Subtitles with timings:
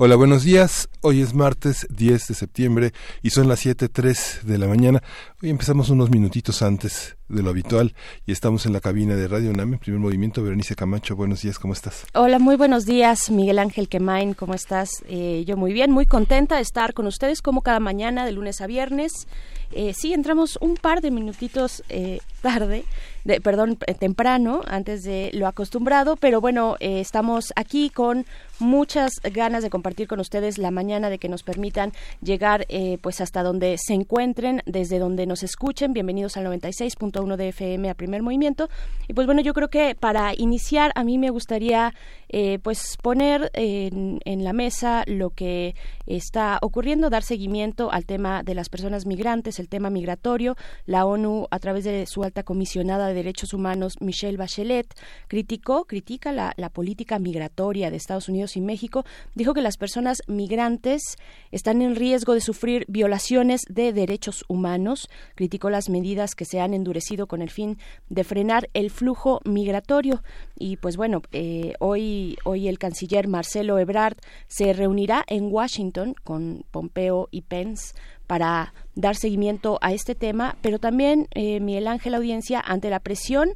[0.00, 0.88] Hola, buenos días.
[1.00, 5.02] Hoy es martes 10 de septiembre y son las 7.03 de la mañana.
[5.42, 9.50] Hoy empezamos unos minutitos antes de lo habitual y estamos en la cabina de Radio
[9.50, 10.40] UNAM, primer movimiento.
[10.40, 12.06] Berenice Camacho, buenos días, ¿cómo estás?
[12.14, 14.88] Hola, muy buenos días, Miguel Ángel Quemain, ¿cómo estás?
[15.08, 18.60] Eh, yo muy bien, muy contenta de estar con ustedes como cada mañana, de lunes
[18.60, 19.26] a viernes.
[19.72, 22.84] Eh, sí, entramos un par de minutitos eh, tarde,
[23.24, 28.26] de, perdón, temprano, antes de lo acostumbrado, pero bueno, estamos aquí con
[28.58, 33.20] muchas ganas de compartir con ustedes la mañana, de que nos permitan llegar eh, pues
[33.20, 35.92] hasta donde se encuentren, desde donde nos escuchen.
[35.92, 38.68] Bienvenidos al 96.1 de FM a Primer Movimiento.
[39.06, 41.94] Y pues bueno, yo creo que para iniciar a mí me gustaría
[42.28, 45.74] eh, pues poner en, la mesa lo que
[46.06, 50.56] está ocurriendo, dar seguimiento al tema de las personas migrantes, el tema migratorio.
[50.86, 54.86] La ONU, a través de su alta comisionada de derechos humanos, Michelle Bachelet,
[55.26, 61.16] criticó, critica la, política migratoria de Estados Unidos y México, dijo que las personas migrantes
[61.50, 66.74] están en riesgo de sufrir violaciones de derechos humanos, criticó las medidas que se han
[66.74, 70.22] endurecido con el fin de frenar el flujo migratorio.
[70.56, 76.64] Y pues bueno, eh, hoy, hoy el canciller Marcelo Ebrard se reunirá en Washington con
[76.70, 77.94] Pompeo y Pence
[78.28, 83.50] para dar seguimiento a este tema, pero también, eh, Miguel Ángel Audiencia, ante la presión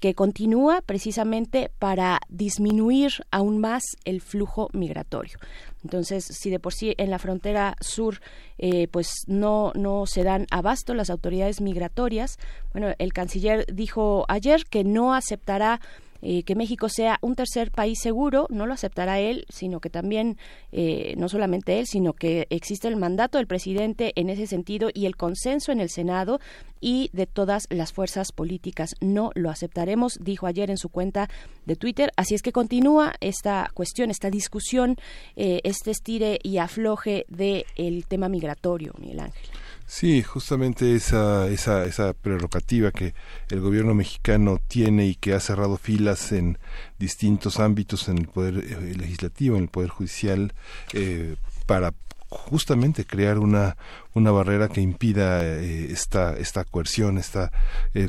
[0.00, 5.38] que continúa precisamente para disminuir aún más el flujo migratorio.
[5.84, 8.20] Entonces, si de por sí en la frontera sur
[8.58, 12.38] eh, pues no, no se dan abasto las autoridades migratorias,
[12.72, 15.80] bueno, el canciller dijo ayer que no aceptará
[16.22, 20.36] eh, que México sea un tercer país seguro, no lo aceptará él, sino que también,
[20.72, 25.06] eh, no solamente él, sino que existe el mandato del presidente en ese sentido y
[25.06, 26.40] el consenso en el Senado
[26.80, 28.94] y de todas las fuerzas políticas.
[29.00, 31.28] No lo aceptaremos, dijo ayer en su cuenta
[31.66, 32.12] de Twitter.
[32.16, 34.96] Así es que continúa esta cuestión, esta discusión,
[35.36, 39.48] eh, este estire y afloje del el tema migratorio, Miguel Ángel.
[39.90, 43.14] Sí, justamente esa, esa, esa prerrogativa que
[43.48, 46.58] el gobierno mexicano tiene y que ha cerrado filas en
[46.98, 50.52] distintos ámbitos en el poder eh, legislativo, en el poder judicial,
[50.92, 51.94] eh, para
[52.28, 53.78] justamente crear una,
[54.14, 57.52] una barrera que impida eh, esta, esta coerción, esta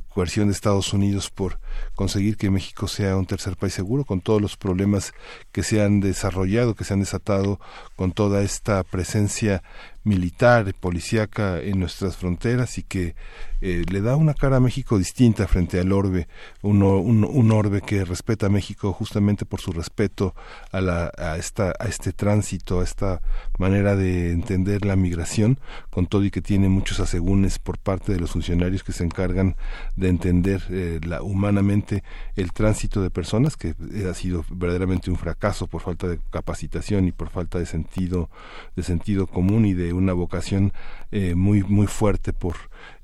[0.09, 1.59] coerción de Estados Unidos por
[1.95, 5.13] conseguir que México sea un tercer país seguro, con todos los problemas
[5.51, 7.59] que se han desarrollado, que se han desatado
[7.95, 9.61] con toda esta presencia
[10.03, 13.15] militar, policíaca en nuestras fronteras y que
[13.61, 16.27] eh, le da una cara a México distinta frente al orbe,
[16.61, 20.33] un, un, orbe que respeta a México justamente por su respeto
[20.71, 23.21] a, la, a, esta, a este tránsito, a esta
[23.57, 25.59] manera de entender la migración,
[25.99, 29.57] con todo y que tiene muchos asegúnes por parte de los funcionarios que se encargan
[29.97, 32.05] de entender eh, la, humanamente
[32.37, 33.75] el tránsito de personas, que
[34.09, 38.29] ha sido verdaderamente un fracaso por falta de capacitación y por falta de sentido,
[38.77, 40.71] de sentido común y de una vocación
[41.11, 42.55] eh, muy, muy fuerte por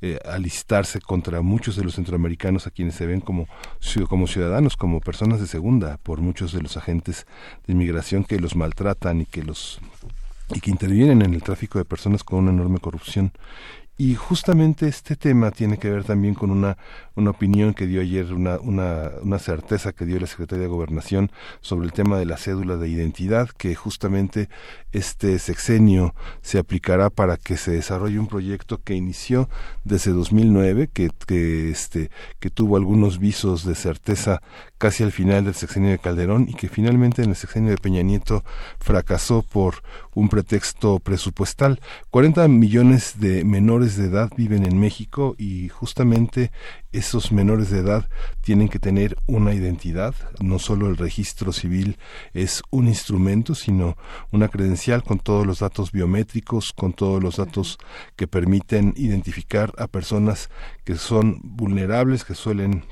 [0.02, 3.50] eh, alistarse contra muchos de los centroamericanos a quienes se ven como,
[4.08, 7.28] como ciudadanos, como personas de segunda, por muchos de los agentes
[7.68, 9.82] de inmigración que los maltratan y que los
[10.54, 13.32] y que intervienen en el tráfico de personas con una enorme corrupción.
[13.98, 16.78] Y justamente este tema tiene que ver también con una,
[17.16, 21.32] una opinión que dio ayer, una, una, una certeza que dio la Secretaría de Gobernación
[21.62, 24.50] sobre el tema de la cédula de identidad, que justamente
[24.92, 29.50] este sexenio se aplicará para que se desarrolle un proyecto que inició
[29.84, 32.10] desde 2009, que, que, este,
[32.40, 34.42] que tuvo algunos visos de certeza
[34.78, 38.02] casi al final del sexenio de Calderón y que finalmente en el sexenio de Peña
[38.02, 38.44] Nieto
[38.80, 39.84] fracasó por
[40.14, 41.80] un pretexto presupuestal.
[42.10, 46.52] 40 millones de menores de edad viven en México y justamente
[46.98, 48.10] esos menores de edad
[48.42, 51.98] tienen que tener una identidad, no solo el registro civil
[52.34, 53.98] es un instrumento, sino
[54.32, 57.78] una credencial con todos los datos biométricos, con todos los datos
[58.16, 60.50] que permiten identificar a personas
[60.84, 62.84] que son vulnerables, que suelen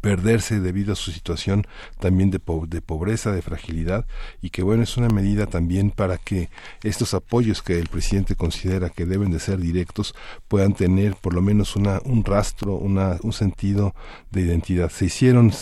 [0.00, 1.66] perderse debido a su situación
[1.98, 4.06] también de, de, pobreza, de fragilidad
[4.42, 6.50] y que bueno es una medida también para que
[6.82, 10.14] estos apoyos que el presidente considera que deben de ser directos
[10.48, 13.94] puedan tener por lo menos una, un rastro, una, un sentido
[14.30, 14.90] de identidad.
[14.90, 15.52] Se hicieron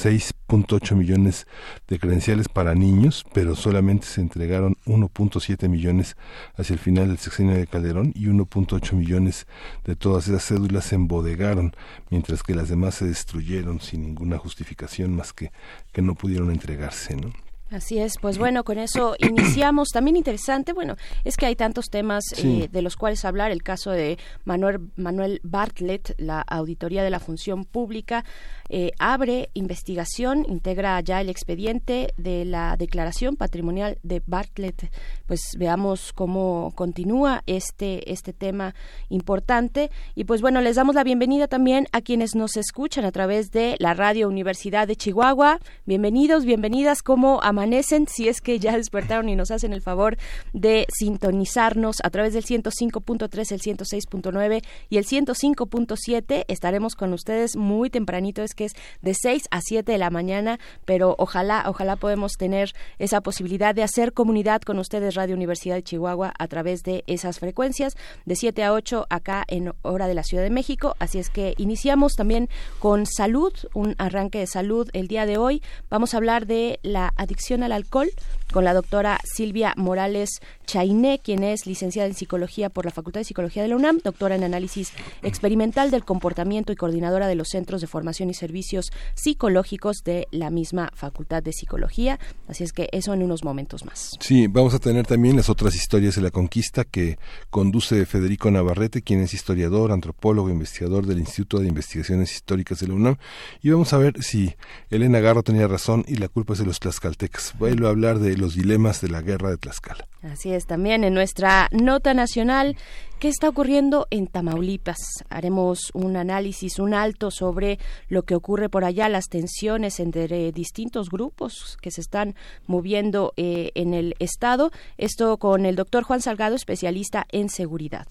[0.49, 1.47] 6.8 millones
[1.89, 6.17] de credenciales para niños, pero solamente se entregaron 1.7 millones
[6.57, 9.47] hacia el final del sexenio de Calderón y 1.8 millones
[9.85, 11.75] de todas esas cédulas se embodegaron,
[12.11, 15.53] mientras que las demás se destruyeron sin ninguna justificación más que
[15.93, 17.33] que no pudieron entregarse, ¿no?
[17.71, 19.89] Así es, pues bueno, con eso iniciamos.
[19.91, 23.51] También interesante, bueno, es que hay tantos temas eh, de los cuales hablar.
[23.51, 24.17] El caso de
[24.47, 28.25] Manuel, Manuel Bartlett, la auditoría de la función pública,
[28.71, 34.91] eh, abre investigación, integra ya el expediente de la declaración patrimonial de Bartlett.
[35.27, 38.75] Pues veamos cómo continúa este, este tema
[39.11, 39.91] importante.
[40.15, 43.77] Y pues bueno, les damos la bienvenida también a quienes nos escuchan a través de
[43.79, 45.61] la Radio Universidad de Chihuahua.
[45.85, 50.17] Bienvenidos, bienvenidas, como a amanecen, si es que ya despertaron y nos hacen el favor
[50.53, 56.45] de sintonizarnos a través del 105.3, el 106.9 y el 105.7.
[56.47, 58.73] Estaremos con ustedes muy tempranito, es que es
[59.03, 63.83] de 6 a 7 de la mañana, pero ojalá, ojalá podemos tener esa posibilidad de
[63.83, 68.63] hacer comunidad con ustedes Radio Universidad de Chihuahua a través de esas frecuencias de 7
[68.63, 70.95] a 8 acá en hora de la Ciudad de México.
[71.01, 75.61] Así es que iniciamos también con salud, un arranque de salud el día de hoy.
[75.91, 78.11] Vamos a hablar de la adicción al alcohol
[78.53, 83.25] con la doctora Silvia Morales Chainé, quien es licenciada en psicología por la Facultad de
[83.25, 84.93] Psicología de la UNAM, doctora en análisis
[85.23, 90.51] experimental del comportamiento y coordinadora de los centros de formación y servicios psicológicos de la
[90.51, 92.19] misma Facultad de Psicología.
[92.49, 94.17] Así es que eso en unos momentos más.
[94.21, 97.19] Sí, vamos a tener también las otras historias de la conquista que
[97.51, 102.95] conduce Federico Navarrete, quien es historiador, antropólogo, investigador del Instituto de Investigaciones Históricas de la
[102.95, 103.17] UNAM.
[103.63, 104.55] Y vamos a ver si
[104.91, 107.38] Elena Garro tenía razón y la culpa es de los tlaxcaltecas.
[107.59, 110.07] Vuelvo a hablar de los dilemas de la guerra de Tlaxcala.
[110.23, 112.77] Así es, también en nuestra nota nacional,
[113.21, 114.99] ¿qué está ocurriendo en Tamaulipas?
[115.31, 121.09] Haremos un análisis, un alto sobre lo que ocurre por allá, las tensiones entre distintos
[121.11, 122.35] grupos que se están
[122.67, 124.71] moviendo eh, en el Estado.
[124.97, 128.09] Esto con el doctor Juan Salgado, especialista en seguridad.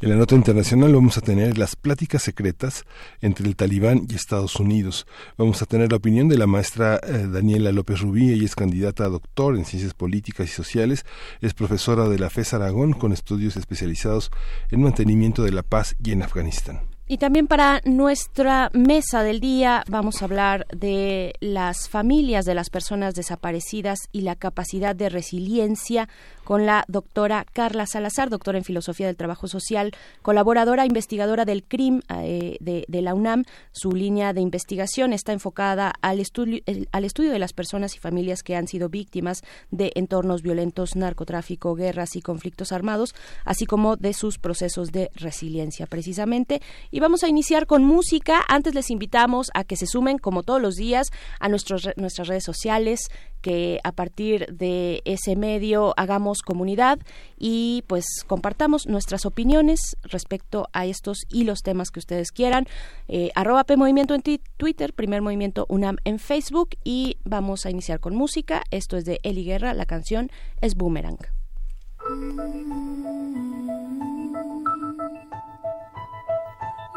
[0.00, 2.84] En la nota internacional vamos a tener las pláticas secretas
[3.20, 5.06] entre el talibán y Estados Unidos.
[5.36, 9.04] Vamos a tener la opinión de la maestra eh, Daniela López Rubí, ella es candidata
[9.04, 11.04] a doctor en ciencias políticas y sociales,
[11.40, 14.30] es profesora de la FES Aragón con estudios especializados
[14.70, 16.87] en mantenimiento de la paz y en Afganistán.
[17.10, 22.68] Y también para nuestra mesa del día vamos a hablar de las familias de las
[22.68, 26.06] personas desaparecidas y la capacidad de resiliencia
[26.44, 32.00] con la doctora Carla Salazar, doctora en Filosofía del Trabajo Social, colaboradora investigadora del CRIM
[32.10, 33.44] eh, de, la UNAM.
[33.72, 36.62] Su línea de investigación está enfocada al estudio,
[36.92, 41.74] al estudio de las personas y familias que han sido víctimas de entornos violentos, narcotráfico,
[41.74, 43.14] guerras y conflictos armados,
[43.44, 46.60] así como de sus procesos de resiliencia, precisamente.
[47.00, 48.42] Vamos a iniciar con música.
[48.48, 51.08] Antes les invitamos a que se sumen, como todos los días,
[51.40, 53.08] a nuestros, nuestras redes sociales,
[53.40, 56.98] que a partir de ese medio hagamos comunidad
[57.38, 62.66] y pues compartamos nuestras opiniones respecto a estos y los temas que ustedes quieran.
[63.06, 64.22] Eh, arroba Movimiento en
[64.56, 68.62] Twitter, Primer Movimiento UNAM en Facebook y vamos a iniciar con música.
[68.70, 70.30] Esto es de Eli Guerra, la canción
[70.60, 71.18] es Boomerang.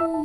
[0.01, 0.17] Una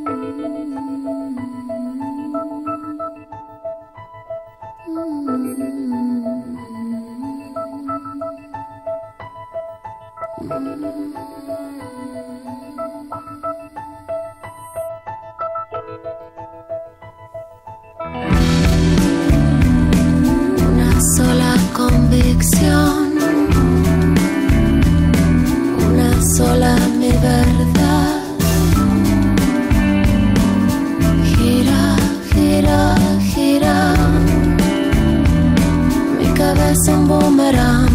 [21.15, 23.13] sola convicción,
[25.87, 26.21] una
[36.73, 37.86] Some boomerang.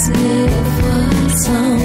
[0.00, 0.48] Es mi
[0.80, 1.79] fuerza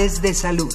[0.00, 0.74] De salud.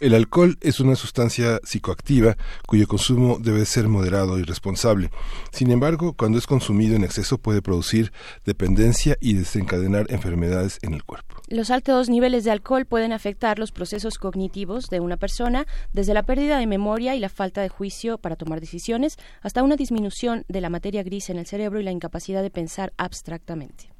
[0.00, 5.10] El alcohol es una sustancia psicoactiva cuyo consumo debe ser moderado y responsable.
[5.52, 8.10] Sin embargo, cuando es consumido en exceso puede producir
[8.46, 11.42] dependencia y desencadenar enfermedades en el cuerpo.
[11.48, 16.22] Los altos niveles de alcohol pueden afectar los procesos cognitivos de una persona, desde la
[16.22, 20.62] pérdida de memoria y la falta de juicio para tomar decisiones, hasta una disminución de
[20.62, 23.90] la materia gris en el cerebro y la incapacidad de pensar abstractamente.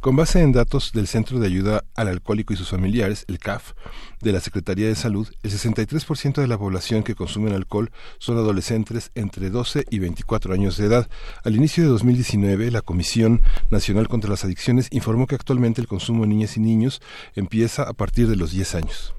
[0.00, 3.72] Con base en datos del Centro de Ayuda al Alcohólico y sus familiares, el CAF,
[4.20, 9.10] de la Secretaría de Salud, el 63% de la población que consume alcohol son adolescentes
[9.14, 11.08] entre 12 y 24 años de edad.
[11.44, 16.22] Al inicio de 2019, la Comisión Nacional contra las Adicciones informó que actualmente el consumo
[16.22, 17.00] de niñas y niños
[17.34, 19.14] empieza a partir de los 10 años.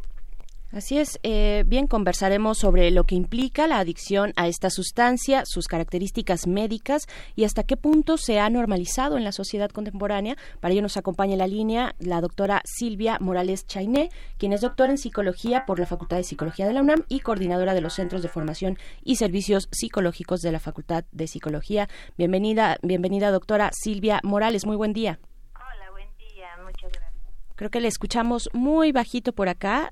[0.74, 5.68] Así es, eh, bien, conversaremos sobre lo que implica la adicción a esta sustancia, sus
[5.68, 10.36] características médicas y hasta qué punto se ha normalizado en la sociedad contemporánea.
[10.62, 14.90] Para ello nos acompaña en la línea la doctora Silvia Morales Chainé, quien es doctora
[14.90, 18.24] en psicología por la Facultad de Psicología de la UNAM y coordinadora de los Centros
[18.24, 21.88] de Formación y Servicios Psicológicos de la Facultad de Psicología.
[22.18, 25.20] Bienvenida, bienvenida doctora Silvia Morales, muy buen día.
[25.54, 27.14] Hola, buen día, muchas gracias.
[27.54, 29.92] Creo que le escuchamos muy bajito por acá.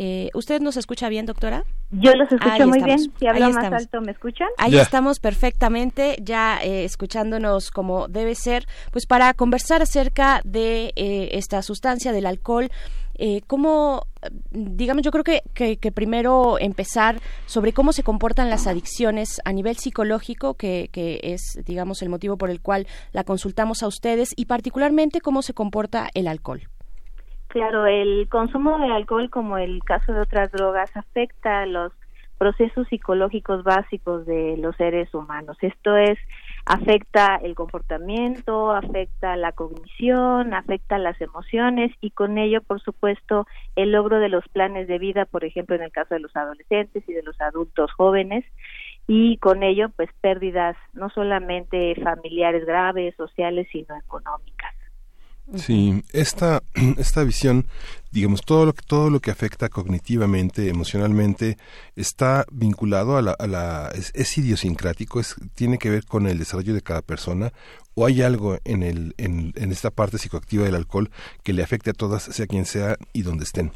[0.00, 1.64] Eh, ¿Usted nos escucha bien, doctora?
[1.90, 2.84] Yo los escucho Ahí muy estamos.
[2.84, 3.12] bien.
[3.18, 3.82] Si hablo Ahí más estamos.
[3.82, 4.46] alto, ¿me escuchan?
[4.56, 11.30] Ahí estamos perfectamente, ya eh, escuchándonos como debe ser, pues para conversar acerca de eh,
[11.32, 12.70] esta sustancia, del alcohol.
[13.20, 14.04] Eh, ¿Cómo,
[14.52, 19.52] digamos, yo creo que, que, que primero empezar sobre cómo se comportan las adicciones a
[19.52, 24.28] nivel psicológico, que, que es, digamos, el motivo por el cual la consultamos a ustedes,
[24.36, 26.68] y particularmente cómo se comporta el alcohol.
[27.48, 31.92] Claro, el consumo de alcohol, como el caso de otras drogas, afecta los
[32.36, 35.56] procesos psicológicos básicos de los seres humanos.
[35.60, 36.18] Esto es,
[36.66, 43.92] afecta el comportamiento, afecta la cognición, afecta las emociones y con ello, por supuesto, el
[43.92, 47.12] logro de los planes de vida, por ejemplo, en el caso de los adolescentes y
[47.12, 48.44] de los adultos jóvenes,
[49.06, 54.57] y con ello, pues, pérdidas no solamente familiares graves, sociales, sino económicas.
[55.54, 56.62] Sí, esta,
[56.98, 57.66] esta visión,
[58.10, 61.56] digamos, todo lo que, todo lo que afecta cognitivamente, emocionalmente,
[61.96, 66.38] está vinculado a la, a la es, es idiosincrático, es, tiene que ver con el
[66.38, 67.52] desarrollo de cada persona,
[67.94, 71.10] o hay algo en el, en, en esta parte psicoactiva del alcohol
[71.42, 73.72] que le afecte a todas, sea quien sea y donde estén.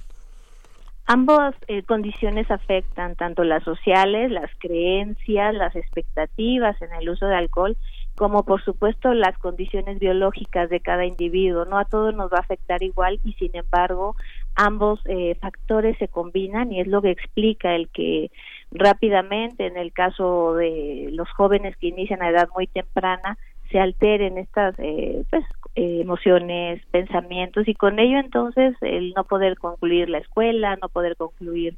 [1.06, 7.34] Ambas eh, condiciones afectan tanto las sociales, las creencias, las expectativas en el uso de
[7.34, 7.76] alcohol
[8.22, 11.64] como por supuesto las condiciones biológicas de cada individuo.
[11.64, 14.14] No a todos nos va a afectar igual y sin embargo
[14.54, 18.30] ambos eh, factores se combinan y es lo que explica el que
[18.70, 23.38] rápidamente en el caso de los jóvenes que inician a edad muy temprana
[23.72, 30.08] se alteren estas eh, pues, emociones, pensamientos y con ello entonces el no poder concluir
[30.08, 31.74] la escuela, no poder concluir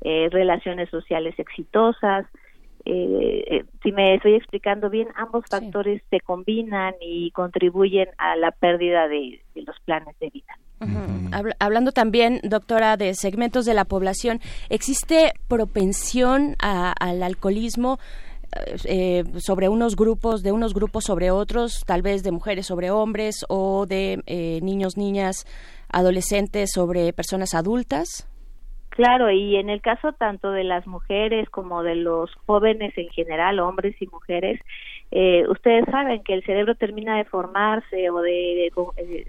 [0.00, 2.24] eh, relaciones sociales exitosas.
[2.84, 9.40] Si me estoy explicando bien, ambos factores se combinan y contribuyen a la pérdida de,
[9.54, 10.58] los planes de vida.
[11.60, 17.98] Hablando también, doctora, de segmentos de la población, ¿existe propensión al alcoholismo?
[18.84, 23.46] Eh, sobre unos grupos, de unos grupos sobre otros, tal vez de mujeres sobre hombres
[23.48, 25.46] o de eh, niños, niñas,
[25.88, 28.28] adolescentes sobre personas adultas?
[28.94, 33.58] Claro, y en el caso tanto de las mujeres como de los jóvenes en general,
[33.58, 34.60] hombres y mujeres,
[35.10, 38.70] eh, ustedes saben que el cerebro termina de formarse o de,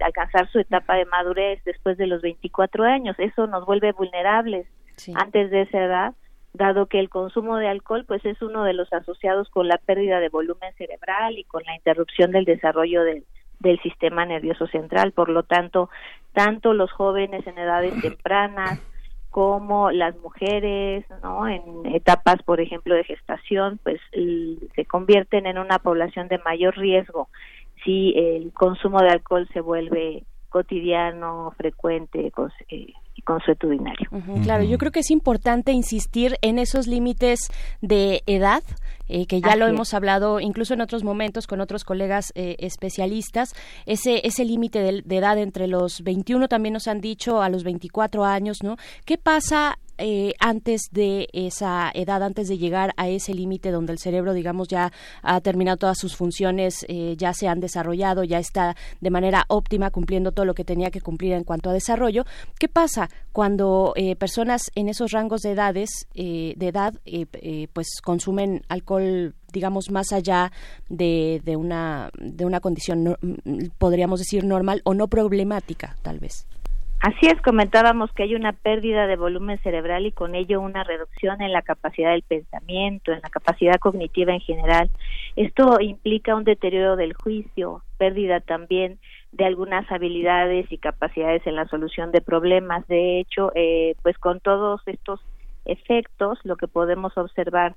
[0.02, 3.16] alcanzar su etapa de madurez después de los 24 años.
[3.18, 4.66] Eso nos vuelve vulnerables
[5.14, 6.14] antes de esa edad
[6.52, 10.20] dado que el consumo de alcohol pues es uno de los asociados con la pérdida
[10.20, 13.24] de volumen cerebral y con la interrupción del desarrollo del,
[13.60, 15.12] del sistema nervioso central.
[15.12, 15.88] Por lo tanto,
[16.34, 18.78] tanto los jóvenes en edades tempranas
[19.34, 21.48] como las mujeres, ¿no?
[21.48, 24.00] En etapas, por ejemplo, de gestación, pues
[24.76, 27.28] se convierten en una población de mayor riesgo
[27.84, 32.30] si el consumo de alcohol se vuelve cotidiano, frecuente,
[32.68, 32.92] eh,
[33.24, 34.08] consuetudinario.
[34.44, 37.50] claro, yo creo que es importante insistir en esos límites
[37.82, 38.62] de edad,
[39.08, 43.54] eh, que ya lo hemos hablado incluso en otros momentos con otros colegas eh, especialistas,
[43.86, 47.64] ese, ese límite de, de, edad entre los 21 también nos han dicho a los
[47.64, 48.76] 24 años, ¿no?
[49.04, 53.98] ¿Qué pasa eh, antes de esa edad, antes de llegar a ese límite donde el
[53.98, 58.76] cerebro, digamos, ya ha terminado todas sus funciones, eh, ya se han desarrollado, ya está
[59.00, 62.24] de manera óptima cumpliendo todo lo que tenía que cumplir en cuanto a desarrollo.
[62.58, 66.94] ¿Qué pasa cuando eh, personas en esos rangos de edades, de edad,
[67.72, 70.52] pues consumen alcohol digamos más allá
[70.88, 73.16] de, de una de una condición
[73.78, 76.46] podríamos decir normal o no problemática tal vez
[77.06, 81.42] Así es, comentábamos que hay una pérdida de volumen cerebral y con ello una reducción
[81.42, 84.90] en la capacidad del pensamiento, en la capacidad cognitiva en general.
[85.36, 88.98] Esto implica un deterioro del juicio, pérdida también
[89.32, 92.88] de algunas habilidades y capacidades en la solución de problemas.
[92.88, 95.20] De hecho, eh, pues con todos estos
[95.66, 97.76] efectos, lo que podemos observar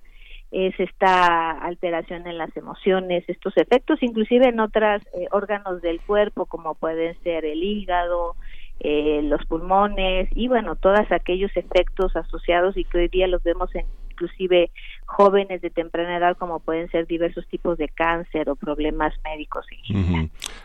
[0.52, 6.46] es esta alteración en las emociones, estos efectos inclusive en otros eh, órganos del cuerpo
[6.46, 8.38] como pueden ser el hígado,
[8.80, 13.74] eh, los pulmones y bueno, todos aquellos efectos asociados y que hoy día los vemos
[13.76, 13.86] en
[14.18, 14.72] inclusive
[15.06, 19.66] jóvenes de temprana edad como pueden ser diversos tipos de cáncer o problemas médicos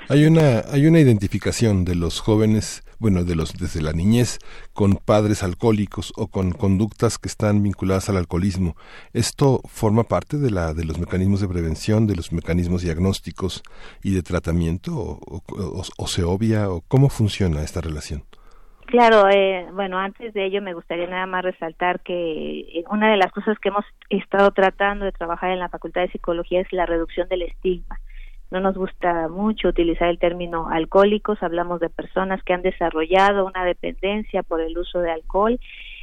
[0.09, 4.39] Hay una hay una identificación de los jóvenes, bueno, de los desde la niñez
[4.73, 8.77] con padres alcohólicos o con conductas que están vinculadas al alcoholismo.
[9.13, 13.63] Esto forma parte de la de los mecanismos de prevención, de los mecanismos diagnósticos
[14.03, 15.43] y de tratamiento o,
[15.99, 18.25] o se obvia o cómo funciona esta relación.
[18.93, 23.17] Claro, eh, bueno, antes de ello me gustaría nada más resaltar que eh, una de
[23.17, 26.85] las cosas que hemos estado tratando de trabajar en la Facultad de Psicología es la
[26.85, 27.99] reducción del estigma.
[28.53, 33.65] No nos gusta mucho utilizar el término alcohólicos, hablamos de personas que han desarrollado una
[33.65, 35.59] dependencia por el uso de alcohol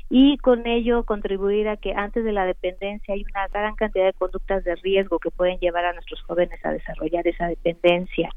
[0.10, 4.14] y con ello contribuir a que antes de la dependencia hay una gran cantidad de
[4.14, 8.32] conductas de riesgo que pueden llevar a nuestros jóvenes a desarrollar esa dependencia.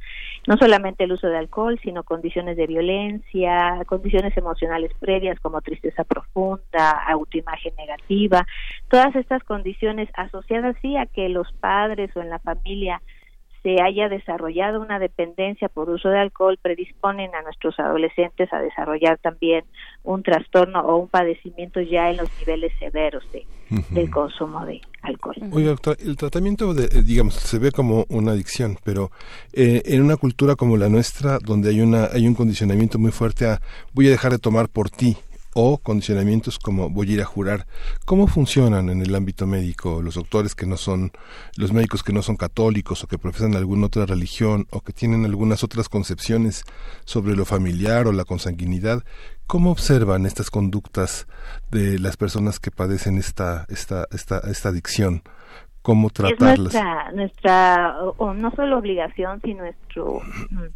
[0.46, 6.04] No solamente el uso de alcohol, sino condiciones de violencia, condiciones emocionales previas como tristeza
[6.04, 8.46] profunda, autoimagen negativa,
[8.90, 13.00] todas estas condiciones asociadas sí a que los padres o en la familia
[13.62, 19.18] se haya desarrollado una dependencia por uso de alcohol predisponen a nuestros adolescentes a desarrollar
[19.18, 19.64] también
[20.02, 23.46] un trastorno o un padecimiento ya en los niveles severos de,
[23.90, 25.36] del consumo de alcohol.
[25.52, 29.10] Oiga, el tratamiento, de, eh, digamos, se ve como una adicción, pero
[29.52, 33.46] eh, en una cultura como la nuestra, donde hay, una, hay un condicionamiento muy fuerte
[33.46, 33.60] a
[33.92, 35.16] voy a dejar de tomar por ti,
[35.54, 37.66] o condicionamientos como voy a ir a jurar.
[38.04, 41.12] ¿Cómo funcionan en el ámbito médico los doctores que no son,
[41.56, 45.24] los médicos que no son católicos o que profesan alguna otra religión o que tienen
[45.24, 46.64] algunas otras concepciones
[47.04, 49.02] sobre lo familiar o la consanguinidad?
[49.46, 51.26] ¿Cómo observan estas conductas
[51.70, 55.22] de las personas que padecen esta, esta, esta, esta adicción?
[55.82, 56.74] ¿Cómo tratarlas?
[56.74, 60.20] Es nuestra, o, no solo obligación, sino nuestro,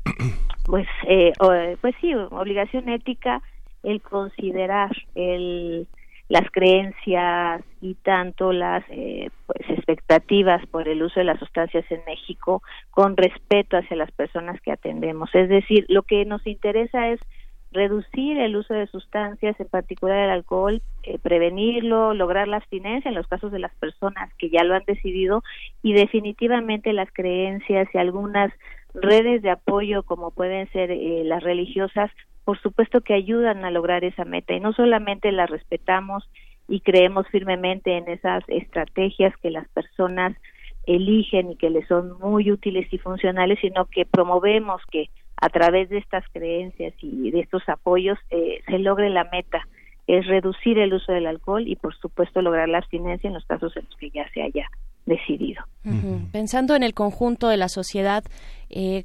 [0.65, 1.33] pues, eh,
[1.81, 3.41] pues sí, obligación ética
[3.87, 5.87] el considerar, el
[6.29, 12.01] las creencias y tanto las eh, pues, expectativas por el uso de las sustancias en
[12.05, 15.33] México con respeto hacia las personas que atendemos.
[15.35, 17.21] Es decir, lo que nos interesa es
[17.71, 23.15] reducir el uso de sustancias, en particular el alcohol, eh, prevenirlo, lograr la abstinencia en
[23.15, 25.45] los casos de las personas que ya lo han decidido
[25.83, 28.53] y definitivamente las creencias y algunas
[28.95, 32.11] redes de apoyo como pueden ser eh, las religiosas,
[32.47, 36.31] por supuesto que ayudan a lograr esa meta y no solamente las respetamos
[36.69, 40.37] y creemos firmemente en esas estrategias que las personas
[40.87, 45.89] eligen y que les son muy útiles y funcionales, sino que promovemos que a través
[45.89, 49.67] de estas creencias y de estos apoyos eh, se logre la meta,
[50.07, 53.77] es reducir el uso del alcohol y por supuesto lograr la abstinencia en los casos
[53.77, 54.71] en los que ya se haya
[55.05, 55.65] decidido.
[56.31, 58.23] Pensando en el conjunto de la sociedad,
[58.71, 59.05] eh,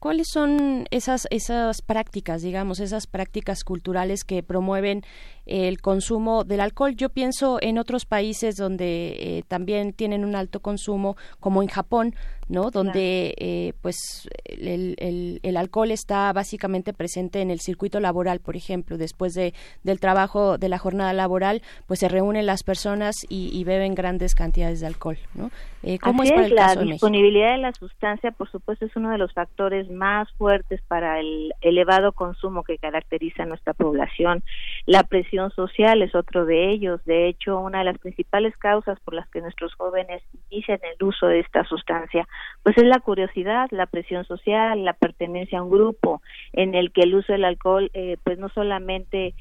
[0.00, 5.04] ¿cuáles son esas, esas prácticas, digamos, esas prácticas culturales que promueven
[5.50, 6.94] el consumo del alcohol?
[6.96, 12.14] Yo pienso en otros países donde eh, también tienen un alto consumo, como en Japón,
[12.50, 12.70] ¿no?
[12.70, 14.96] Donde eh, pues el,
[15.42, 20.58] el, alcohol está básicamente presente en el circuito laboral, por ejemplo, después de, del trabajo
[20.58, 25.18] de la jornada laboral, pues se reúnen las personas y, beben grandes cantidades de alcohol,
[25.34, 25.50] ¿no?
[25.82, 29.88] Eh, ¿Cómo es, la disponibilidad de la sustancia, por supuesto, es uno de los factores
[29.88, 34.42] más fuertes para el elevado consumo que caracteriza a nuestra población.
[34.86, 37.02] La presión social es otro de ellos.
[37.06, 41.26] De hecho, una de las principales causas por las que nuestros jóvenes inician el uso
[41.26, 42.28] de esta sustancia
[42.62, 46.20] pues es la curiosidad, la presión social, la pertenencia a un grupo
[46.52, 49.34] en el que el uso del alcohol eh, pues no solamente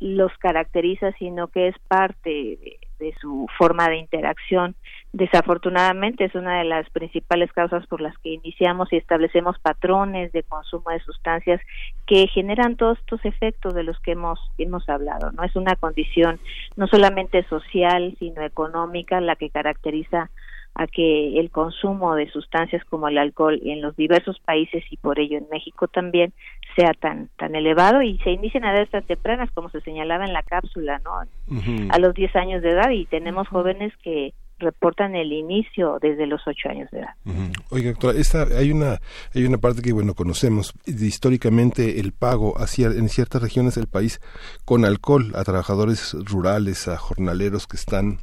[0.00, 4.74] los caracteriza, sino que es parte de, su forma de interacción.
[5.12, 10.42] Desafortunadamente es una de las principales causas por las que iniciamos y establecemos patrones de
[10.42, 11.60] consumo de sustancias
[12.06, 15.32] que generan todos estos efectos de los que hemos hemos hablado.
[15.32, 16.38] No es una condición
[16.76, 20.30] no solamente social, sino económica la que caracteriza
[20.78, 25.18] a que el consumo de sustancias como el alcohol en los diversos países y por
[25.18, 26.32] ello en México también
[26.76, 30.32] sea tan tan elevado y se inician a edades tan tempranas como se señalaba en
[30.32, 31.10] la cápsula, ¿no?
[31.90, 36.42] A los 10 años de edad y tenemos jóvenes que reportan el inicio desde los
[36.46, 37.14] 8 años de edad.
[37.70, 38.98] Oiga, doctora, esta, hay una
[39.34, 44.20] hay una parte que bueno conocemos históricamente el pago hacia en ciertas regiones del país
[44.64, 48.18] con alcohol a trabajadores rurales, a jornaleros que están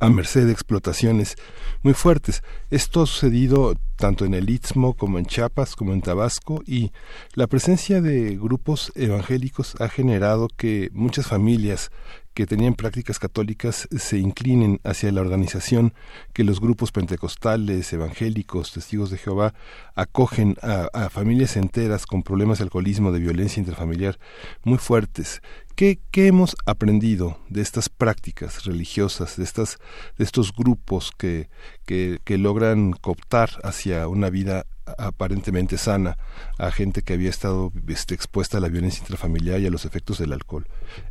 [0.00, 1.36] a merced de explotaciones
[1.82, 2.42] muy fuertes.
[2.70, 6.92] Esto ha sucedido tanto en el Istmo como en Chiapas como en Tabasco y
[7.34, 11.90] la presencia de grupos evangélicos ha generado que muchas familias
[12.38, 15.92] que tenían prácticas católicas se inclinen hacia la organización
[16.32, 19.54] que los grupos pentecostales, evangélicos, testigos de Jehová
[19.96, 24.20] acogen a, familias enteras con problemas de alcoholismo, de violencia interfamiliar
[24.62, 25.42] muy fuertes.
[25.74, 29.78] ¿Qué, hemos aprendido de estas prácticas religiosas, de, estas,
[30.16, 31.48] de estos grupos que,
[31.86, 34.64] que, logran cooptar hacia una vida
[34.96, 36.16] aparentemente sana
[36.58, 40.18] a gente que había estado este, expuesta a la violencia intrafamiliar y a los efectos
[40.18, 40.66] del alcohol.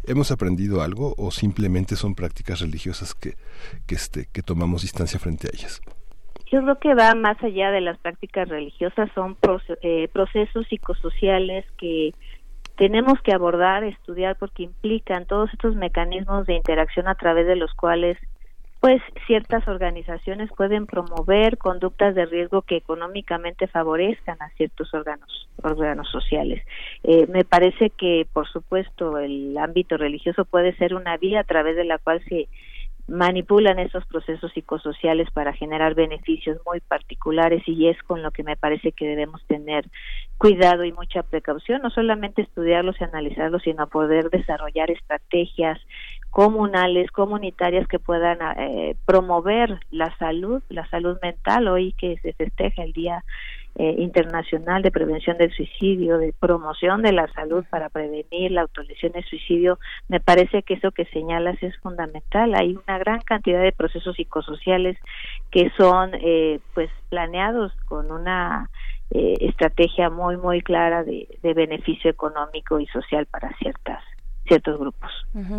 [0.06, 3.36] ¿Hemos aprendido algo o simplemente son prácticas religiosas que,
[3.86, 5.82] que, este, que tomamos distancia frente a ellas?
[6.52, 9.38] Yo creo que va más allá de las prácticas religiosas, son
[9.82, 12.14] eh, procesos psicosociales que
[12.78, 17.74] tenemos que abordar, estudiar, porque implican todos estos mecanismos de interacción a través de los
[17.74, 18.18] cuales
[18.80, 26.08] pues ciertas organizaciones pueden promover conductas de riesgo que económicamente favorezcan a ciertos órganos órganos
[26.10, 26.64] sociales.
[27.04, 31.76] Eh, me parece que, por supuesto, el ámbito religioso puede ser una vía a través
[31.76, 32.48] de la cual se
[33.08, 38.58] manipulan esos procesos psicosociales para generar beneficios muy particulares y es con lo que me
[38.58, 39.86] parece que debemos tener
[40.38, 45.80] cuidado y mucha precaución, no solamente estudiarlos y analizarlos, sino poder desarrollar estrategias
[46.38, 52.84] comunales, comunitarias que puedan eh, promover la salud, la salud mental, hoy que se festeja
[52.84, 53.24] el Día
[53.74, 59.14] eh, internacional de prevención del suicidio, de promoción de la salud para prevenir la autolesión
[59.16, 62.54] y suicidio, me parece que eso que señalas es fundamental.
[62.54, 64.96] Hay una gran cantidad de procesos psicosociales
[65.50, 68.70] que son eh, pues planeados con una
[69.10, 74.04] eh, estrategia muy muy clara de, de beneficio económico y social para ciertas
[74.48, 75.12] ciertos grupos.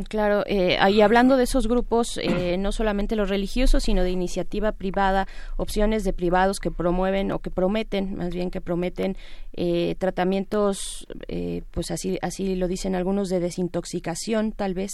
[0.08, 4.72] claro, eh, y hablando de esos grupos, eh, no solamente los religiosos, sino de iniciativa
[4.72, 9.16] privada, opciones de privados que promueven o que prometen, más bien que prometen
[9.52, 14.92] eh, tratamientos, eh, pues así, así lo dicen algunos, de desintoxicación, tal vez.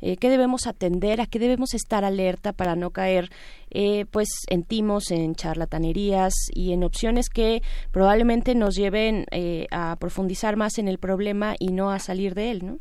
[0.00, 1.20] ¿Qué debemos atender?
[1.20, 3.30] ¿A qué debemos estar alerta para no caer,
[4.10, 9.26] pues, en timos, en charlatanerías y en opciones que probablemente nos lleven
[9.70, 12.78] a profundizar más en el problema y no a salir de él, ¿no?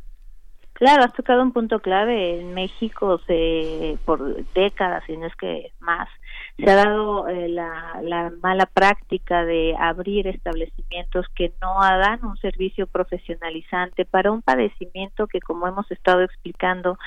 [0.75, 2.41] Claro, has tocado un punto clave.
[2.41, 6.09] En México, se, por décadas, si no es que más,
[6.57, 12.35] se ha dado eh, la, la, mala práctica de abrir establecimientos que no dan un
[12.37, 16.97] servicio profesionalizante para un padecimiento que, como hemos estado explicando,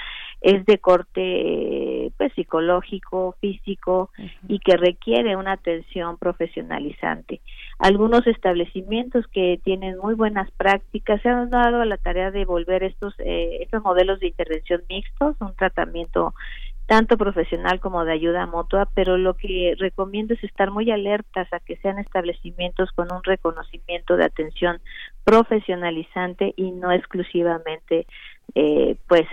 [0.41, 4.11] es de corte pues psicológico, físico
[4.49, 7.43] y que requiere una atención profesionalizante.
[7.79, 12.83] Algunos establecimientos que tienen muy buenas prácticas se han dado a la tarea de volver
[12.83, 16.35] estos eh, estos modelos de intervención mixtos, un tratamiento
[16.87, 21.61] tanto profesional como de ayuda mutua, pero lo que recomiendo es estar muy alertas a
[21.61, 24.81] que sean establecimientos con un reconocimiento de atención
[25.23, 28.07] profesionalizante y no exclusivamente
[28.55, 29.27] eh, pues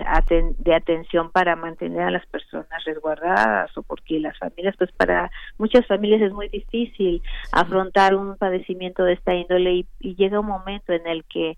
[0.58, 5.86] de atención para mantener a las personas resguardadas o porque las familias pues para muchas
[5.86, 11.06] familias es muy difícil afrontar un padecimiento de esta índole y, llega un momento en
[11.06, 11.56] el que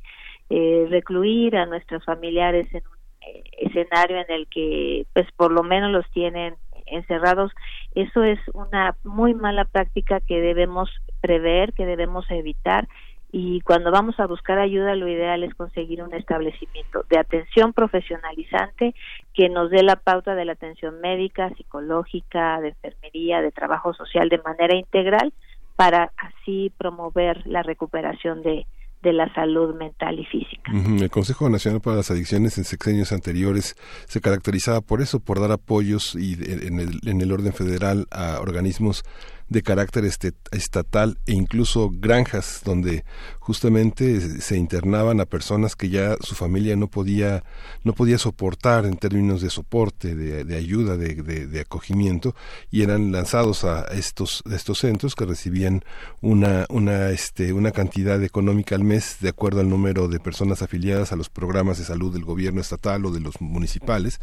[0.51, 5.63] eh, recluir a nuestros familiares en un eh, escenario en el que pues por lo
[5.65, 6.55] menos los tienen
[6.87, 7.53] encerrados
[7.95, 10.91] eso es una muy mala práctica que debemos
[11.21, 12.89] prever que debemos evitar
[13.31, 18.95] y cuando vamos a buscar ayuda lo ideal es conseguir un establecimiento de atención profesionalizante
[19.35, 24.29] que nos dé la pauta de la atención médica, psicológica, de enfermería, de trabajo social
[24.31, 25.33] de manera integral
[25.77, 28.67] para así promover la recuperación de,
[29.03, 30.71] la salud mental y física.
[30.75, 33.75] El Consejo Nacional para las Adicciones en sexenios anteriores
[34.07, 38.39] se caracterizaba por eso, por dar apoyos y en el, en el orden federal a
[38.41, 39.05] organismos
[39.49, 43.05] de carácter este, estatal e incluso granjas donde
[43.41, 47.45] justamente se internaban a personas que ya su familia no podía
[47.83, 52.35] no podía soportar en términos de soporte de, ayuda de, de, acogimiento
[52.71, 55.83] y eran lanzados a estos estos centros que recibían
[56.21, 61.13] una una este una cantidad económica al mes de acuerdo al número de personas afiliadas
[61.13, 64.21] a los programas de salud del gobierno estatal o de los municipales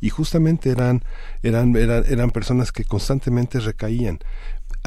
[0.00, 1.02] y justamente eran
[1.42, 4.20] eran eran, eran personas que constantemente recaían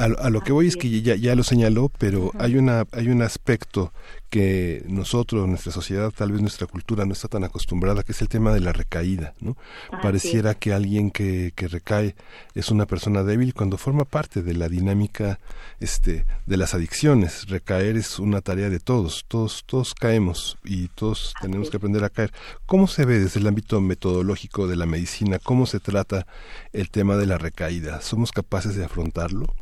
[0.02, 3.22] a, lo que voy es que ya, ya lo señaló, pero hay una hay un
[3.22, 3.92] aspecto
[4.30, 8.28] que nosotros, nuestra sociedad, tal vez nuestra cultura no está tan acostumbrada, que es el
[8.28, 9.58] tema de la recaída, ¿no?
[10.02, 12.14] Pareciera que alguien que, que recae
[12.54, 15.38] es una persona débil cuando forma parte de la dinámica
[15.80, 17.46] este de las adicciones.
[17.48, 22.10] Recaer es una tarea de todos, todos todos caemos y todos tenemos que aprender a
[22.10, 22.32] caer.
[22.66, 26.26] ¿Cómo se ve desde el ámbito metodológico de la medicina cómo se trata
[26.72, 28.00] el tema de la recaída?
[28.00, 29.54] ¿Somos capaces de afrontarlo?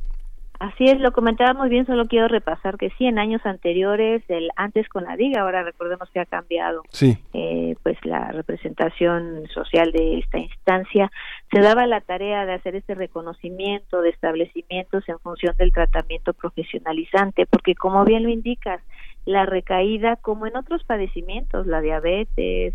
[0.61, 4.51] Así es, lo comentaba muy bien, solo quiero repasar que sí, en años anteriores, el
[4.57, 7.17] antes con la DIGA, ahora recordemos que ha cambiado sí.
[7.33, 11.11] eh, pues la representación social de esta instancia,
[11.51, 17.47] se daba la tarea de hacer este reconocimiento de establecimientos en función del tratamiento profesionalizante,
[17.47, 18.83] porque como bien lo indicas,
[19.25, 22.75] la recaída, como en otros padecimientos, la diabetes,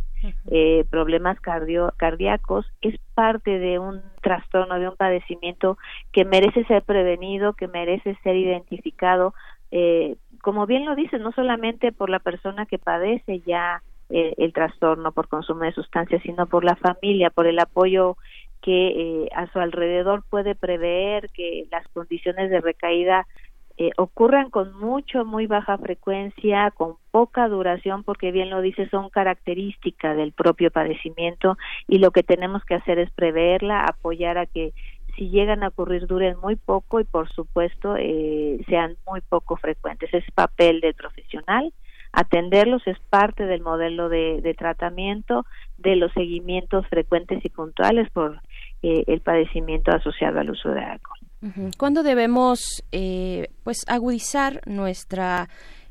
[0.51, 5.77] eh, problemas cardio, cardíacos, es parte de un trastorno, de un padecimiento
[6.11, 9.33] que merece ser prevenido, que merece ser identificado,
[9.71, 14.53] eh, como bien lo dice, no solamente por la persona que padece ya eh, el
[14.53, 18.17] trastorno por consumo de sustancias, sino por la familia, por el apoyo
[18.61, 23.27] que a su alrededor puede prever que las condiciones de recaída
[23.77, 29.09] eh, ocurran con mucho, muy baja frecuencia, con poca duración, porque bien lo dice, son
[29.09, 31.57] características del propio padecimiento
[31.87, 34.73] y lo que tenemos que hacer es preverla, apoyar a que
[35.15, 40.13] si llegan a ocurrir duren muy poco y por supuesto eh, sean muy poco frecuentes.
[40.13, 41.73] Es papel del profesional.
[42.11, 45.45] Atenderlos es parte del modelo de, de tratamiento,
[45.77, 48.39] de los seguimientos frecuentes y puntuales por
[48.83, 51.24] eh, el padecimiento asociado al uso de alcohol.
[51.77, 55.47] ¿Cuándo debemos eh, pues agudizar nuestra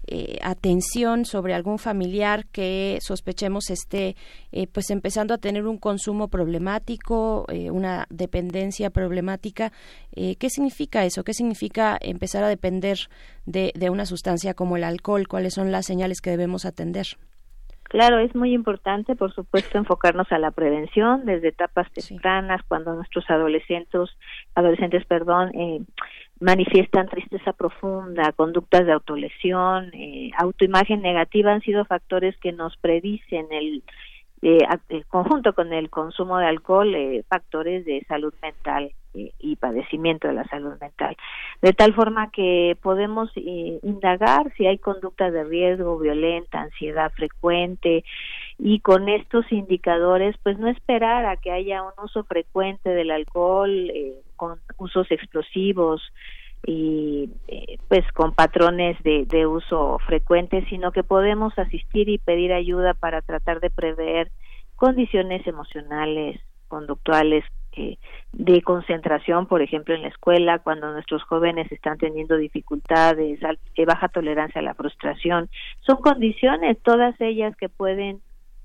[0.07, 4.17] eh, atención sobre algún familiar que sospechemos esté
[4.53, 9.73] eh, pues empezando a tener un consumo problemático, una dependencia problemática.
[10.13, 11.25] ¿Qué significa eso?
[11.25, 13.09] ¿Qué significa empezar a depender
[13.47, 15.29] de, de una sustancia como el alcohol?
[15.29, 17.17] ¿Cuáles son las señales que debemos atender?
[17.85, 23.29] Claro, es muy importante, por supuesto, enfocarnos a la prevención desde etapas tempranas, cuando nuestros
[23.31, 24.11] adolescentes,
[24.55, 25.81] adolescentes, perdón, eh,
[26.41, 33.47] manifiestan tristeza profunda, conductas de autolesión, eh, autoimagen negativa han sido factores que nos predicen
[33.51, 33.83] el,
[34.43, 34.67] eh,
[35.09, 40.45] conjunto con el consumo de alcohol, eh, factores de salud mental y padecimiento de la
[40.49, 41.17] salud mental.
[41.63, 48.05] De tal forma que podemos eh, indagar si hay conductas de riesgo, violenta, ansiedad frecuente
[48.59, 53.91] y con estos indicadores pues no esperar a que haya un uso frecuente del alcohol
[53.91, 56.03] eh, con usos explosivos
[56.67, 62.53] y eh, pues con patrones de, de uso frecuente, sino que podemos asistir y pedir
[62.53, 64.31] ayuda para tratar de prever
[64.77, 67.45] condiciones emocionales, conductuales,
[67.77, 67.99] eh,
[68.33, 73.41] de concentración, por ejemplo, en la escuela, cuando nuestros jóvenes están teniendo dificultades,
[73.87, 75.49] baja tolerancia a la frustración.
[75.81, 78.21] Son condiciones, todas ellas que pueden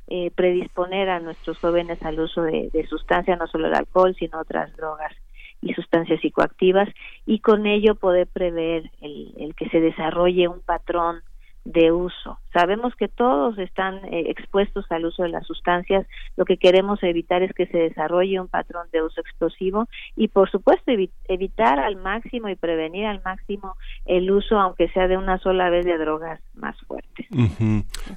[0.08, 4.40] eh, predisponer a nuestros jóvenes al uso de, de sustancias, no solo el alcohol, sino
[4.40, 5.14] otras drogas
[5.62, 6.90] y sustancias psicoactivas,
[7.26, 11.22] y con ello poder prever el, el que se desarrolle un patrón
[11.66, 12.40] de uso.
[12.54, 16.08] Sabemos que todos están eh, expuestos al uso de las sustancias.
[16.36, 20.50] Lo que queremos evitar es que se desarrolle un patrón de uso explosivo y, por
[20.50, 20.92] supuesto,
[21.28, 25.86] evitar al máximo y prevenir al máximo el uso, aunque sea de una sola vez,
[25.86, 27.28] de drogas más fuertes.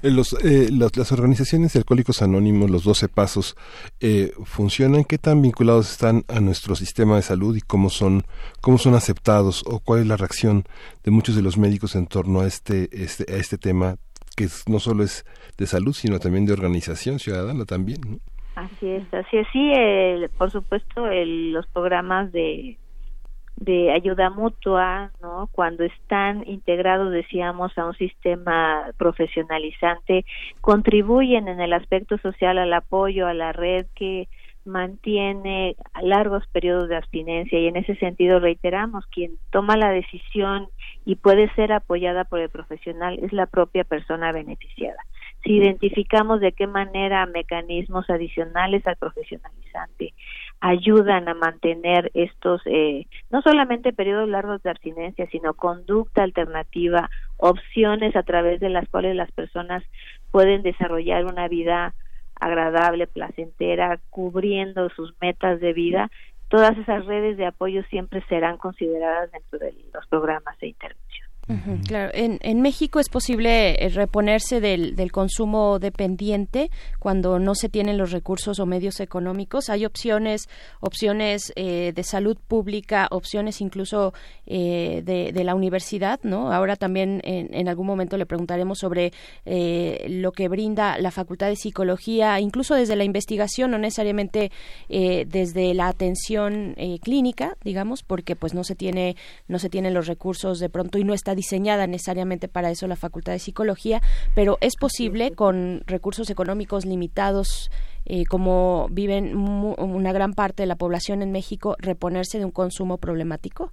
[0.02, 3.56] los, eh, las organizaciones de alcohólicos anónimos, los 12 pasos,
[4.00, 5.04] eh, funcionan.
[5.04, 8.22] ¿Qué tan vinculados están a nuestro sistema de salud y cómo son,
[8.62, 10.64] cómo son aceptados o cuál es la reacción
[11.04, 13.96] de muchos de los médicos en torno a este, este este tema
[14.36, 15.24] que no solo es
[15.58, 18.00] de salud, sino también de organización ciudadana también.
[18.54, 19.46] Así es, así es.
[19.52, 19.72] Sí,
[20.38, 22.78] por supuesto, el, los programas de,
[23.56, 25.48] de ayuda mutua, ¿no?
[25.52, 30.24] Cuando están integrados, decíamos, a un sistema profesionalizante,
[30.60, 34.28] contribuyen en el aspecto social al apoyo a la red que
[34.64, 40.68] mantiene largos periodos de abstinencia y en ese sentido reiteramos quien toma la decisión
[41.04, 44.98] y puede ser apoyada por el profesional es la propia persona beneficiada.
[45.42, 50.14] Si identificamos de qué manera mecanismos adicionales al profesionalizante
[50.60, 58.14] ayudan a mantener estos eh, no solamente periodos largos de abstinencia, sino conducta alternativa, opciones
[58.14, 59.82] a través de las cuales las personas
[60.30, 61.94] pueden desarrollar una vida
[62.42, 66.10] agradable, placentera, cubriendo sus metas de vida,
[66.52, 71.31] todas esas redes de apoyo siempre serán consideradas dentro de los programas de intervención.
[71.86, 77.68] Claro, en, en, México es posible eh, reponerse del, del, consumo dependiente cuando no se
[77.68, 79.68] tienen los recursos o medios económicos.
[79.68, 80.48] Hay opciones,
[80.80, 84.14] opciones eh, de salud pública, opciones incluso
[84.46, 86.52] eh, de, de, la universidad, ¿no?
[86.52, 89.12] Ahora también en, en algún momento le preguntaremos sobre
[89.44, 94.52] eh, lo que brinda la Facultad de Psicología, incluso desde la investigación, no necesariamente
[94.88, 99.16] desde la atención clínica, digamos, porque pues no se tiene,
[99.48, 102.96] no se tienen los recursos de pronto y no está diseñada necesariamente para eso la
[102.96, 104.00] Facultad de Psicología,
[104.34, 107.70] pero es posible con recursos económicos limitados
[108.04, 112.98] eh, como viven una gran parte de la población en México reponerse de un consumo
[112.98, 113.72] problemático?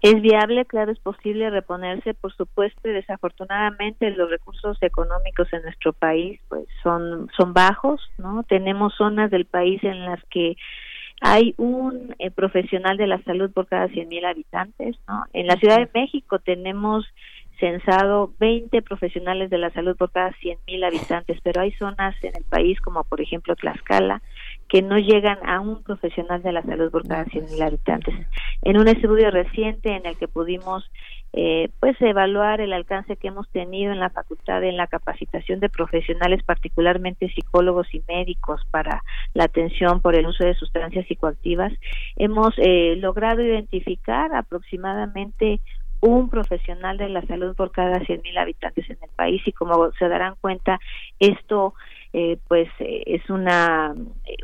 [0.00, 5.94] Es viable, claro, es posible reponerse, por supuesto, y desafortunadamente los recursos económicos en nuestro
[5.94, 8.42] país pues son son bajos, ¿no?
[8.42, 10.56] Tenemos zonas del país en las que
[11.26, 15.24] hay un eh, profesional de la salud por cada 100.000 habitantes, ¿no?
[15.32, 17.06] En la Ciudad de México tenemos
[17.58, 22.44] censado 20 profesionales de la salud por cada 100.000 habitantes, pero hay zonas en el
[22.44, 24.20] país como por ejemplo Tlaxcala
[24.74, 28.12] que no llegan a un profesional de la salud por cada 100.000 habitantes.
[28.62, 30.90] En un estudio reciente en el que pudimos
[31.32, 35.68] eh, pues evaluar el alcance que hemos tenido en la facultad en la capacitación de
[35.68, 41.72] profesionales, particularmente psicólogos y médicos para la atención por el uso de sustancias psicoactivas,
[42.16, 45.60] hemos eh, logrado identificar aproximadamente
[46.00, 50.08] un profesional de la salud por cada 100.000 habitantes en el país y como se
[50.08, 50.80] darán cuenta
[51.20, 51.74] esto
[52.16, 53.92] eh, pues eh, es una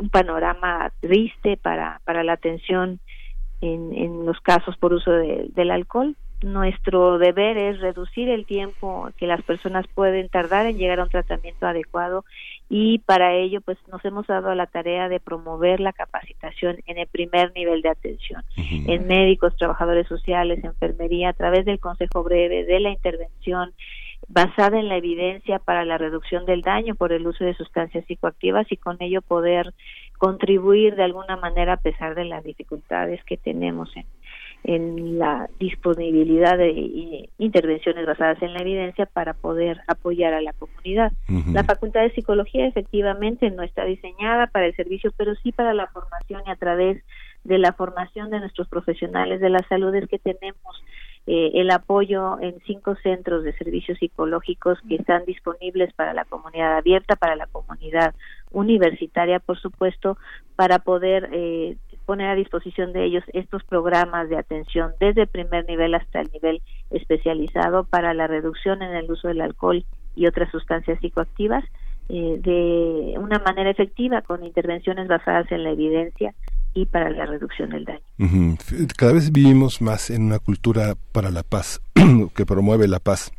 [0.01, 2.99] un panorama triste para para la atención
[3.61, 6.17] en, en los casos por uso del alcohol.
[6.43, 11.11] Nuestro deber es reducir el tiempo que las personas pueden tardar en llegar a un
[11.11, 12.25] tratamiento adecuado
[12.69, 17.07] y para ello pues nos hemos dado la tarea de promover la capacitación en el
[17.07, 22.81] primer nivel de atención en médicos, trabajadores sociales, enfermería a través del consejo breve de
[22.81, 23.73] la intervención
[24.29, 28.71] basada en la evidencia para la reducción del daño por el uso de sustancias psicoactivas
[28.71, 29.75] y con ello poder
[30.19, 34.07] contribuir de alguna manera a pesar de las dificultades que tenemos en
[34.63, 41.13] en la disponibilidad de intervenciones basadas en la evidencia para poder apoyar a la comunidad.
[41.53, 45.87] La Facultad de Psicología efectivamente no está diseñada para el servicio, pero sí para la
[45.87, 47.03] formación y a través
[47.45, 50.85] de la formación de nuestros profesionales de la salud es que tenemos
[51.33, 56.77] eh, el apoyo en cinco centros de servicios psicológicos que están disponibles para la comunidad
[56.77, 58.17] abierta, para la comunidad
[58.51, 60.19] universitaria, por supuesto,
[60.57, 65.69] para poder eh, poner a disposición de ellos estos programas de atención desde el primer
[65.69, 69.85] nivel hasta el nivel especializado para la reducción en el uso del alcohol
[70.17, 71.63] y otras sustancias psicoactivas
[72.09, 76.35] eh, de una manera efectiva con intervenciones basadas en la evidencia
[76.75, 78.57] y para la reducción del daño.
[78.97, 81.81] Cada vez vivimos más en una cultura para la paz,
[82.35, 83.33] que promueve la paz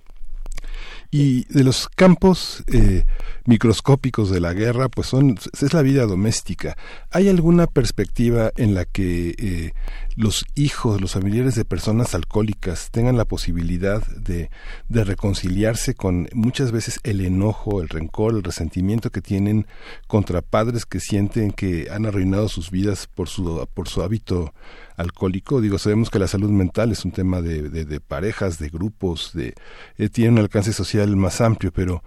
[1.14, 3.04] Y de los campos eh,
[3.46, 6.78] microscópicos de la guerra, pues son es la vida doméstica.
[7.12, 9.74] ¿Hay alguna perspectiva en la que eh,
[10.16, 14.50] los hijos, los familiares de personas alcohólicas tengan la posibilidad de,
[14.88, 19.68] de reconciliarse con muchas veces el enojo, el rencor, el resentimiento que tienen
[20.08, 24.54] contra padres que sienten que han arruinado sus vidas por su, por su hábito
[25.02, 25.62] alcohólico.
[25.62, 29.54] Digo, sabemos que la salud mental es un tema de, de, parejas, de grupos, de,
[29.98, 32.04] eh, tiene un alcance social más amplio, pero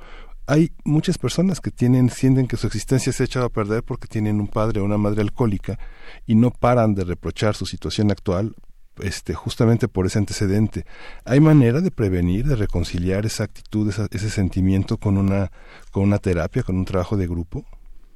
[0.46, 4.08] hay muchas personas que tienen, sienten que su existencia se ha echado a perder porque
[4.08, 5.78] tienen un padre o una madre alcohólica
[6.26, 8.54] y no paran de reprochar su situación actual
[9.02, 10.84] este, justamente por ese antecedente.
[11.24, 15.50] ¿Hay manera de prevenir, de reconciliar esa actitud, ese sentimiento con una,
[15.90, 17.64] con una terapia, con un trabajo de grupo?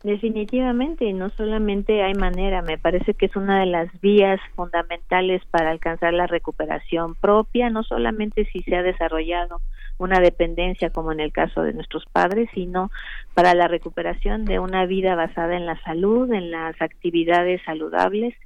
[0.04, 5.70] Definitivamente, no solamente hay manera, me parece que es una de las vías fundamentales para
[5.70, 9.60] alcanzar la recuperación propia, no solamente si se ha desarrollado
[9.98, 12.92] una dependencia como en el caso de nuestros padres, sino
[13.34, 18.36] para la recuperación de una vida basada en la salud, en las actividades saludables,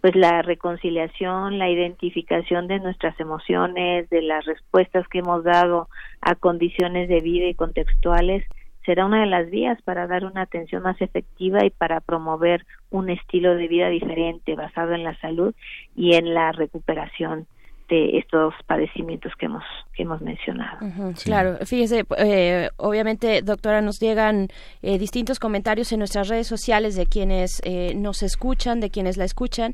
[0.00, 5.88] pues la reconciliación, la identificación de nuestras emociones, de las respuestas que hemos dado
[6.20, 8.44] a condiciones de vida y contextuales,
[8.86, 13.10] será una de las vías para dar una atención más efectiva y para promover un
[13.10, 15.54] estilo de vida diferente basado en la salud
[15.94, 17.46] y en la recuperación
[17.88, 19.64] de estos padecimientos que hemos
[19.96, 20.78] que hemos mencionado.
[21.24, 24.48] Claro, fíjese, eh, obviamente, doctora, nos llegan
[24.82, 29.24] eh, distintos comentarios en nuestras redes sociales de quienes eh, nos escuchan, de quienes la
[29.24, 29.72] escuchan.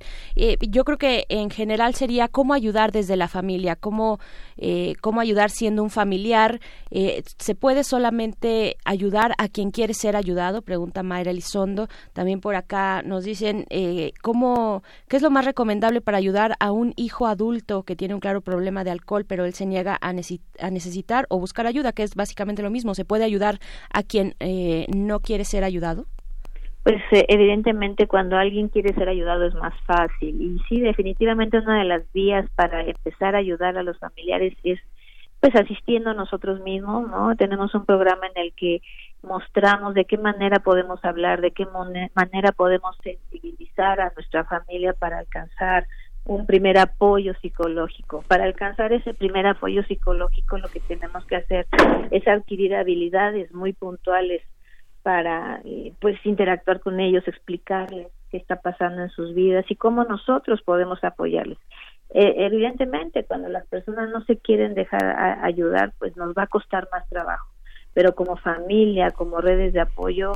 [0.60, 4.20] yo creo que en general sería cómo ayudar desde la familia, cómo
[5.00, 6.60] cómo ayudar siendo un familiar.
[7.38, 10.62] ¿Se puede solamente ayudar a quien quiere ser ayudado?
[10.62, 11.88] Pregunta Mayra Elizondo.
[12.12, 13.66] También por acá nos dicen
[14.22, 18.20] cómo qué es lo más recomendable para ayudar a un hijo adulto que tiene un
[18.20, 22.16] claro problema de alcohol, pero él se niega a, necesitar o buscar ayuda, que es
[22.16, 22.96] básicamente lo mismo.
[22.96, 23.61] ¿Se puede ayudar
[23.94, 26.07] a quien eh, no quiere ser ayudado?
[26.82, 31.78] Pues eh, evidentemente cuando alguien quiere ser ayudado es más fácil y sí, definitivamente una
[31.78, 34.80] de las vías para empezar a ayudar a los familiares es
[35.38, 37.36] pues asistiendo nosotros mismos, ¿no?
[37.36, 38.82] Tenemos un programa en el que
[39.22, 41.66] mostramos de qué manera podemos hablar, de qué
[42.16, 45.86] manera podemos sensibilizar a nuestra familia para alcanzar
[46.25, 48.25] un primer apoyo psicológico.
[48.29, 51.66] Para alcanzar ese primer apoyo psicológico lo que tenemos que hacer
[52.11, 54.43] es adquirir habilidades muy puntuales
[55.03, 60.05] para eh, pues interactuar con ellos, explicarles qué está pasando en sus vidas y cómo
[60.05, 61.59] nosotros podemos apoyarles.
[62.14, 66.89] Eh, evidentemente, cuando las personas no se quieren dejar ayudar, pues nos va a costar
[66.93, 67.49] más trabajo,
[67.95, 70.33] pero como familia, como redes de apoyo,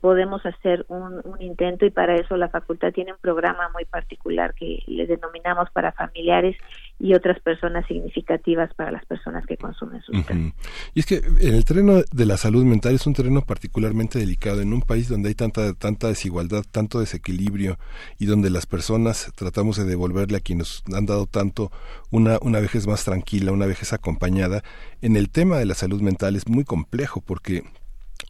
[0.00, 4.82] podemos hacer un, intento y para eso la facultad tiene un programa muy particular que
[4.86, 6.56] le denominamos para familiares
[6.98, 10.54] y otras personas significativas para las personas que consumen sustancias.
[10.94, 14.62] Y es que en el terreno de la salud mental es un terreno particularmente delicado
[14.62, 17.78] en un país donde hay tanta tanta desigualdad, tanto desequilibrio
[18.18, 21.70] y donde las personas tratamos de devolverle a quienes nos han dado tanto
[22.10, 24.62] una una vejez más tranquila, una vejez acompañada.
[25.02, 27.62] En el tema de la salud mental es muy complejo porque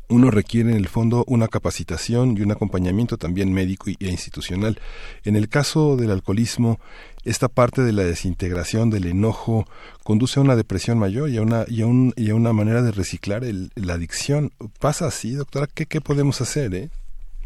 [0.09, 4.79] uno requiere en el fondo una capacitación y un acompañamiento también médico e institucional.
[5.25, 6.79] En el caso del alcoholismo,
[7.25, 9.67] esta parte de la desintegración, del enojo,
[10.05, 12.83] conduce a una depresión mayor y a una, y a un, y a una manera
[12.83, 13.43] de reciclar
[13.75, 14.51] la adicción.
[14.81, 15.67] ¿Pasa así, doctora?
[15.73, 16.75] ¿Qué, qué podemos hacer?
[16.75, 16.89] Eh?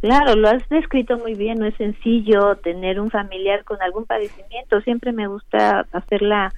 [0.00, 4.80] Claro, lo has descrito muy bien, no es sencillo tener un familiar con algún padecimiento.
[4.82, 6.52] Siempre me gusta hacer la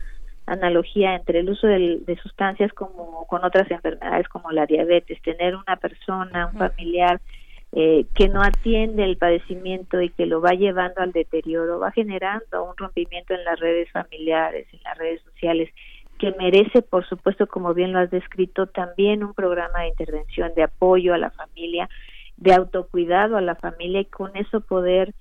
[0.47, 5.76] analogía entre el uso de, sustancias como con otras enfermedades como la diabetes, tener una
[5.76, 7.20] persona, un familiar
[7.72, 12.64] eh, que no atiende el padecimiento y que lo va llevando al deterioro, va generando
[12.64, 15.70] un rompimiento en las redes familiares, en las redes sociales,
[16.18, 20.62] que merece, por supuesto, como bien lo has descrito, también un programa de intervención, de
[20.62, 21.88] apoyo a la familia,
[22.36, 25.14] de autocuidado a la familia y con eso poder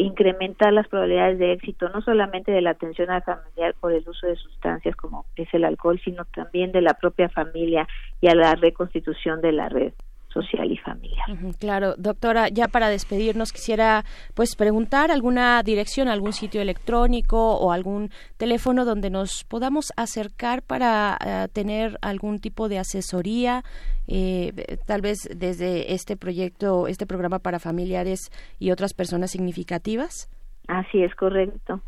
[0.00, 4.26] incrementar las probabilidades de éxito no solamente de la atención al familiar por el uso
[4.26, 7.86] de sustancias como es el alcohol, sino también de la propia familia
[8.20, 9.92] y a la reconstitución de la red
[10.32, 11.26] social y familiar.
[11.58, 14.04] claro, doctora, ya para despedirnos quisiera
[14.34, 21.18] pues preguntar alguna dirección, algún sitio electrónico o algún teléfono donde nos podamos acercar para
[21.24, 23.62] eh, tener algún tipo de asesoría,
[24.08, 24.52] eh,
[24.86, 30.28] tal vez desde este proyecto, este programa para familiares y otras personas significativas.
[30.68, 31.80] Así es, correcto.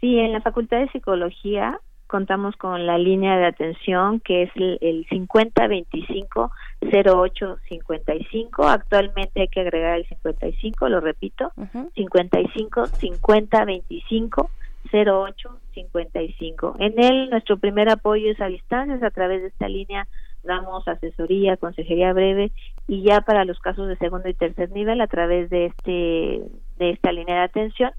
[0.00, 4.78] Sí, en la Facultad de Psicología contamos con la línea de atención que es el,
[4.80, 6.50] el 5025
[6.90, 11.52] 0855 actualmente hay que agregar el 55 lo repito
[11.94, 14.50] 55 50 25
[14.92, 19.02] 08 55 en él nuestro primer apoyo es a distancias.
[19.02, 20.06] A través de esta línea
[20.42, 22.52] damos asesoría, consejería breve
[22.88, 26.42] y ya para los casos de segundo y tercer nivel a través de este
[26.78, 27.92] de esta línea de atención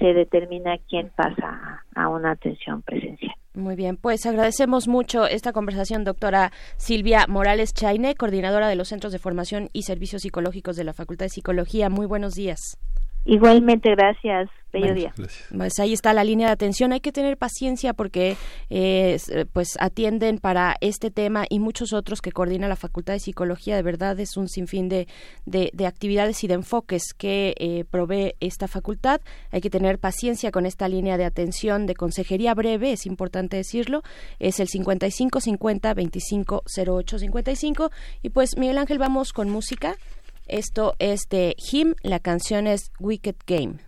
[0.00, 3.34] se determina quién pasa a una atención presencial.
[3.54, 9.12] Muy bien, pues agradecemos mucho esta conversación, doctora Silvia Morales Chaine, coordinadora de los Centros
[9.12, 11.90] de Formación y Servicios Psicológicos de la Facultad de Psicología.
[11.90, 12.78] Muy buenos días.
[13.24, 14.48] Igualmente, gracias.
[14.72, 15.12] Bello día.
[15.56, 16.92] Pues ahí está la línea de atención.
[16.92, 18.36] Hay que tener paciencia porque
[18.68, 19.18] eh,
[19.52, 23.74] pues atienden para este tema y muchos otros que coordina la Facultad de Psicología.
[23.74, 25.08] De verdad es un sinfín de,
[25.44, 29.20] de, actividades y de enfoques que eh, provee esta facultad.
[29.50, 34.02] Hay que tener paciencia con esta línea de atención de consejería breve, es importante decirlo.
[34.38, 37.90] Es el 55 50 25 08 55.
[38.22, 39.96] Y pues Miguel Ángel, vamos con música.
[40.50, 43.78] Esto es de Him, la canción es Wicked Game.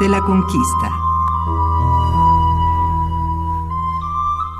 [0.00, 0.90] de la conquista.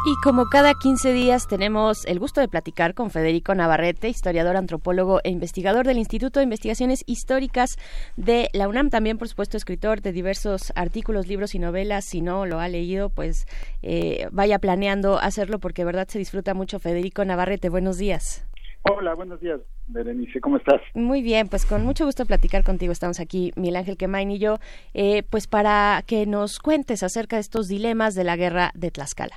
[0.05, 5.20] Y como cada 15 días tenemos el gusto de platicar con Federico Navarrete, historiador, antropólogo
[5.22, 7.76] e investigador del Instituto de Investigaciones Históricas
[8.16, 12.07] de la UNAM, también por supuesto escritor de diversos artículos, libros y novelas.
[12.07, 13.47] Si no lo ha leído, pues
[13.82, 16.80] eh, vaya planeando hacerlo porque de verdad se disfruta mucho.
[16.80, 18.47] Federico Navarrete, buenos días.
[18.91, 20.80] Hola, buenos días, Berenice, ¿cómo estás?
[20.95, 22.91] Muy bien, pues con mucho gusto platicar contigo.
[22.91, 24.57] Estamos aquí, Miguel Ángel Quemain y yo,
[24.95, 29.36] eh, pues para que nos cuentes acerca de estos dilemas de la guerra de Tlaxcala.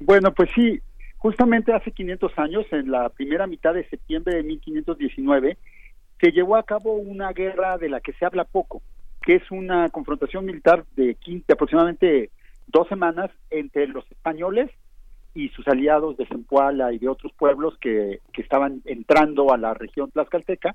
[0.00, 0.80] Bueno, pues sí,
[1.18, 5.58] justamente hace 500 años, en la primera mitad de septiembre de 1519,
[6.20, 8.80] se llevó a cabo una guerra de la que se habla poco,
[9.20, 12.30] que es una confrontación militar de, 15, aproximadamente
[12.68, 14.70] dos semanas entre los españoles
[15.34, 19.74] y sus aliados de Zempoala y de otros pueblos que, que estaban entrando a la
[19.74, 20.74] región tlaxcalteca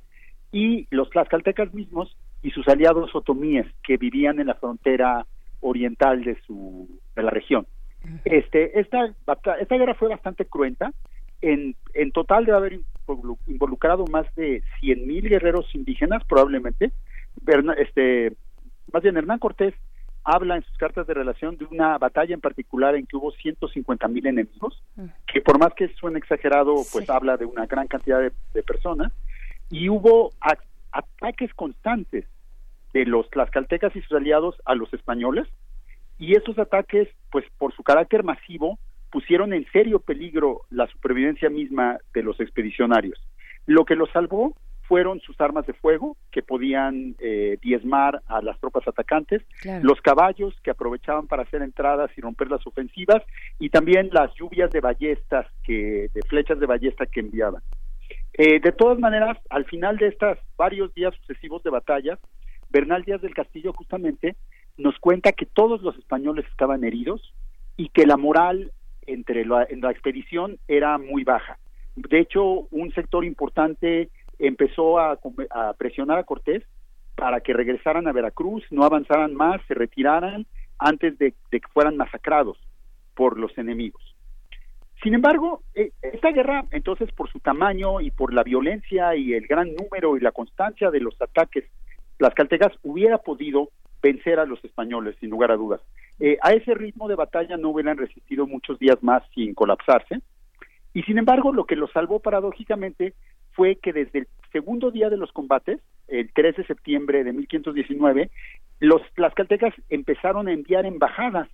[0.52, 5.26] y los tlaxcaltecas mismos y sus aliados otomíes que vivían en la frontera
[5.62, 7.66] oriental de su de la región.
[8.26, 9.14] Este, esta,
[9.60, 10.92] esta guerra fue bastante cruenta.
[11.42, 12.80] En, en total debe haber
[13.48, 16.92] involucrado más de 100.000 guerreros indígenas, probablemente.
[17.78, 18.34] Este,
[18.92, 19.74] más bien, Hernán Cortés
[20.24, 24.28] habla en sus cartas de relación de una batalla en particular en que hubo 150.000
[24.28, 24.82] enemigos,
[25.28, 29.12] que por más que suene exagerado, pues habla de una gran cantidad de, personas,
[29.70, 30.32] y hubo
[30.92, 32.26] ataques constantes
[32.94, 35.48] de los tlaxcaltecas y sus aliados a los españoles,
[36.20, 38.80] y esos ataques, pues por su carácter masivo,
[39.12, 43.20] pusieron en serio peligro la supervivencia misma de los expedicionarios.
[43.66, 44.56] Lo que los salvó
[44.94, 49.42] fueron sus armas de fuego, que podían eh, diezmar a las tropas atacantes,
[49.82, 53.24] los caballos que aprovechaban para hacer entradas y romper las ofensivas,
[53.58, 57.64] y también las lluvias de ballestas, que, de flechas de ballesta que enviaban.
[58.34, 62.20] Eh, de todas maneras, al final de estos varios días sucesivos de batalla,
[62.70, 64.36] Bernal Díaz del Castillo justamente
[64.78, 67.34] nos cuenta que todos los españoles estaban heridos
[67.78, 68.72] y que la moral
[69.08, 71.58] entre la, en la expedición era muy baja.
[71.96, 74.12] De hecho, un sector importante
[74.48, 75.18] empezó a,
[75.78, 76.64] presionar a Cortés
[77.16, 80.46] para que regresaran a Veracruz, no avanzaran más, se retiraran
[80.78, 82.58] antes de, que fueran masacrados
[83.16, 84.02] por los enemigos.
[85.02, 89.48] Sin embargo, eh, esta guerra, entonces, por su tamaño y por la violencia y el
[89.48, 91.66] gran número y la constancia de los ataques,
[92.20, 93.70] las caltegas hubiera podido
[94.02, 95.82] vencer a los españoles, sin lugar a dudas.
[96.20, 100.20] Eh, a ese ritmo de batalla no hubieran resistido muchos días más sin colapsarse.
[100.94, 103.14] Y sin embargo, lo que los salvó paradójicamente
[103.54, 108.30] fue que desde el segundo día de los combates, el 13 de septiembre de 1519,
[108.80, 111.50] los tlaxcaltecas empezaron a enviar embajadas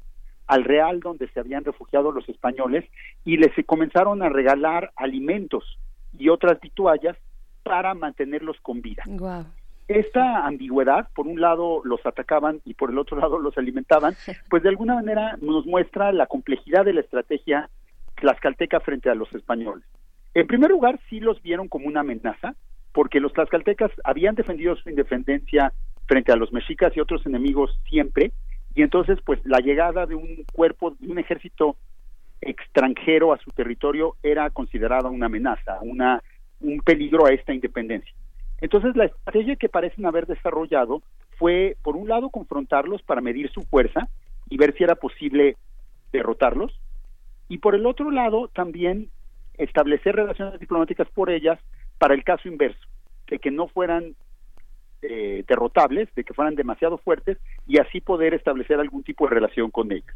[0.47, 2.85] al Real donde se habían refugiado los españoles
[3.23, 5.77] y les comenzaron a regalar alimentos
[6.17, 7.15] y otras vituallas
[7.63, 9.03] para mantenerlos con vida
[9.89, 14.13] esta ambigüedad, por un lado los atacaban y por el otro lado los alimentaban,
[14.49, 17.69] pues de alguna manera nos muestra la complejidad de la estrategia
[18.15, 19.83] tlaxcalteca frente a los españoles.
[20.33, 22.55] En primer lugar, sí los vieron como una amenaza,
[22.91, 25.73] porque los tlaxcaltecas habían defendido su independencia
[26.05, 28.31] frente a los mexicas y otros enemigos siempre,
[28.75, 31.75] y entonces pues la llegada de un cuerpo, de un ejército
[32.41, 36.21] extranjero a su territorio era considerada una amenaza, una,
[36.61, 38.13] un peligro a esta independencia.
[38.61, 41.01] Entonces, la estrategia que parecen haber desarrollado
[41.37, 44.09] fue, por un lado, confrontarlos para medir su fuerza
[44.49, 45.55] y ver si era posible
[46.11, 46.77] derrotarlos,
[47.47, 49.09] y por el otro lado, también
[49.59, 51.59] establecer relaciones diplomáticas por ellas
[51.97, 52.87] para el caso inverso,
[53.27, 54.15] de que no fueran
[55.01, 57.37] eh, derrotables, de que fueran demasiado fuertes
[57.67, 60.15] y así poder establecer algún tipo de relación con ellas.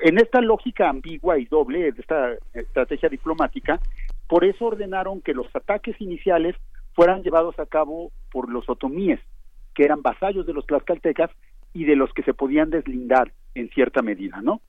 [0.00, 3.80] En esta lógica ambigua y doble de esta estrategia diplomática,
[4.28, 6.54] por eso ordenaron que los ataques iniciales
[6.94, 9.20] fueran llevados a cabo por los otomíes,
[9.74, 11.30] que eran vasallos de los tlaxcaltecas
[11.72, 14.60] y de los que se podían deslindar en cierta medida, ¿no?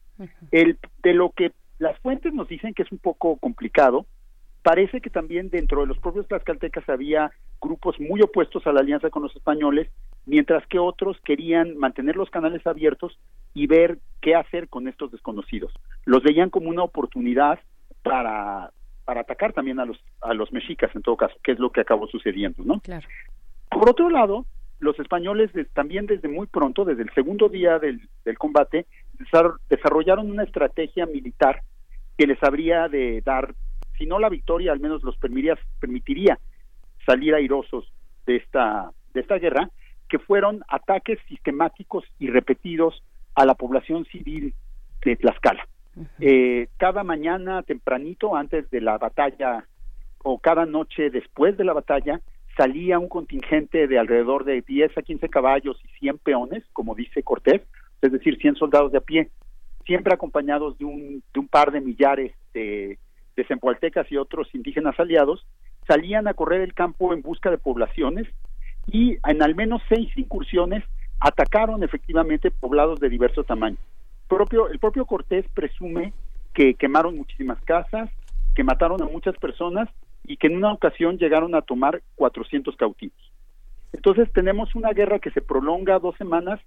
[0.51, 4.05] El, de lo que las fuentes nos dicen que es un poco complicado,
[4.61, 9.09] parece que también dentro de los propios tlaxcaltecas había grupos muy opuestos a la alianza
[9.09, 9.89] con los españoles,
[10.25, 13.17] mientras que otros querían mantener los canales abiertos
[13.53, 15.73] y ver qué hacer con estos desconocidos.
[16.05, 17.59] Los veían como una oportunidad
[18.03, 18.71] para
[19.05, 21.81] para atacar también a los a los mexicas en todo caso, que es lo que
[21.81, 22.79] acabó sucediendo, ¿no?
[22.81, 23.07] Claro.
[23.69, 24.45] Por otro lado,
[24.79, 28.85] los españoles también desde muy pronto, desde el segundo día del, del combate,
[29.69, 31.61] desarrollaron una estrategia militar
[32.19, 33.55] que les habría de dar,
[33.97, 36.37] si no la victoria, al menos los permitiría, permitiría
[37.05, 37.89] salir airosos
[38.25, 39.69] de esta, de esta guerra,
[40.09, 43.01] que fueron ataques sistemáticos y repetidos
[43.35, 44.53] a la población civil
[45.05, 45.65] de Tlaxcala.
[46.19, 49.65] Eh, cada mañana tempranito antes de la batalla
[50.21, 52.19] o cada noche después de la batalla
[52.57, 57.23] salía un contingente de alrededor de 10 a 15 caballos y 100 peones, como dice
[57.23, 57.61] Cortés,
[58.01, 59.29] es decir, 100 soldados de a pie,
[59.89, 62.99] siempre acompañados de un, de un par de millares de,
[63.47, 65.47] zempoaltecas y otros indígenas aliados,
[65.87, 68.27] salían a correr el campo en busca de poblaciones
[68.85, 70.83] y en al menos seis incursiones
[71.19, 73.77] atacaron efectivamente poblados de diverso tamaño.
[74.29, 76.13] El propio Cortés presume
[76.53, 78.11] que quemaron muchísimas casas,
[78.53, 79.89] que mataron a muchas personas
[80.25, 83.17] y que en una ocasión llegaron a tomar 400 cautivos.
[83.93, 86.59] Entonces tenemos una guerra que se prolonga dos semanas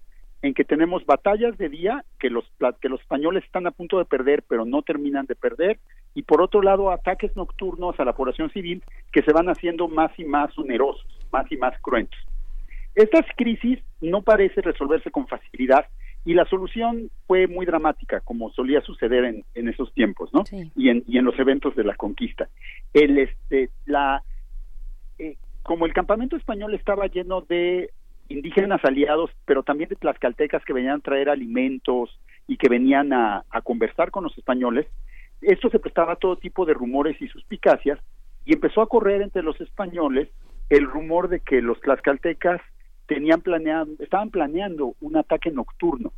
[0.43, 2.45] en que tenemos batallas de día que los
[2.81, 5.79] que los españoles están a punto de perder pero no terminan de perder
[6.15, 8.83] y por otro lado ataques nocturnos a la población civil
[9.13, 12.19] que se van haciendo más y más onerosos, más y más cruentos.
[12.95, 15.87] Estas crisis no parece resolverse con facilidad
[16.25, 20.45] y la solución fue muy dramática, como solía suceder en, en esos tiempos, ¿no?
[20.77, 22.49] Y, en, y en los eventos de la conquista.
[22.93, 24.23] El, este, la,
[25.19, 27.91] eh, como el campamento español estaba lleno de
[28.33, 33.45] indígenas aliados, pero también de tlaxcaltecas que venían a traer alimentos y que venían a,
[33.63, 34.87] conversar con los españoles,
[35.41, 37.99] esto se prestaba a todo tipo de rumores y suspicacias
[38.45, 40.29] y empezó a correr entre los españoles
[40.71, 42.61] el rumor de que los tlaxcaltecas
[43.07, 46.13] tenían planeado, estaban planeando un ataque nocturno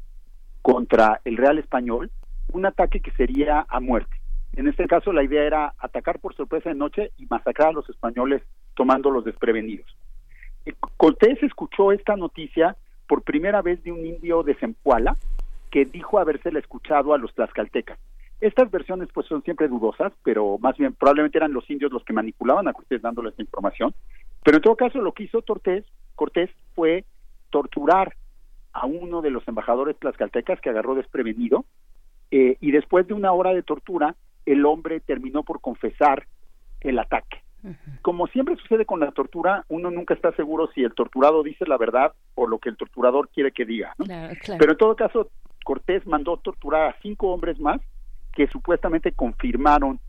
[0.62, 2.11] contra el Real Español,
[2.53, 4.17] un ataque que sería a muerte.
[4.57, 7.89] En este caso la idea era atacar por sorpresa de noche y masacrar a los
[7.91, 8.43] españoles
[8.75, 9.87] tomándolos desprevenidos.
[10.97, 15.17] Cortés escuchó esta noticia por primera vez de un indio de Zempoala
[15.71, 17.99] que dijo habérsela escuchado a los tlaxcaltecas.
[18.41, 22.12] Estas versiones pues son siempre dudosas, pero más bien probablemente eran los indios los que
[22.12, 23.95] manipulaban a Cortés dándole esta información.
[24.43, 25.85] Pero en todo caso lo que hizo Cortés,
[26.15, 27.05] Cortés fue
[27.51, 28.15] torturar
[28.73, 31.65] a uno de los embajadores tlaxcaltecas que agarró desprevenido
[32.31, 36.27] eh, y después de una hora de tortura el hombre terminó por confesar
[36.81, 37.44] el ataque.
[38.03, 41.79] Como siempre sucede con la tortura, uno nunca está seguro si el torturado dice la
[41.79, 43.95] verdad o lo que el torturador quiere que diga.
[44.59, 45.31] Pero en todo caso,
[45.65, 47.81] Cortés mandó torturar a cinco hombres más
[48.35, 50.01] que supuestamente confirmaron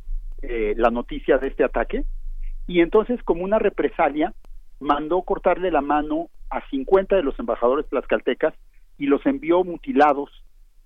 [0.41, 2.05] eh, la noticia de este ataque
[2.67, 4.33] y entonces como una represalia
[4.79, 8.53] mandó cortarle la mano a 50 de los embajadores tlaxcaltecas
[8.97, 10.29] y los envió mutilados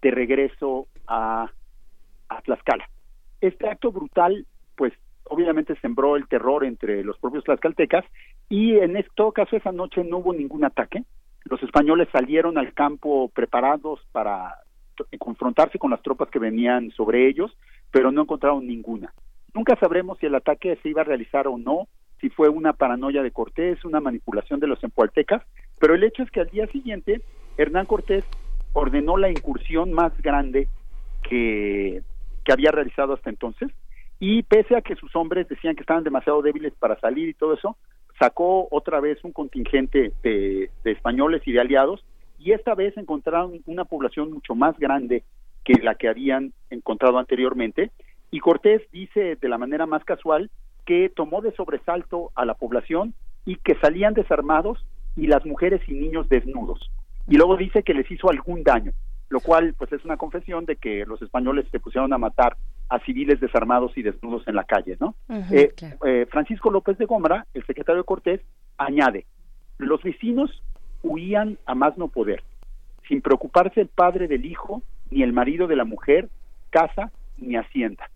[0.02, 1.52] de regreso a,
[2.30, 2.90] a Tlaxcala.
[3.42, 4.46] Este acto brutal,
[5.30, 8.06] obviamente sembró el terror entre los propios tlaxcaltecas
[8.50, 11.04] y en todo caso esa noche no hubo ningún ataque.
[11.46, 14.56] Los españoles salieron al campo preparados para
[15.18, 17.56] confrontarse con las tropas que venían sobre ellos,
[17.92, 19.14] pero no encontraron ninguna.
[19.54, 21.88] Nunca sabremos si el ataque se iba a realizar o no,
[22.20, 25.42] si fue una paranoia de Cortés, una manipulación de los empualtecas,
[25.80, 27.22] pero el hecho es que al día siguiente
[27.58, 28.26] Hernán Cortés
[28.74, 30.68] ordenó la incursión más grande
[31.24, 32.02] que,
[32.44, 33.70] que había realizado hasta entonces,
[34.20, 37.54] y pese a que sus hombres decían que estaban demasiado débiles para salir y todo
[37.54, 37.78] eso,
[38.20, 42.04] sacó otra vez un contingente de, españoles y de aliados,
[42.38, 45.24] y esta vez encontraron una población mucho más grande
[45.64, 47.92] que la que habían encontrado anteriormente,
[48.32, 50.52] y Cortés dice de la manera más casual
[50.86, 53.14] que tomó de sobresalto a la población
[53.46, 56.92] y que salían desarmados y las mujeres y niños desnudos.
[57.28, 58.92] Y luego dice que les hizo algún daño,
[59.30, 62.58] lo cual pues es una confesión de que los españoles se pusieron a matar
[62.90, 65.16] a civiles desarmados y desnudos en la calle, ¿no?
[65.52, 65.74] Eh,
[66.06, 68.42] eh, Francisco López de Gómara, el secretario de Cortés,
[68.78, 69.26] añade,
[69.78, 70.64] los vecinos
[71.04, 72.44] huían a más no poder,
[73.08, 74.82] sin preocuparse el padre del hijo,
[75.12, 76.30] ni el marido de la mujer,
[76.72, 78.10] casa ni hacienda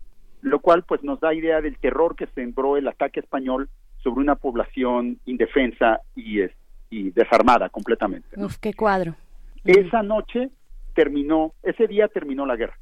[0.43, 3.69] lo cual pues nos da idea del terror que sembró el ataque español
[4.03, 6.41] sobre una población indefensa y,
[6.89, 8.28] y desarmada completamente.
[8.36, 9.15] Uf, qué cuadro.
[9.63, 10.49] Esa noche
[10.93, 12.78] terminó, ese día terminó la guerra.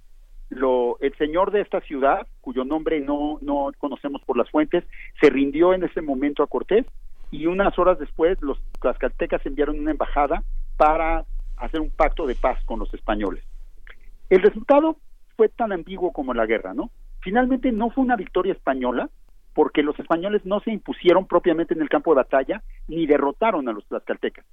[0.51, 4.83] Lo, el señor de esta ciudad, cuyo nombre no, no conocemos por las fuentes,
[5.19, 6.85] se rindió en ese momento a Cortés
[7.31, 10.43] y unas horas después los tlaxcaltecas enviaron una embajada
[10.77, 11.25] para
[11.57, 13.43] hacer un pacto de paz con los españoles.
[14.29, 14.97] El resultado
[15.37, 16.91] fue tan ambiguo como la guerra, ¿no?
[17.21, 19.09] Finalmente no fue una victoria española,
[19.53, 23.73] porque los españoles no se impusieron propiamente en el campo de batalla ni derrotaron a
[23.73, 24.45] los tlaxcaltecas.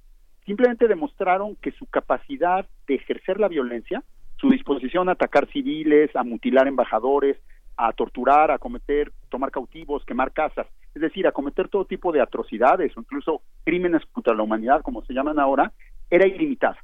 [0.45, 4.03] Simplemente demostraron que su capacidad de ejercer la violencia,
[4.39, 7.37] su disposición a atacar civiles, a mutilar embajadores,
[7.75, 12.21] a torturar, a cometer, tomar cautivos, quemar casas, es decir, a cometer todo tipo de
[12.21, 15.71] atrocidades o incluso crímenes contra la humanidad, como se llaman ahora,
[16.09, 16.77] era ilimitada.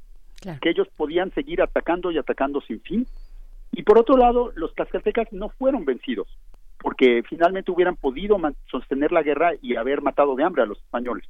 [0.60, 3.06] Que ellos podían seguir atacando y atacando sin fin.
[3.72, 6.28] Y por otro lado, los tlaxcaltecas no fueron vencidos,
[6.78, 8.38] porque finalmente hubieran podido
[8.70, 11.28] sostener la guerra y haber matado de hambre a los españoles,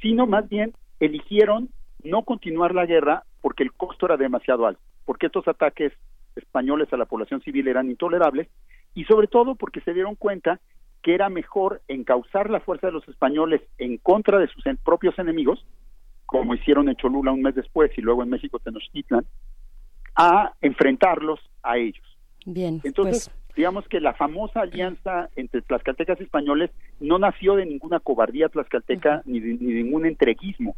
[0.00, 1.68] sino más bien eligieron
[2.02, 5.92] no continuar la guerra porque el costo era demasiado alto, porque estos ataques
[6.36, 8.48] españoles a la población civil eran intolerables
[8.94, 10.60] y sobre todo porque se dieron cuenta
[11.02, 15.64] que era mejor encauzar la fuerza de los españoles en contra de sus propios enemigos,
[16.24, 19.26] como hicieron en Cholula un mes después y luego en México Tenochtitlan,
[20.16, 22.04] a enfrentarlos a ellos.
[22.46, 27.66] Bien, Entonces, pues, digamos que la famosa alianza entre tlaxcaltecas y españoles no nació de
[27.66, 30.74] ninguna cobardía tlaxcalteca ni, de, ni de ningún entreguismo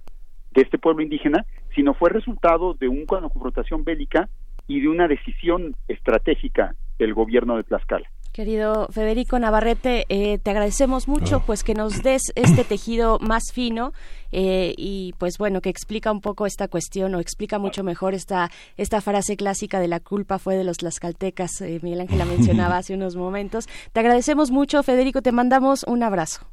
[0.56, 1.44] de este pueblo indígena,
[1.74, 4.28] sino fue resultado de un- una confrontación bélica
[4.66, 8.06] y de una decisión estratégica del gobierno de Tlaxcala.
[8.32, 13.92] Querido Federico Navarrete, eh, te agradecemos mucho pues que nos des este tejido más fino
[14.30, 18.50] eh, y pues bueno que explica un poco esta cuestión o explica mucho mejor esta
[18.76, 21.62] esta frase clásica de la culpa fue de los tlaxcaltecas.
[21.62, 23.68] eh, Miguel Ángel la mencionaba hace unos momentos.
[23.94, 25.22] Te agradecemos mucho, Federico.
[25.22, 26.46] Te mandamos un abrazo.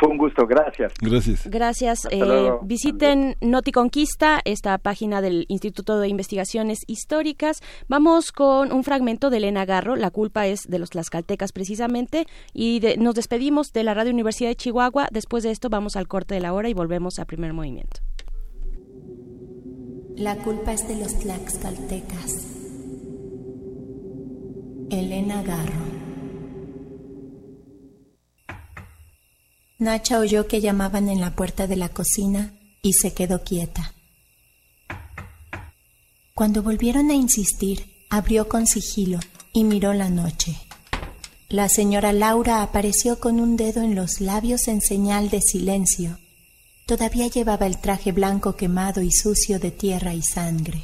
[0.00, 0.94] Fue un gusto, gracias.
[0.98, 1.46] Gracias.
[1.46, 2.08] Gracias.
[2.10, 7.60] Eh, visiten Noticonquista, esta página del Instituto de Investigaciones Históricas.
[7.86, 9.96] Vamos con un fragmento de Elena Garro.
[9.96, 12.26] La culpa es de los tlaxcaltecas precisamente.
[12.54, 15.08] Y de- nos despedimos de la Radio Universidad de Chihuahua.
[15.12, 18.00] Después de esto vamos al corte de la hora y volvemos a primer movimiento.
[20.16, 22.46] La culpa es de los tlaxcaltecas.
[24.90, 26.09] Elena Garro.
[29.80, 32.52] Nacha oyó que llamaban en la puerta de la cocina
[32.82, 33.94] y se quedó quieta.
[36.34, 39.18] Cuando volvieron a insistir, abrió con sigilo
[39.54, 40.58] y miró la noche.
[41.48, 46.18] La señora Laura apareció con un dedo en los labios en señal de silencio.
[46.86, 50.82] Todavía llevaba el traje blanco quemado y sucio de tierra y sangre.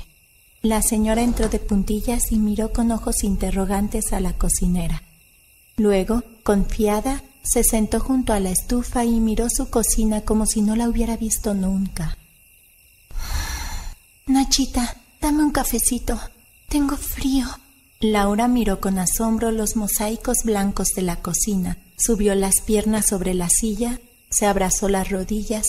[0.63, 5.03] La señora entró de puntillas y miró con ojos interrogantes a la cocinera.
[5.77, 10.77] Luego, confiada, se sentó junto a la estufa y miró su cocina como si no
[10.77, 12.19] la hubiera visto nunca.
[14.27, 16.21] Nachita, dame un cafecito.
[16.69, 17.47] Tengo frío.
[18.01, 23.49] Laura miró con asombro los mosaicos blancos de la cocina, subió las piernas sobre la
[23.49, 25.65] silla, se abrazó las rodillas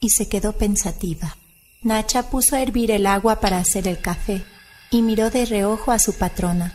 [0.00, 1.36] y se quedó pensativa.
[1.82, 4.44] Nacha puso a hervir el agua para hacer el café
[4.90, 6.74] y miró de reojo a su patrona.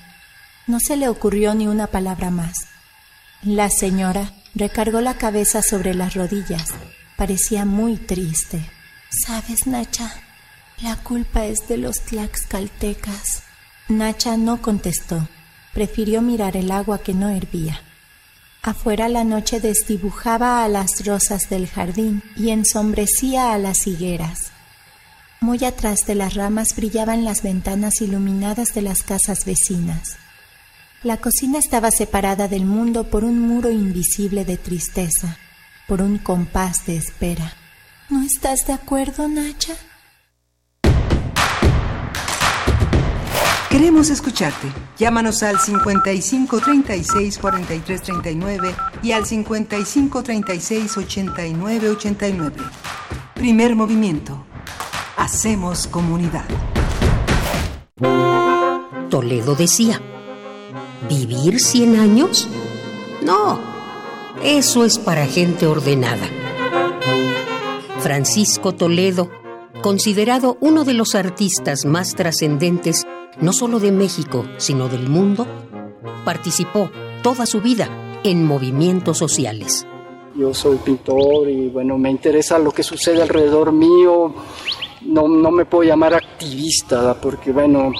[0.67, 2.55] No se le ocurrió ni una palabra más.
[3.45, 6.65] La señora recargó la cabeza sobre las rodillas.
[7.15, 8.59] Parecía muy triste.
[9.11, 10.11] ¿Sabes, Nacha?
[10.81, 13.43] La culpa es de los tlaxcaltecas.
[13.87, 15.27] Nacha no contestó.
[15.75, 17.79] Prefirió mirar el agua que no hervía.
[18.63, 24.53] Afuera la noche desdibujaba a las rosas del jardín y ensombrecía a las higueras.
[25.39, 30.17] Muy atrás de las ramas brillaban las ventanas iluminadas de las casas vecinas.
[31.05, 35.37] La cocina estaba separada del mundo por un muro invisible de tristeza,
[35.87, 37.53] por un compás de espera.
[38.09, 39.75] ¿No estás de acuerdo, Nacha?
[43.69, 44.67] Queremos escucharte.
[44.97, 52.55] Llámanos al 55 36 43 39 y al 55 36 89 89.
[53.35, 54.43] Primer movimiento.
[55.17, 56.45] Hacemos comunidad.
[59.11, 60.01] Toledo decía,
[61.09, 62.47] ¿vivir 100 años?
[63.21, 63.59] No,
[64.43, 66.27] eso es para gente ordenada.
[67.99, 69.29] Francisco Toledo,
[69.81, 73.05] considerado uno de los artistas más trascendentes
[73.39, 75.45] no solo de México, sino del mundo,
[76.23, 76.89] participó
[77.21, 77.89] toda su vida
[78.23, 79.85] en movimientos sociales.
[80.35, 84.33] Yo soy pintor y bueno, me interesa lo que sucede alrededor mío.
[85.01, 87.91] No, no me puedo llamar activista porque bueno,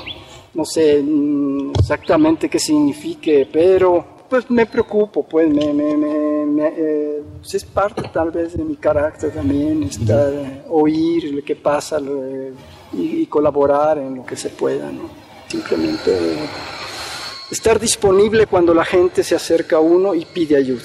[0.56, 6.68] no sé mm, exactamente qué signifique, pero pues me preocupo, pues me, me, me- me,
[6.76, 11.56] eh, pues, es parte tal vez de mi carácter también, estar, eh, oír lo que
[11.56, 12.51] pasa lo, eh,
[12.93, 15.03] y, y colaborar en lo que se pueda, ¿no?
[15.47, 16.38] Simplemente eh,
[17.51, 20.82] estar disponible cuando la gente se acerca a uno y pide ayuda.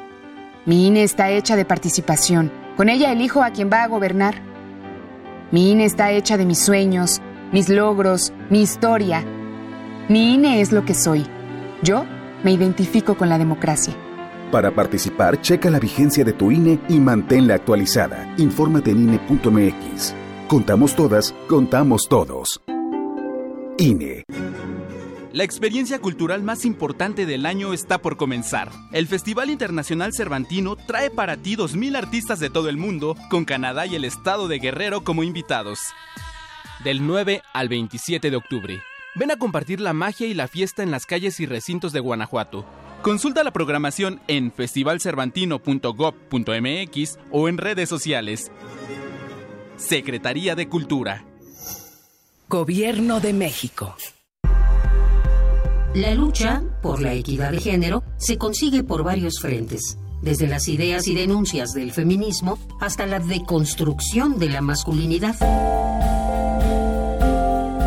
[0.65, 2.51] Mi INE está hecha de participación.
[2.75, 4.35] Con ella elijo a quien va a gobernar.
[5.51, 7.21] Mi INE está hecha de mis sueños,
[7.53, 9.23] mis logros, mi historia.
[10.09, 11.25] Mi INE es lo que soy.
[11.83, 12.03] Yo
[12.47, 13.93] me identifico con la democracia.
[14.53, 18.33] Para participar, checa la vigencia de tu INE y manténla actualizada.
[18.37, 20.15] Infórmate en INE.mx.
[20.47, 22.61] Contamos todas, contamos todos.
[23.77, 24.23] INE.
[25.33, 28.71] La experiencia cultural más importante del año está por comenzar.
[28.93, 33.85] El Festival Internacional Cervantino trae para ti 2.000 artistas de todo el mundo, con Canadá
[33.87, 35.79] y el estado de Guerrero como invitados.
[36.85, 38.81] Del 9 al 27 de octubre.
[39.17, 42.67] Ven a compartir la magia y la fiesta en las calles y recintos de Guanajuato.
[43.01, 48.51] Consulta la programación en festivalcervantino.gov.mx o en redes sociales.
[49.75, 51.25] Secretaría de Cultura.
[52.47, 53.95] Gobierno de México.
[55.95, 61.07] La lucha por la equidad de género se consigue por varios frentes, desde las ideas
[61.07, 65.37] y denuncias del feminismo hasta la deconstrucción de la masculinidad.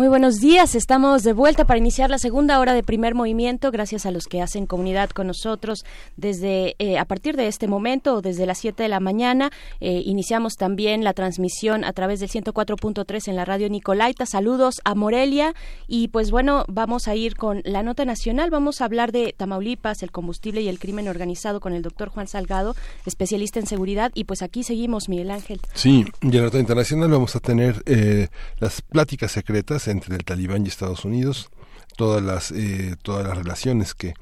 [0.00, 4.06] Muy buenos días, estamos de vuelta para iniciar la segunda hora de primer movimiento, gracias
[4.06, 5.84] a los que hacen comunidad con nosotros
[6.16, 9.50] desde eh, a partir de este momento, desde las 7 de la mañana.
[9.78, 14.24] Eh, iniciamos también la transmisión a través del 104.3 en la radio Nicolaita.
[14.24, 15.54] Saludos a Morelia
[15.86, 20.02] y pues bueno, vamos a ir con la nota nacional, vamos a hablar de Tamaulipas,
[20.02, 22.74] el combustible y el crimen organizado con el doctor Juan Salgado,
[23.04, 25.60] especialista en seguridad y pues aquí seguimos, Miguel Ángel.
[25.74, 28.28] Sí, y en la nota internacional vamos a tener eh,
[28.60, 31.50] las pláticas secretas entre el talibán y Estados Unidos,
[31.96, 34.14] todas las, eh, todas las relaciones que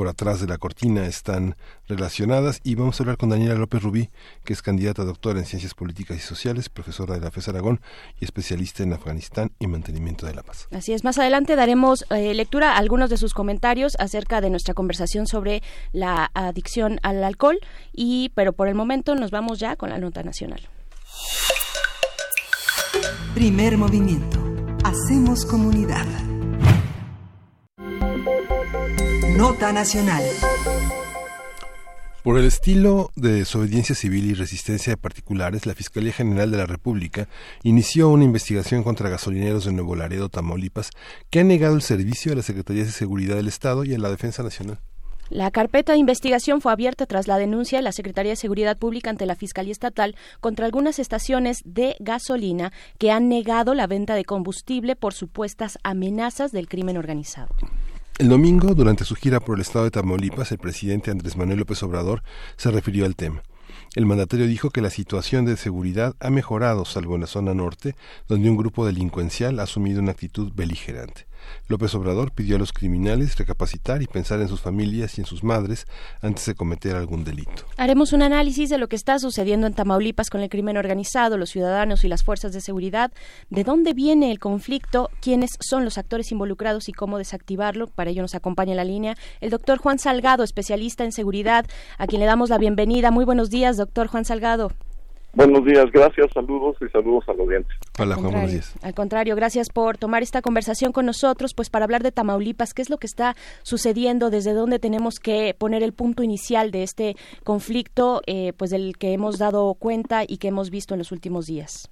[0.00, 1.56] por atrás de la cortina están
[1.86, 4.08] relacionadas y vamos a hablar con Daniela López Rubí,
[4.44, 7.80] que es candidata a doctora en Ciencias Políticas y Sociales, profesora de la FES Aragón
[8.18, 10.68] y especialista en Afganistán y mantenimiento de la paz.
[10.70, 14.74] Así es, más adelante daremos eh, lectura a algunos de sus comentarios acerca de nuestra
[14.74, 15.62] conversación sobre
[15.92, 17.58] la adicción al alcohol
[17.92, 20.60] y pero por el momento nos vamos ya con la nota nacional.
[23.34, 24.49] Primer movimiento.
[24.90, 26.04] Hacemos comunidad.
[29.36, 30.24] Nota Nacional.
[32.24, 36.66] Por el estilo de desobediencia civil y resistencia de particulares, la Fiscalía General de la
[36.66, 37.28] República
[37.62, 40.90] inició una investigación contra gasolineros de Nuevo Laredo, Tamaulipas,
[41.30, 44.10] que han negado el servicio a la Secretaría de Seguridad del Estado y a la
[44.10, 44.80] Defensa Nacional.
[45.30, 49.10] La carpeta de investigación fue abierta tras la denuncia de la Secretaría de Seguridad Pública
[49.10, 54.24] ante la Fiscalía Estatal contra algunas estaciones de gasolina que han negado la venta de
[54.24, 57.54] combustible por supuestas amenazas del crimen organizado.
[58.18, 61.80] El domingo, durante su gira por el estado de Tamaulipas, el presidente Andrés Manuel López
[61.84, 62.24] Obrador
[62.56, 63.40] se refirió al tema.
[63.94, 67.94] El mandatario dijo que la situación de seguridad ha mejorado, salvo en la zona norte,
[68.26, 71.29] donde un grupo delincuencial ha asumido una actitud beligerante.
[71.68, 75.44] López Obrador pidió a los criminales recapacitar y pensar en sus familias y en sus
[75.44, 75.86] madres
[76.20, 77.64] antes de cometer algún delito.
[77.76, 81.50] Haremos un análisis de lo que está sucediendo en Tamaulipas con el crimen organizado, los
[81.50, 83.12] ciudadanos y las fuerzas de seguridad,
[83.50, 87.86] de dónde viene el conflicto, quiénes son los actores involucrados y cómo desactivarlo.
[87.86, 91.66] Para ello nos acompaña en la línea el doctor Juan Salgado, especialista en seguridad,
[91.98, 93.10] a quien le damos la bienvenida.
[93.10, 94.72] Muy buenos días, doctor Juan Salgado.
[95.32, 97.74] Buenos días, gracias, saludos y saludos a la audiencia.
[98.00, 98.74] Hola, Juan, buenos días.
[98.82, 102.82] Al contrario, gracias por tomar esta conversación con nosotros, pues para hablar de Tamaulipas, qué
[102.82, 107.14] es lo que está sucediendo, desde dónde tenemos que poner el punto inicial de este
[107.44, 111.46] conflicto, eh, pues del que hemos dado cuenta y que hemos visto en los últimos
[111.46, 111.88] días.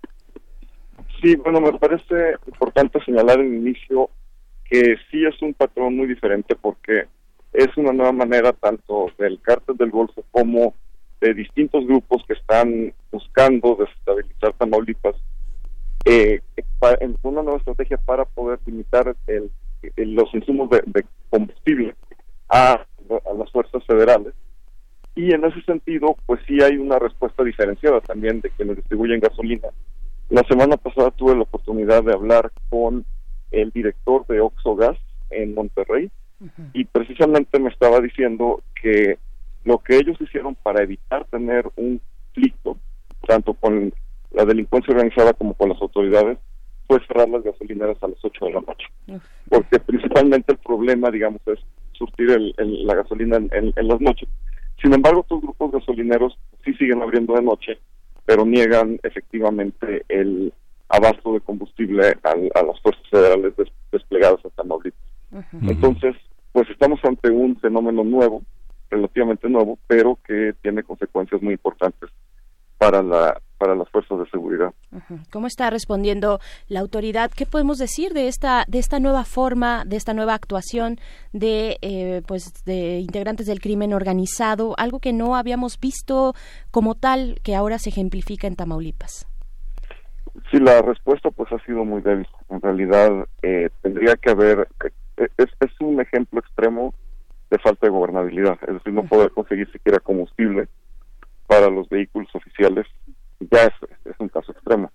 [1.22, 4.11] Sí, bueno, me parece importante señalar en inicio
[4.68, 7.05] que sí es un patrón muy diferente porque
[7.53, 10.74] es una nueva manera tanto del cártel del Golfo como
[11.21, 15.16] de distintos grupos que están buscando desestabilizar Tamaulipas
[16.05, 16.41] eh,
[17.01, 19.51] en una nueva estrategia para poder limitar el,
[19.97, 21.95] los insumos de, combustible
[22.49, 24.33] a, a, las fuerzas federales.
[25.14, 29.69] Y en ese sentido pues sí hay una respuesta diferenciada también de quienes distribuyen gasolina.
[30.31, 33.05] La semana pasada tuve la oportunidad de hablar con
[33.51, 34.99] el director de Oxogas
[35.31, 36.11] en Monterrey
[36.73, 39.19] y precisamente me estaba diciendo que
[39.69, 42.01] lo que ellos hicieron para evitar tener un
[42.33, 42.79] conflicto,
[43.27, 43.93] tanto con
[44.31, 46.39] la delincuencia organizada como con las autoridades,
[46.87, 48.87] fue cerrar las gasolineras a las 8 de la noche.
[49.51, 51.59] Porque principalmente el problema, digamos, es
[51.93, 54.27] surtir la gasolina en, las noches.
[54.81, 57.79] Sin embargo, estos grupos gasolineros sí siguen abriendo de noche,
[58.25, 60.51] pero niegan efectivamente el
[60.89, 63.53] abasto de combustible a, las fuerzas federales
[63.93, 65.01] desplegadas en Tamaulipas.
[65.61, 66.16] Entonces,
[66.53, 68.43] pues estamos ante un fenómeno nuevo
[68.91, 72.11] relativamente nuevo, pero que tiene consecuencias muy importantes
[72.78, 74.72] para la para las fuerzas de seguridad.
[75.32, 77.32] ¿Cómo está respondiendo la autoridad?
[77.36, 80.97] ¿Qué podemos decir de esta de esta nueva forma, de esta nueva actuación
[81.32, 86.34] de eh, pues de integrantes del crimen organizado, algo que no habíamos visto
[86.70, 89.26] como tal que ahora se ejemplifica en Tamaulipas?
[90.53, 92.28] Sí, la respuesta pues ha sido muy débil.
[92.49, 96.95] En realidad eh, tendría que haber eh, es, es un ejemplo extremo
[97.51, 100.68] de falta de gobernabilidad, es decir, no poder conseguir siquiera combustible
[101.46, 102.86] para los vehículos oficiales
[103.40, 103.74] ya es,
[104.05, 104.90] es un caso extremo.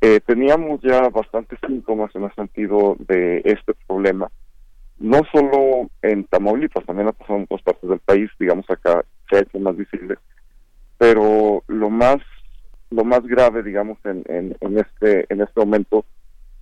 [0.00, 4.30] Eh, teníamos ya bastantes síntomas en el sentido de este problema,
[4.98, 9.36] no solo en Tamaulipas, también ha pasado en otras partes del país, digamos acá se
[9.36, 10.16] ha hecho más visible,
[10.98, 12.18] pero lo más
[12.90, 16.04] lo más grave, digamos, en, en, este en este momento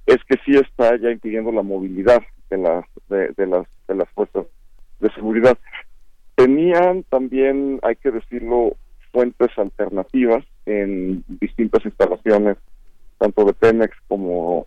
[0.06, 4.46] es que sí está ya impidiendo la movilidad de las de las de las fuerzas
[5.03, 5.59] de seguridad.
[6.34, 8.76] Tenían también, hay que decirlo,
[9.12, 12.57] fuentes alternativas en distintas instalaciones,
[13.18, 14.66] tanto de Pemex como,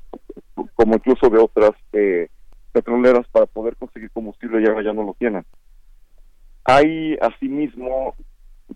[0.75, 2.27] como incluso de otras eh,
[2.71, 5.45] petroleras para poder conseguir combustible y ahora ya no lo tienen.
[6.65, 8.15] Hay asimismo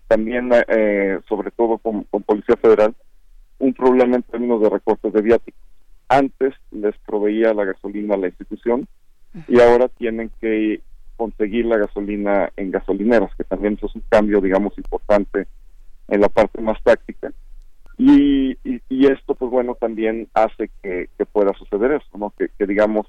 [0.08, 2.94] también, eh, sobre todo con, Policía Federal,
[3.58, 5.60] un problema en términos de recortes de viáticos.
[6.08, 8.88] Antes les proveía la gasolina a la institución
[9.46, 10.80] y ahora tienen que
[11.20, 15.46] conseguir la gasolina en gasolineras, que también eso es un cambio, digamos, importante
[16.08, 17.30] en la parte más táctica.
[17.98, 22.32] Y, y, esto, pues bueno, también hace que, pueda suceder eso, ¿no?
[22.38, 23.06] Que, digamos,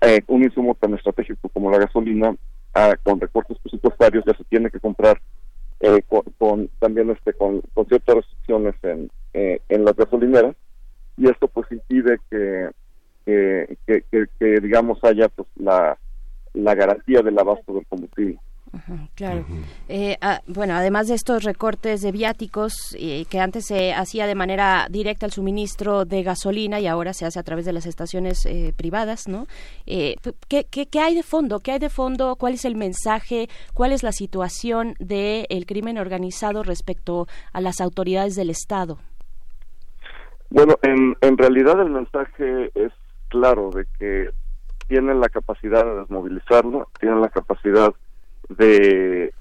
[0.00, 2.34] eh, un insumo tan estratégico como la gasolina,
[2.74, 5.20] ah, con recortes presupuestarios, ya se tiene que comprar
[5.78, 6.02] eh,
[6.38, 10.56] con, también este con, ciertas restricciones en, eh, en las gasolineras,
[11.16, 12.70] y esto pues impide que,
[13.24, 15.96] que, que digamos, haya pues la,
[16.58, 18.38] la garantía del abasto del combustible
[19.14, 19.44] claro.
[19.88, 24.34] Eh, ah, bueno, además de estos recortes de viáticos eh, que antes se hacía de
[24.34, 28.44] manera directa al suministro de gasolina y ahora se hace a través de las estaciones
[28.46, 29.46] eh, privadas, ¿no?
[29.86, 31.60] ¿qué, qué, hay de fondo?
[31.60, 32.36] ¿Qué hay de fondo?
[32.36, 33.48] ¿Cuál es el mensaje?
[33.74, 38.98] ¿Cuál es la situación del el crimen organizado respecto a las autoridades del Estado?
[40.50, 42.92] Bueno, en, en realidad el mensaje es
[43.28, 44.30] claro de que
[44.88, 47.94] tienen la capacidad de desmovilizarlo, tienen la capacidad
[48.48, 49.32] de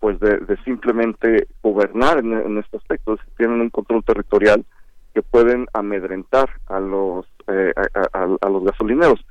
[0.00, 4.64] pues de, simplemente gobernar en, este aspecto, tienen un control territorial
[5.12, 7.72] que pueden amedrentar a los eh,
[8.12, 9.24] a, los gasolineros.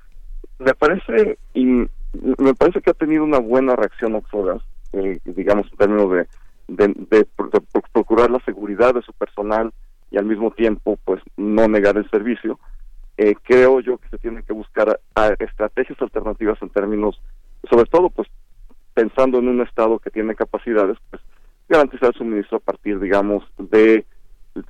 [0.60, 4.62] Me parece y me parece que ha tenido una buena reacción Oxogas,
[4.94, 6.28] eh, digamos en términos de,
[6.68, 7.28] de,
[7.92, 9.74] procurar la seguridad de su personal
[10.12, 12.60] y al mismo tiempo pues no negar el servicio.
[13.22, 14.98] Eh, creo yo que se tienen que buscar
[15.40, 17.20] estrategias alternativas en términos
[17.70, 18.30] sobre todo pues
[18.94, 21.22] pensando en un Estado que tiene capacidades, pues
[21.68, 24.06] garantizar el suministro a partir, digamos, de,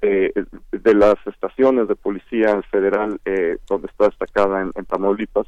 [0.01, 5.47] de, las estaciones de policía federal eh, donde está destacada en, Tamaulipas.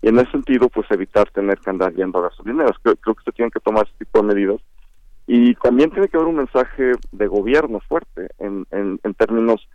[0.00, 2.76] Y en ese sentido, pues evitar tener que andar yendo a gasolineras.
[2.82, 4.60] Creo, creo que se tienen que tomar ese tipo de medidas.
[5.26, 9.68] Y también tiene que haber un mensaje de gobierno fuerte en, en, en términos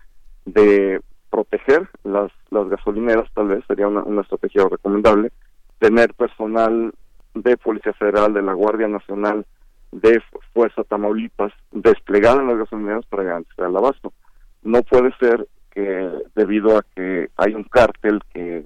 [0.46, 1.00] de
[1.34, 5.32] proteger las, las gasolineras, tal vez sería una, una estrategia recomendable,
[5.80, 6.94] tener personal
[7.34, 9.44] de Policía Federal, de la Guardia Nacional,
[9.92, 10.22] de
[10.54, 14.14] Fuerza Tamaulipas, desplegada en las gasolineras para garantizar el abasto.
[14.62, 18.64] No puede ser que debido a que hay un cártel que,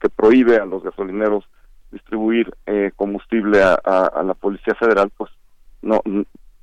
[0.00, 1.44] que prohíbe a los gasolineros
[1.90, 5.30] distribuir eh, combustible a, la Policía Federal, pues
[5.82, 6.00] no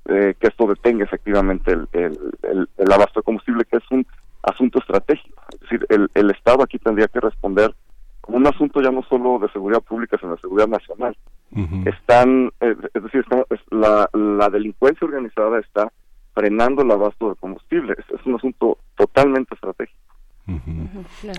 [0.06, 4.08] eh, que esto detenga efectivamente el, el, el, abasto de combustible, que es un
[4.44, 5.42] asunto estratégico.
[5.54, 7.74] Es decir, el, el Estado aquí tendría que responder
[8.28, 11.18] un asunto ya no solo de seguridad pública, sino de seguridad nacional.
[11.86, 13.26] Están, eh, es decir,
[13.72, 15.92] la, la delincuencia organizada está
[16.36, 17.96] frenando el abasto de combustible.
[17.98, 19.98] Es, un asunto totalmente estratégico.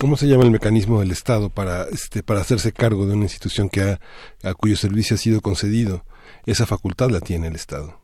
[0.00, 3.68] ¿Cómo se llama el mecanismo del Estado para este para hacerse cargo de una institución
[3.68, 4.00] que ha,
[4.48, 6.04] a cuyo servicio ha sido concedido?
[6.46, 7.99] Esa facultad la tiene el Estado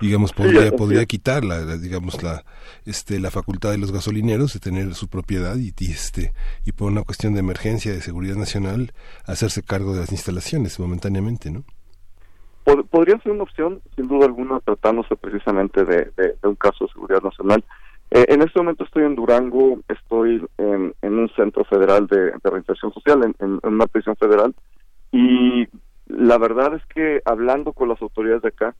[0.00, 2.44] digamos podría podría quitar la, digamos la
[2.84, 6.32] este la facultad de los gasolineros de tener su propiedad y, este
[6.64, 8.92] y por una cuestión de emergencia de seguridad nacional
[9.26, 11.64] hacerse cargo de las instalaciones momentáneamente no
[12.90, 17.62] podría ser una opción sin duda alguna tratándose precisamente de, un caso de seguridad nacional.
[18.10, 23.22] Eh, en este momento estoy en Durango estoy en, un centro federal de, reinserción social
[23.24, 24.54] en, en una prisión federal
[25.12, 25.66] y
[26.06, 28.74] la verdad es que hablando con las autoridades de acá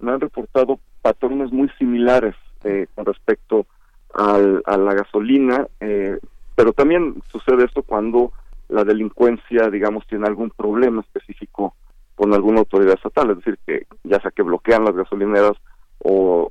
[0.00, 3.66] me han reportado patrones muy similares eh, con respecto
[4.14, 6.18] al, a la gasolina, eh,
[6.54, 8.32] pero también sucede esto cuando
[8.68, 11.74] la delincuencia, digamos, tiene algún problema específico
[12.14, 15.52] con alguna autoridad estatal, es decir, que ya sea que bloquean las gasolineras
[16.00, 16.50] o,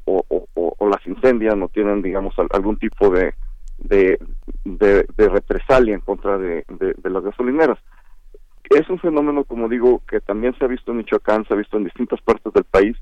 [0.80, 3.36] las incendian o tienen, digamos, algún tipo de,
[3.78, 4.18] de,
[5.18, 6.66] represalia en contra de,
[7.04, 7.78] las gasolineras.
[8.70, 11.78] Es un fenómeno, como digo, que también se ha visto en Michoacán, se ha visto
[11.78, 12.98] en distintas partes del país,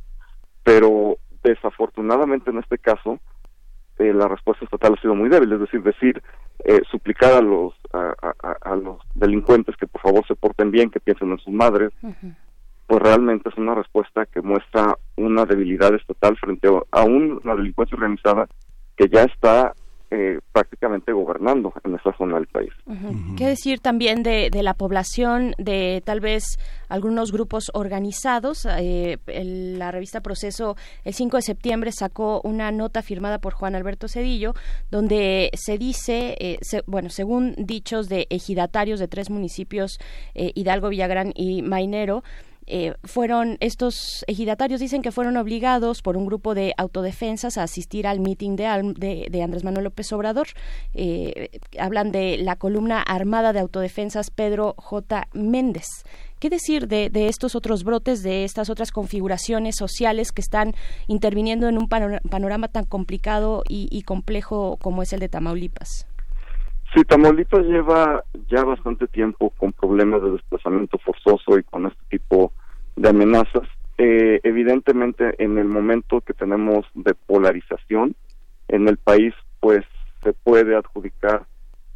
[0.68, 3.22] pero desafortunadamente en este caso
[4.00, 6.22] eh, la respuesta estatal ha sido muy débil, es decir, decir,
[6.66, 11.32] eh, suplicar a los, a, los delincuentes que por favor se porten bien, que piensen
[11.32, 11.94] en sus madres,
[12.86, 18.50] pues realmente es una respuesta que muestra una debilidad estatal frente a una delincuencia organizada
[18.98, 19.74] que ya está
[20.10, 22.72] eh, prácticamente gobernando en esa zona del país.
[23.38, 26.58] ¿Qué decir también de, la población, de tal vez
[26.88, 28.66] algunos grupos organizados?
[28.80, 34.08] Eh, la revista Proceso el 5 de septiembre sacó una nota firmada por Juan Alberto
[34.08, 34.54] Cedillo
[34.90, 40.00] donde se dice, eh, bueno, según dichos de ejidatarios de tres municipios,
[40.34, 42.24] Hidalgo, Villagrán y Mainero,
[42.68, 48.06] eh, fueron estos ejidatarios dicen que fueron obligados por un grupo de autodefensas a asistir
[48.06, 50.48] al meeting de, de, Andrés Manuel López Obrador.
[50.94, 51.50] Eh,
[51.80, 55.28] hablan de la columna armada de autodefensas Pedro J.
[55.32, 55.88] Méndez.
[56.40, 60.76] ¿Qué decir de, estos otros brotes, de estas otras configuraciones sociales que están
[61.08, 66.06] interviniendo en un panorama tan complicado y, y complejo como es el de Tamaulipas?
[66.94, 72.54] Sí, Tamaulipas lleva ya bastante tiempo con problemas de desplazamiento forzoso y con este tipo
[72.96, 73.68] de amenazas.
[73.98, 78.16] Eh, evidentemente, en el momento que tenemos de polarización
[78.70, 79.84] en el país, pues
[80.24, 81.46] se puede adjudicar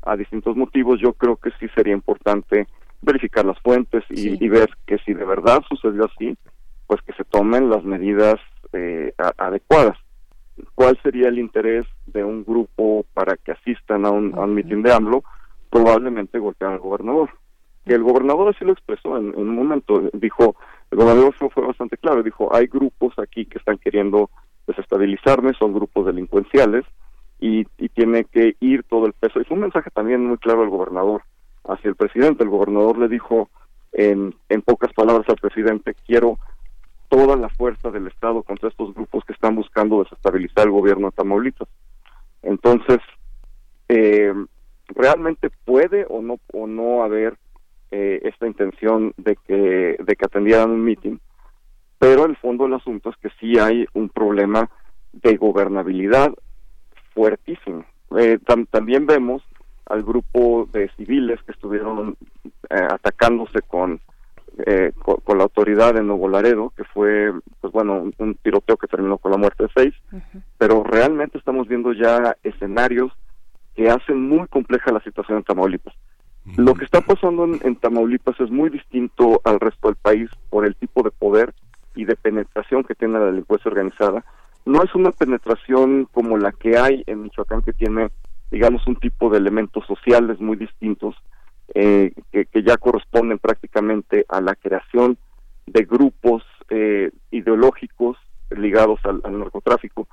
[0.01, 0.99] a distintos motivos.
[0.99, 2.67] Yo creo que sí sería importante
[3.01, 6.37] verificar las fuentes y, ver que si de verdad sucedió así,
[6.85, 8.35] pues que se tomen las medidas
[8.73, 9.97] eh, adecuadas
[10.75, 15.23] cuál sería el interés de un grupo para que asistan a un, mitin de AMLO,
[15.69, 17.29] probablemente golpear al gobernador.
[17.85, 20.55] Que el gobernador así lo expresó en, un momento, dijo,
[20.91, 24.29] el gobernador fue, bastante claro, dijo, hay grupos aquí que están queriendo
[24.67, 26.85] desestabilizarme, son grupos delincuenciales
[27.39, 29.41] y, y tiene que ir todo el peso.
[29.41, 31.23] Y fue un mensaje también muy claro al gobernador
[31.65, 32.43] hacia el presidente.
[32.43, 33.49] El gobernador le dijo
[33.93, 36.37] en, en pocas palabras al presidente, quiero
[37.11, 41.15] toda la fuerza del Estado contra estos grupos que están buscando desestabilizar el gobierno de
[41.17, 41.67] Tamaulipas.
[42.41, 42.99] Entonces,
[43.89, 44.33] eh,
[44.87, 47.37] realmente puede o no o no haber
[47.91, 51.19] eh, esta intención de que de que atendieran un mitin,
[51.99, 54.69] pero el fondo del asunto es que sí hay un problema
[55.11, 56.33] de gobernabilidad
[57.13, 57.83] fuertísimo.
[58.17, 58.39] Eh,
[58.71, 59.43] también vemos
[59.85, 62.15] al grupo de civiles que estuvieron
[62.69, 63.99] atacándose con
[64.65, 69.17] eh, con, la autoridad de Nuevo Laredo, que fue, pues bueno, un, tiroteo que terminó
[69.17, 69.93] con la muerte de seis,
[70.57, 73.11] pero realmente estamos viendo ya escenarios
[73.75, 75.93] que hacen muy compleja la situación en Tamaulipas.
[76.57, 80.75] Lo que está pasando en, Tamaulipas es muy distinto al resto del país por el
[80.75, 81.53] tipo de poder
[81.95, 84.25] y de penetración que tiene la delincuencia organizada.
[84.65, 88.09] No es una penetración como la que hay en Michoacán, que tiene,
[88.49, 91.15] digamos, un tipo de elementos sociales muy distintos
[91.73, 95.17] eh, que, ya corresponden prácticamente a la creación
[95.65, 98.17] de grupos eh, ideológicos
[98.49, 100.07] ligados al, narcotráfico.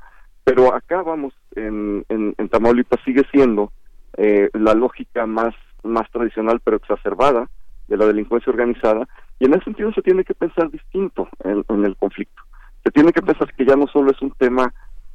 [0.45, 3.73] Pero acá vamos, en, en, Tamaulipas sigue siendo
[4.17, 7.51] eh, la lógica más, más tradicional pero exacerbada
[7.89, 9.09] de la delincuencia organizada
[9.41, 12.43] y en ese sentido se tiene que pensar distinto en, el conflicto.
[12.85, 14.73] Se tiene que pensar que ya no solo es un tema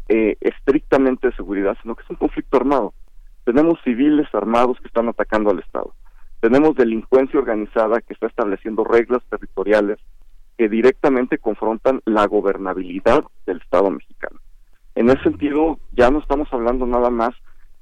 [0.07, 2.93] estrictamente de seguridad, sino que es un conflicto armado.
[3.45, 5.93] Tenemos civiles armados que están atacando al Estado
[6.43, 9.97] tenemos delincuencia organizada que está estableciendo reglas territoriales
[10.57, 14.41] que directamente confrontan la gobernabilidad del Estado mexicano.
[14.93, 17.33] En ese sentido, ya no estamos hablando nada más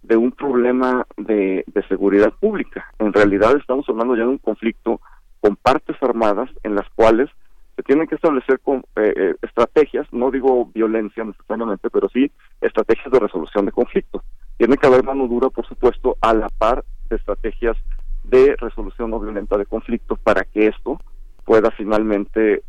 [0.04, 2.86] de un problema de, seguridad pública.
[3.00, 5.02] En realidad estamos hablando ya de un conflicto
[5.40, 7.32] con partes armadas en las cuales
[7.76, 12.32] se tienen que establecer eh, eh, estrategias, no digo violencia necesariamente, pero sí
[12.62, 14.22] estrategias de resolución de conflictos.
[14.58, 17.76] Tiene que haber mano dura, por supuesto, a la par de estrategias
[18.24, 21.00] de resolución no violenta de conflictos para que esto
[21.46, 22.64] pueda finalmente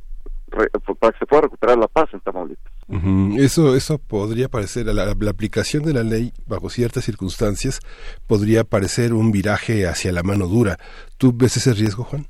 [0.51, 2.73] para que se pueda recuperar la paz en Tamaulipas.
[3.39, 7.81] Eso eso podría parecer la, la, aplicación de la ley bajo ciertas circunstancias
[8.27, 10.77] podría parecer un viraje hacia la mano dura.
[11.17, 12.27] ¿Tú ves ese riesgo, Juan?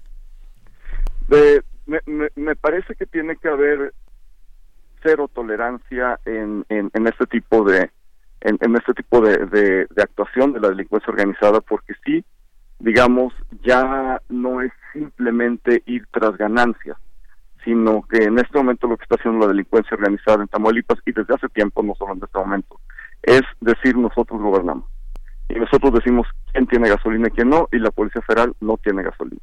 [1.87, 3.93] me, me, parece que tiene que haber
[5.03, 7.91] cero tolerancia en, en, este tipo de
[8.43, 12.25] en, en este tipo de, de actuación de la delincuencia organizada porque sí
[12.83, 13.33] digamos,
[13.63, 16.97] ya no es simplemente ir tras ganancias,
[17.65, 21.13] sino que en este momento lo que está haciendo la delincuencia organizada en Tamaulipas y
[21.13, 22.81] desde hace tiempo, no solo en este momento,
[23.23, 24.85] es decir nosotros gobernamos.
[25.49, 29.05] Y nosotros decimos quién tiene gasolina y quién no, y la Policía Federal no tiene
[29.05, 29.41] gasolina.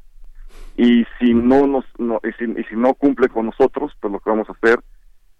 [0.76, 4.49] y si no nos no, y, si, no cumple con nosotros, pues lo que vamos
[4.49, 4.80] a hacer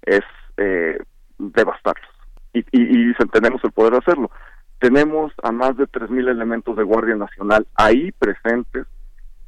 [0.04, 0.24] es
[0.58, 0.98] eh,
[1.38, 2.10] devastarlos
[2.54, 4.32] y, y, y tenemos el poder de hacerlo.
[4.80, 8.88] Tenemos a más de 3.000 elementos de Guardia Nacional ahí presentes,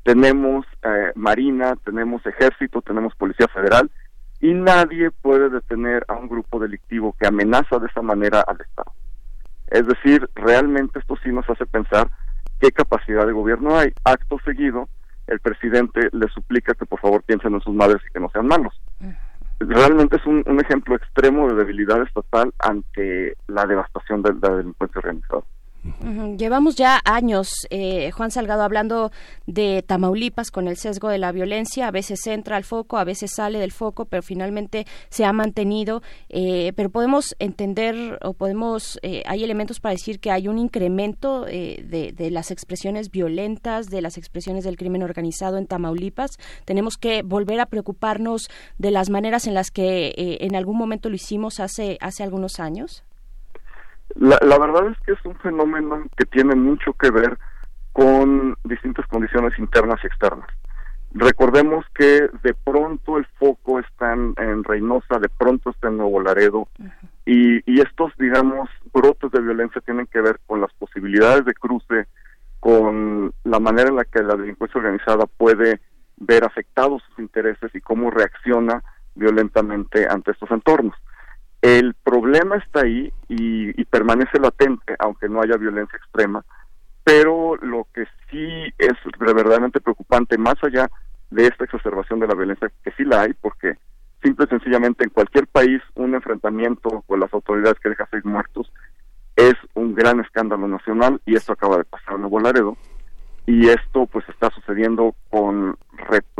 [0.03, 3.89] tenemos eh, Marina, tenemos Ejército, tenemos Policía Federal
[4.39, 8.91] y nadie puede detener a un grupo delictivo que amenaza de esa manera al Estado.
[9.67, 12.09] Es decir, realmente esto sí nos hace pensar
[12.59, 13.93] qué capacidad de gobierno hay.
[14.03, 14.89] Acto seguido,
[15.27, 18.47] el presidente le suplica que por favor piensen en sus madres y que no sean
[18.47, 18.73] malos.
[19.67, 25.43] Realmente es un, ejemplo extremo de debilidad estatal ante la devastación de la delincuencia organizada.
[26.37, 29.11] Llevamos ya años, eh, Juan Salgado, hablando
[29.47, 31.87] de Tamaulipas con el sesgo de la violencia.
[31.87, 36.03] A veces entra al foco, a veces sale del foco, pero finalmente se ha mantenido.
[36.29, 41.45] Eh, pero podemos entender o podemos, eh, hay elementos para decir que hay un incremento
[41.45, 46.37] de, de, las expresiones violentas, de las expresiones del crimen organizado en Tamaulipas.
[46.65, 51.15] Tenemos que volver a preocuparnos de las maneras en las que en algún momento lo
[51.15, 53.03] hicimos hace, hace algunos años.
[54.15, 57.37] La, la verdad es que es un fenómeno que tiene mucho que ver
[57.93, 60.47] con distintas condiciones internas y externas.
[61.13, 66.69] Recordemos que de pronto el foco está en, Reynosa, de pronto está en Nuevo Laredo,
[67.25, 72.07] y, y, estos, digamos, brotes de violencia tienen que ver con las posibilidades de cruce,
[72.61, 75.81] con la manera en la que la delincuencia organizada puede
[76.17, 78.81] ver afectados sus intereses y cómo reacciona
[79.15, 80.95] violentamente ante estos entornos.
[81.61, 86.43] El problema está ahí y, permanece latente, aunque no haya violencia extrema,
[87.03, 90.89] pero lo que sí es verdaderamente preocupante, más allá
[91.29, 93.77] de esta exacerbación de la violencia, que sí la hay, porque
[94.23, 98.71] simple y sencillamente en cualquier país un enfrentamiento con las autoridades que deja seis muertos
[99.35, 102.77] es un gran escándalo nacional y esto acaba de pasar en Nuevo Laredo.
[103.45, 105.77] Y esto pues está sucediendo con,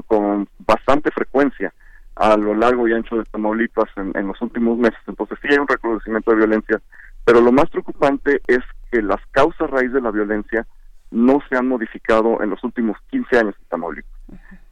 [0.07, 1.73] con bastante frecuencia
[2.15, 4.99] a lo largo y ancho de Tamaulipas en, los últimos meses.
[5.07, 6.81] Entonces sí hay un reconocimiento de violencia,
[7.25, 8.59] pero lo más preocupante es
[8.91, 10.67] que las causas raíz de la violencia
[11.09, 14.11] no se han modificado en los últimos 15 años en Tamaulipas.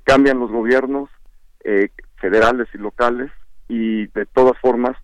[0.04, 1.10] Cambian los gobiernos
[1.64, 3.32] eh, federales y locales
[3.68, 4.96] y de todas formas,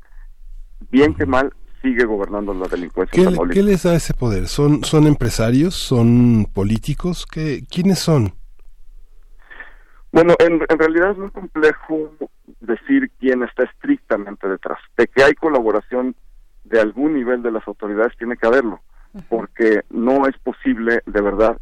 [0.89, 3.29] bien que mal, sigue gobernando la delincuencia.
[3.29, 4.47] ¿Qué, ¿Qué les da ese poder?
[4.47, 5.75] ¿Son, son empresarios?
[5.75, 7.25] ¿Son políticos?
[7.29, 8.33] ¿Qué, ¿Quiénes son?
[10.15, 12.09] Bueno, en, realidad es muy complejo
[12.61, 14.79] decir quién está estrictamente detrás.
[14.95, 16.15] De que hay colaboración
[16.63, 18.79] de algún nivel de las autoridades tiene que haberlo,
[19.27, 21.59] porque no es posible, de verdad,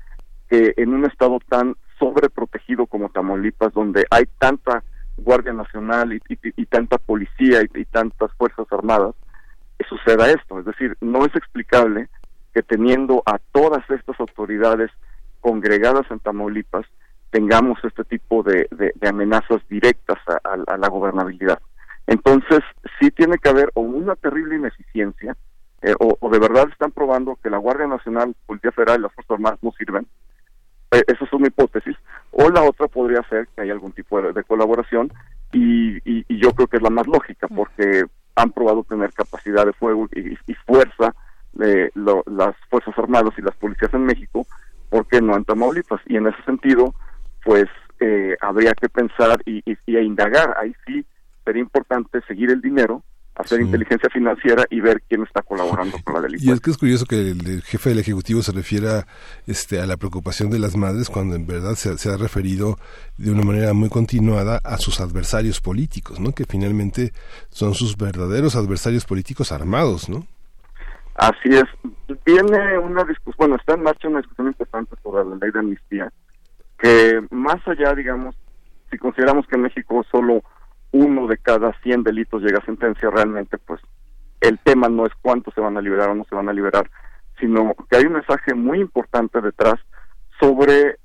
[0.50, 4.84] que en un estado tan sobreprotegido como Tamaulipas, donde hay tanta
[5.18, 9.16] Guardia Nacional y, tanta policía y, tantas Fuerzas Armadas,
[9.90, 10.60] suceda esto.
[10.60, 12.08] Es decir, no es explicable
[12.54, 14.92] que teniendo a todas estas autoridades
[15.42, 16.86] congregadas en Tamaulipas,
[17.34, 18.68] tengamos este tipo de,
[19.02, 21.60] amenazas directas a, la gobernabilidad.
[22.06, 22.60] Entonces,
[23.00, 25.36] sí tiene que haber o una terrible ineficiencia,
[25.82, 29.34] eh, o, de verdad están probando que la Guardia Nacional, Policía Federal y las Fuerzas
[29.34, 30.06] Armadas no sirven.
[30.92, 31.98] Eh, esa es una hipótesis.
[32.32, 35.12] O la otra podría ser que hay algún tipo de, colaboración,
[35.52, 38.06] y, yo creo que es la más lógica, porque
[38.36, 41.16] han probado tener capacidad de fuego y, fuerza
[41.54, 44.46] de las Fuerzas Armadas y las policías en México,
[44.90, 46.02] porque no en Tamaulipas?
[46.06, 46.94] Y en ese sentido,
[47.44, 47.66] pues
[48.00, 50.56] eh, habría que pensar y, y, indagar.
[50.60, 51.06] Ahí sí
[51.46, 53.04] sería importante seguir el dinero,
[53.36, 56.52] hacer inteligencia financiera y ver quién está colaborando con la delincuencia.
[56.52, 59.06] Y es que es curioso que el, jefe del Ejecutivo se refiera
[59.48, 62.78] este, a la preocupación de las madres cuando en verdad se, se, ha referido
[63.18, 66.34] de una manera muy continuada a sus adversarios políticos, ¿no?
[66.34, 67.12] Que finalmente
[67.50, 70.26] son sus verdaderos adversarios políticos armados, ¿no?
[71.16, 71.66] Así es.
[72.26, 76.12] Viene una discusión, bueno, está en marcha una discusión importante sobre la ley de amnistía
[76.84, 78.36] que más allá, digamos,
[78.92, 80.44] si consideramos que en México solo
[80.92, 83.80] uno de cada 100 delitos llega a sentencia, realmente pues
[84.42, 86.92] el tema no es cuántos se van a liberar o no se van a liberar,
[87.40, 89.76] sino que hay un mensaje muy importante detrás
[90.42, 90.98] sobre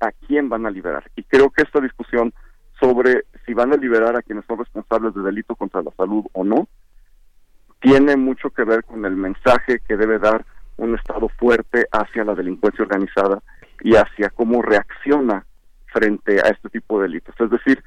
[0.00, 1.10] a quién van a liberar.
[1.16, 2.34] Y creo que esta discusión
[2.78, 6.44] sobre si van a liberar a quienes son responsables de delito contra la salud o
[6.44, 6.68] no,
[7.80, 10.44] tiene mucho que ver con el mensaje que debe dar
[10.76, 13.42] un Estado fuerte hacia la delincuencia organizada
[13.82, 15.44] y hacia cómo reacciona
[15.92, 17.34] frente a este tipo de delitos.
[17.38, 17.82] Es decir,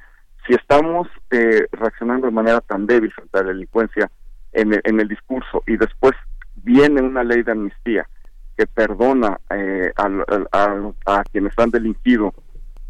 [0.46, 4.10] si estamos eh, reaccionando de manera tan débil frente a la delincuencia
[4.52, 6.14] en el, discurso y después
[6.56, 8.08] viene una ley de amnistía
[8.56, 12.32] que perdona eh, a, quienes han delinquido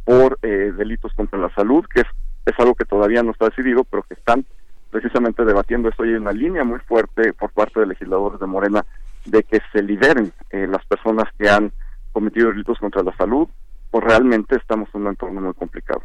[0.05, 2.07] por eh, delitos contra la salud, que es,
[2.45, 4.47] es algo que todavía no está decidido, pero que están
[4.91, 8.87] precisamente debatiendo esto y hay una línea muy fuerte por parte de legisladores de Morena
[9.25, 11.73] de que se liberen las personas que han
[12.17, 13.47] cometido delitos contra la salud
[13.91, 16.03] pues realmente estamos en un entorno muy complicado.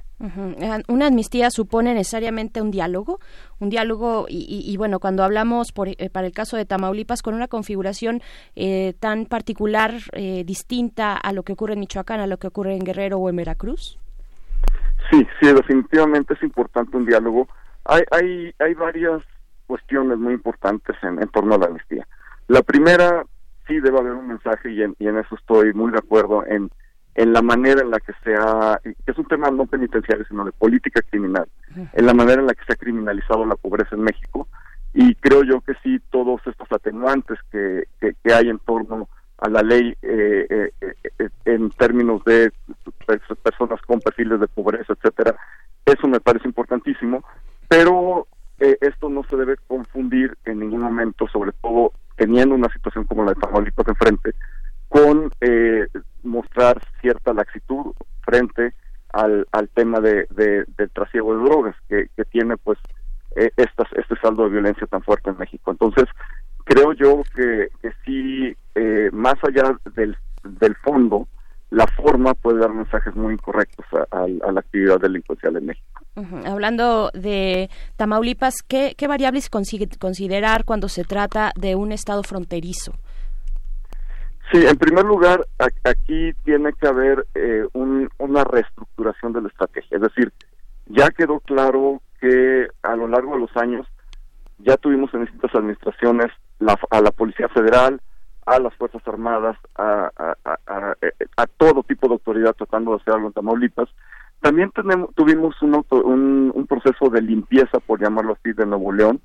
[0.88, 3.19] Una amnistía supone necesariamente un diálogo,
[3.59, 7.47] un diálogo y, bueno, cuando hablamos por, eh, para el caso de Tamaulipas con una
[7.47, 8.21] configuración
[8.55, 12.75] eh, tan particular, eh, distinta a lo que ocurre en Michoacán, a lo que ocurre
[12.75, 13.97] en Guerrero o en Veracruz.
[15.09, 17.47] Sí, sí, definitivamente es importante un diálogo.
[17.85, 19.23] Hay, hay, hay varias
[19.65, 22.07] cuestiones muy importantes en, en torno a la amnistía.
[22.47, 23.25] La primera,
[23.72, 26.69] sí debe haber un mensaje y en, y en eso estoy muy de acuerdo en
[27.15, 30.45] en la manera en la que se ha, que es un tema no penitenciario, sino
[30.45, 31.45] de política criminal,
[31.76, 34.48] en la manera en la que se ha criminalizado la pobreza en México.
[34.93, 39.61] Y creo yo que sí, todos estos atenuantes que, que, hay en torno a la
[39.61, 42.52] ley eh, eh, eh, en términos de
[43.43, 45.35] personas con perfiles de pobreza, etcétera,
[45.85, 47.23] eso me parece importantísimo,
[47.68, 48.27] pero
[48.81, 53.33] esto no se debe confundir en ningún momento, sobre todo teniendo una situación como la
[53.33, 54.33] de Tamaulipas enfrente,
[54.88, 55.88] con eh,
[56.23, 57.93] mostrar cierta laxitud
[58.23, 58.73] frente
[59.13, 62.77] al, al tema de, del trasiego de drogas que, que tiene pues
[63.35, 65.71] eh, estas, este saldo de violencia tan fuerte en México.
[65.71, 66.05] Entonces,
[66.65, 71.27] creo yo que, que sí, eh, más allá del, del fondo,
[71.72, 76.02] la forma puede dar mensajes muy incorrectos a, la actividad delincuencial en México.
[76.45, 82.93] Hablando de Tamaulipas, ¿qué, qué variables considerar cuando se trata de un estado fronterizo?
[84.52, 85.48] Sí, en primer lugar,
[85.85, 89.95] aquí tiene que haber eh, una reestructuración de la estrategia.
[89.95, 90.34] Es decir,
[90.88, 93.88] ya quedó claro que a lo largo de los años
[94.60, 96.31] ya tuvimos en distintas administraciones
[96.89, 98.02] a la Policía Federal,
[98.45, 100.23] a las Fuerzas Armadas, a,
[101.57, 103.89] todo tipo de autoridad tratando de hacer algo en Tamaulipas.
[104.41, 109.22] También tenemos, tuvimos un, un proceso de limpieza, por llamarlo así, de Nuevo León,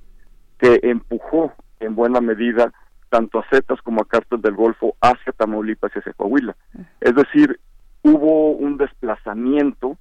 [0.58, 2.72] que empujó en buena medida
[3.08, 6.56] tanto a Zetas como a Cártel del Golfo hacia Tamaulipas y hacia Coahuila.
[7.00, 7.58] Es decir,
[8.02, 9.96] hubo un desplazamiento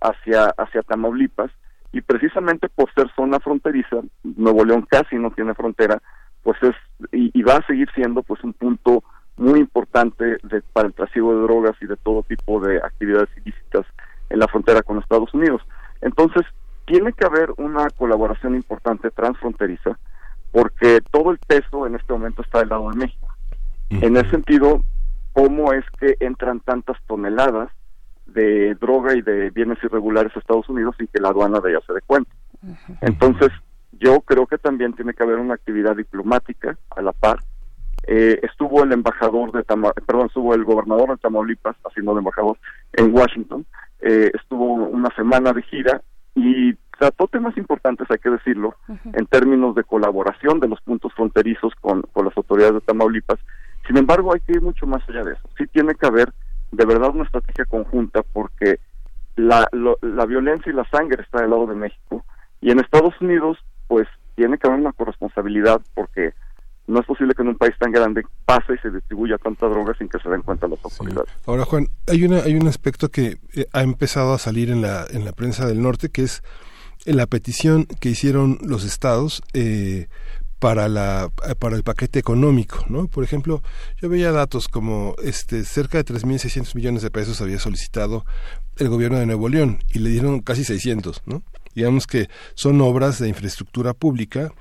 [0.00, 1.50] hacia, hacia Tamaulipas
[1.92, 6.00] y precisamente por ser zona fronteriza, Nuevo León casi no tiene frontera,
[6.42, 6.74] pues es
[7.12, 9.02] y, va a seguir siendo pues un punto
[9.36, 13.86] muy importante de, para el trasiego de drogas y de todo tipo de actividades ilícitas
[14.28, 15.62] en la frontera con Estados Unidos.
[16.02, 16.42] Entonces,
[16.86, 19.98] tiene que haber una colaboración importante transfronteriza
[20.52, 23.28] porque todo el peso en este momento está del lado de México.
[23.90, 24.82] En ese sentido,
[25.32, 27.70] ¿cómo es que entran tantas toneladas
[28.26, 31.80] de droga y de bienes irregulares a Estados Unidos sin que la aduana de ella
[31.86, 32.30] se dé cuenta?
[33.00, 33.50] Entonces,
[34.00, 37.38] yo creo que también tiene que haber una actividad diplomática a la par.
[38.06, 42.56] Eh, estuvo el embajador de Tamaulipas, perdón, estuvo el gobernador de Tamaulipas, haciendo de embajador,
[42.94, 43.66] en Washington.
[44.00, 46.00] Eh, estuvo una semana de gira
[46.34, 51.74] y trató temas importantes, hay que decirlo, en términos de colaboración de los puntos fronterizos
[51.80, 53.38] con, las autoridades de Tamaulipas.
[53.86, 55.48] Sin embargo, hay que ir mucho más allá de eso.
[55.58, 56.32] Sí tiene que haber
[56.72, 58.80] de verdad una estrategia conjunta porque
[59.36, 62.24] la, la violencia y la sangre está del lado de México
[62.60, 63.58] y en Estados Unidos
[63.90, 64.06] pues
[64.36, 66.32] tiene que haber una corresponsabilidad porque
[66.86, 69.94] no es posible que en un país tan grande pase y se distribuya tanta droga
[69.98, 71.28] sin que se den cuenta las autoridades.
[71.44, 75.06] Ahora, Juan, hay una hay un aspecto que eh, ha empezado a salir en la
[75.10, 76.44] en la prensa del norte que es
[77.04, 80.06] en la petición que hicieron los estados eh,
[80.60, 83.08] para la para el paquete económico, ¿no?
[83.08, 83.60] Por ejemplo,
[84.00, 88.24] yo veía datos como este cerca de 3.600 millones de pesos había solicitado
[88.76, 91.42] el gobierno de Nuevo León y le dieron casi 600, ¿no?
[91.74, 94.52] Digamos que son obras de infraestructura pública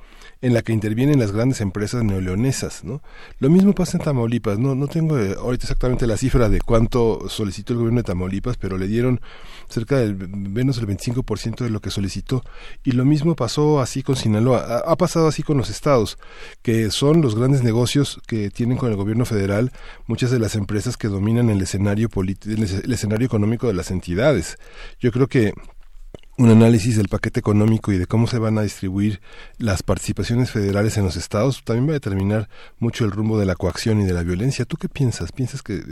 [0.41, 3.01] en la que intervienen las grandes empresas neoleonesas, ¿no?
[3.39, 7.27] Lo mismo pasa en Tamaulipas, no no tengo eh, ahorita exactamente la cifra de cuánto
[7.27, 9.19] solicitó el gobierno de Tamaulipas, pero le dieron
[9.67, 12.41] cerca del menos del 25% de lo que solicitó
[12.83, 16.17] y lo mismo pasó así con Sinaloa, ha, pasado así con los estados,
[16.61, 19.71] que son los grandes negocios que tienen con el gobierno federal
[20.07, 24.57] muchas de las empresas que dominan el escenario el escenario económico de las entidades.
[24.99, 25.53] Yo creo que
[26.39, 29.19] un análisis del paquete económico y de cómo se van a distribuir
[29.57, 32.47] las participaciones federales en los estados también va a determinar
[32.79, 34.63] mucho el rumbo de la coacción y de la violencia.
[34.63, 35.33] ¿Tú qué piensas?
[35.33, 35.83] ¿Piensas que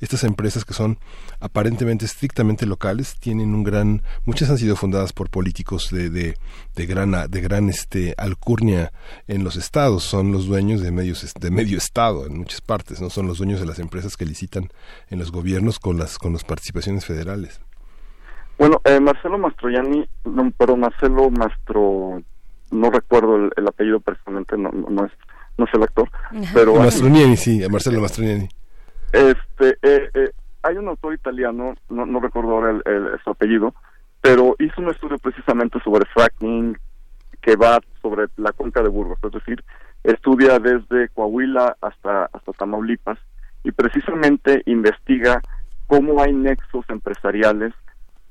[0.00, 0.98] estas empresas que son
[1.40, 6.36] aparentemente estrictamente locales tienen un gran, muchas han sido fundadas por políticos de, de,
[6.74, 8.92] de gran, de gran este, alcurnia
[9.28, 13.08] en los estados, son los dueños de medios, de medio estado en muchas partes, no
[13.08, 14.68] son los dueños de las empresas que licitan
[15.08, 17.60] en los gobiernos con las, con las participaciones federales?
[18.58, 22.22] Bueno, eh, Marcelo Mastroianni, no, pero Marcelo Mastro,
[22.70, 25.12] no recuerdo el, apellido personalmente, no, no, es
[25.58, 26.10] no es el actor,
[26.54, 28.48] pero Mastroianni, sí, Marcelo Mastroianni.
[29.12, 30.30] Este, eh, eh,
[30.62, 33.74] hay un autor italiano, no, no recuerdo ahora el, su apellido,
[34.20, 36.76] pero hizo un estudio precisamente sobre fracking
[37.42, 39.62] que va sobre la cuenca de Burgos, es decir,
[40.02, 43.18] estudia desde Coahuila hasta hasta Tamaulipas
[43.64, 45.42] y precisamente investiga
[45.86, 47.72] cómo hay nexos empresariales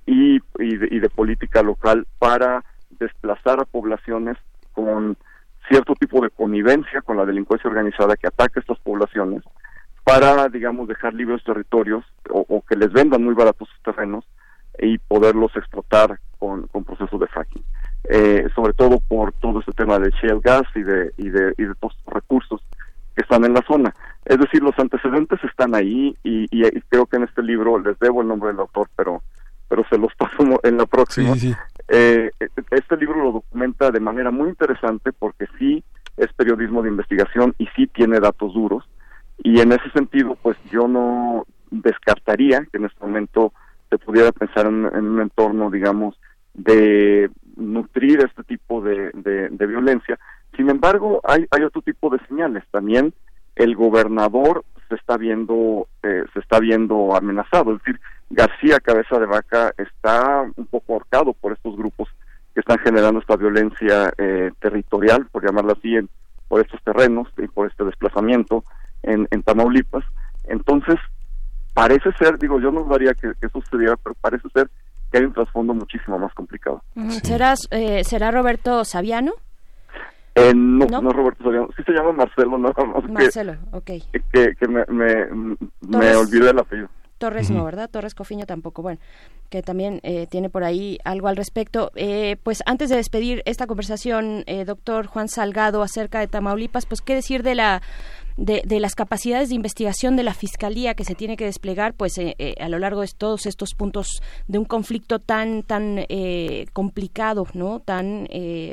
[0.06, 2.64] y, y de política local para
[2.99, 4.38] desplazar a poblaciones
[4.73, 5.18] con
[5.68, 9.44] cierto tipo de connivencia con la delincuencia organizada que ataca estas poblaciones
[10.03, 14.23] para, digamos, dejar libres territorios o, que les vendan muy baratos sus terrenos
[14.77, 17.64] y poderlos explotar con, con procesos de fracking.
[18.07, 21.64] Eh, sobre todo por todo este tema de shale gas y de, y de, y
[21.64, 22.61] de todos los recursos
[23.15, 23.95] que están en la zona.
[24.26, 28.22] Es decir, los antecedentes están ahí y, y, creo que en este libro les debo
[28.22, 29.23] el nombre del autor, pero
[29.68, 31.34] pero se los paso en la próxima.
[31.88, 32.32] Eh,
[32.72, 35.84] este libro lo documenta de manera muy interesante porque sí
[36.18, 38.84] es periodismo de investigación y sí tiene datos duros.
[39.38, 43.54] Y en ese sentido pues yo no descartaría que en este momento
[43.90, 46.20] se pudiera pensar en, un entorno digamos
[46.54, 50.18] de nutrir este tipo de, de, violencia.
[50.56, 52.64] Sin embargo hay, hay otro tipo de señales.
[52.72, 53.14] También
[53.56, 57.74] el gobernador se está viendo eh, se está viendo amenazado.
[57.74, 62.10] Es decir García Cabeza de Vaca está un poco ahorcado por estos grupos
[62.53, 66.10] que están generando esta violencia eh, territorial, por llamarla así, en,
[66.47, 68.64] por estos terrenos y por este desplazamiento
[69.03, 70.03] en, en Tamaulipas.
[70.45, 70.95] Entonces,
[71.73, 74.69] parece ser, digo, yo no daría que, eso sucediera, pero parece ser
[75.11, 76.81] que hay un trasfondo muchísimo más complicado.
[76.95, 79.34] Eh, ¿Será Roberto Saviano?
[80.34, 82.73] Eh, no, no, Roberto Saviano, sí se llama Marcelo, no,
[83.10, 83.91] Marcelo, ok.
[84.31, 85.27] Que, que me, me,
[85.81, 86.89] me olvidé el apellido.
[87.18, 87.90] Torres no, ¿verdad?
[87.90, 88.82] Torres Cofiño tampoco.
[88.82, 89.00] Bueno,
[89.50, 91.92] que también eh, tiene por ahí algo al respecto.
[91.96, 97.02] Eh, pues antes de despedir esta conversación, eh, doctor Juan Salgado, acerca de Tamaulipas, pues
[97.02, 97.82] qué decir de la
[98.38, 102.18] de, de, las capacidades de investigación de la fiscalía que se tiene que desplegar pues
[102.18, 106.66] eh, eh, a lo largo de todos estos puntos de un conflicto tan tan eh,
[106.74, 108.28] complicado no tan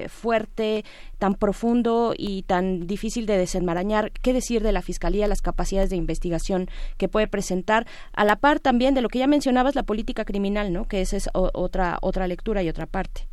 [0.08, 0.84] fuerte
[1.18, 4.10] tan profundo y tan difícil de desenmarañar.
[4.10, 6.66] Qué decir de la fiscalía las capacidades de investigación
[6.98, 10.72] que puede presentar a la par también de lo que ya mencionabas la política criminal
[10.72, 13.28] no que esa es otra otra lectura y otra parte.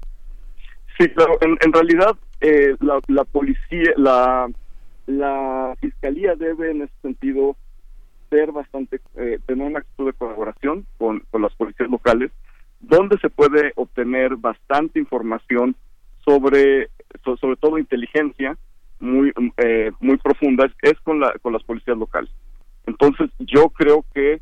[0.98, 2.16] Sí claro en, realidad
[2.82, 4.48] la, la policía la
[5.10, 7.58] la fiscalía debe en ese sentido
[8.30, 12.32] ser bastante eh, tener una actitud de colaboración con, las policías locales
[12.80, 15.76] donde se puede obtener bastante información
[16.24, 16.90] sobre
[17.24, 18.56] sobre todo inteligencia
[19.00, 22.30] muy eh, muy profunda es con la con las policías locales.
[22.86, 24.42] Entonces yo creo que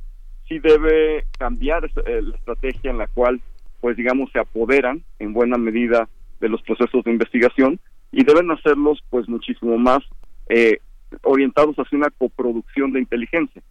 [0.49, 3.41] sí debe cambiar eh, la estrategia en la cual
[3.79, 6.09] pues digamos se apoderan en buena medida
[6.41, 7.79] de los procesos de investigación
[8.11, 10.03] y deben hacerlos pues muchísimo más
[10.49, 10.79] eh,
[11.23, 13.61] orientados hacia una coproducción de inteligencia.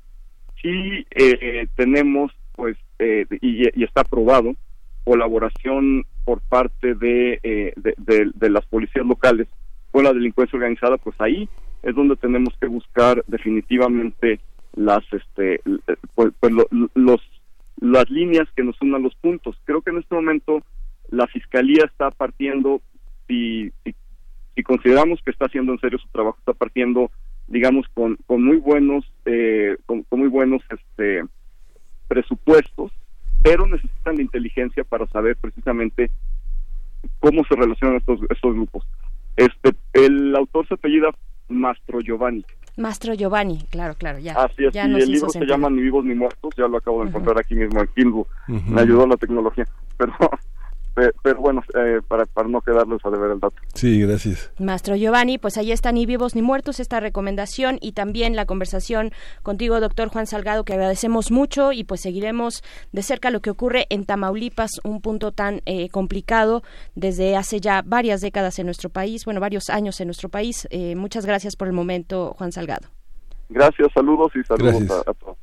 [0.62, 4.54] Sí eh, tenemos, pues, eh, y, está aprobado,
[5.04, 9.46] colaboración por parte de, de, las policías locales
[9.92, 11.48] con la delincuencia organizada, pues ahí
[11.82, 14.40] es donde tenemos que buscar definitivamente
[14.74, 15.60] las, este,
[16.14, 16.52] pues, pues
[16.94, 17.20] los,
[17.80, 19.56] las líneas que nos unan los puntos.
[19.64, 20.62] Creo que en este momento
[21.10, 22.80] la fiscalía está partiendo,
[23.28, 23.94] si, si
[24.56, 27.10] si consideramos que está haciendo en serio su trabajo, está partiendo,
[27.46, 31.22] digamos, con, con muy buenos, eh, con, muy buenos este,
[32.08, 32.90] presupuestos,
[33.42, 36.10] pero necesitan la inteligencia para saber precisamente
[37.20, 38.84] cómo se relacionan estos, estos grupos.
[39.36, 41.10] Este, el autor se apellida
[41.48, 42.44] Mastro Giovanni.
[42.78, 44.32] Mastro Giovanni, claro, claro, ya.
[44.34, 47.10] Así es, y el libro se llama Ni vivos ni muertos, ya lo acabo de
[47.10, 49.66] encontrar aquí mismo en Kindle, me ayudó la tecnología,
[49.98, 50.14] pero
[51.22, 53.56] pero bueno, eh, para, para no quedarles a deber el dato.
[53.74, 54.50] Sí, gracias.
[54.58, 59.12] Maestro Giovanni, pues ahí está Ni vivos ni muertos esta recomendación y también la conversación
[59.42, 62.62] contigo, doctor Juan Salgado, que agradecemos mucho y pues seguiremos
[62.92, 66.62] de cerca lo que ocurre en Tamaulipas, un punto tan eh, complicado
[66.94, 70.66] desde hace ya varias décadas en nuestro país, bueno, varios años en nuestro país.
[70.70, 72.88] Eh, muchas gracias por el momento, Juan Salgado.
[73.48, 75.36] Gracias, saludos y saludos a todos.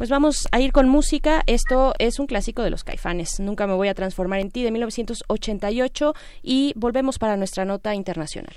[0.00, 1.42] Pues vamos a ir con música.
[1.46, 3.38] Esto es un clásico de los caifanes.
[3.38, 8.54] Nunca me voy a transformar en ti de 1988 y volvemos para nuestra nota internacional.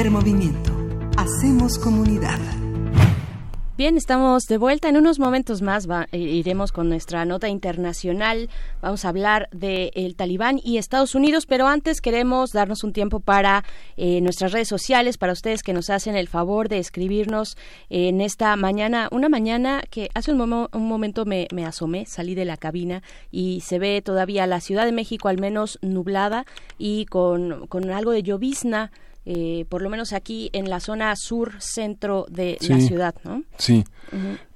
[0.00, 0.72] Primer movimiento.
[1.18, 2.38] Hacemos comunidad.
[3.76, 4.88] Bien, estamos de vuelta.
[4.88, 8.48] En unos momentos más eh, iremos con nuestra nota internacional.
[8.80, 13.20] Vamos a hablar del el Talibán y Estados Unidos, pero antes queremos darnos un tiempo
[13.20, 13.62] para
[13.98, 17.58] eh, nuestras redes sociales, para ustedes que nos hacen el favor de escribirnos
[17.90, 22.46] en esta mañana, una mañana que hace un, un momento me, me, asomé, salí de
[22.46, 26.46] la cabina y se ve todavía la Ciudad de México al menos nublada
[26.78, 28.90] y con, con algo de llovizna
[29.26, 33.42] eh, por lo menos aquí en la zona sur centro de la ciudad, ¿no?
[33.58, 33.84] Sí.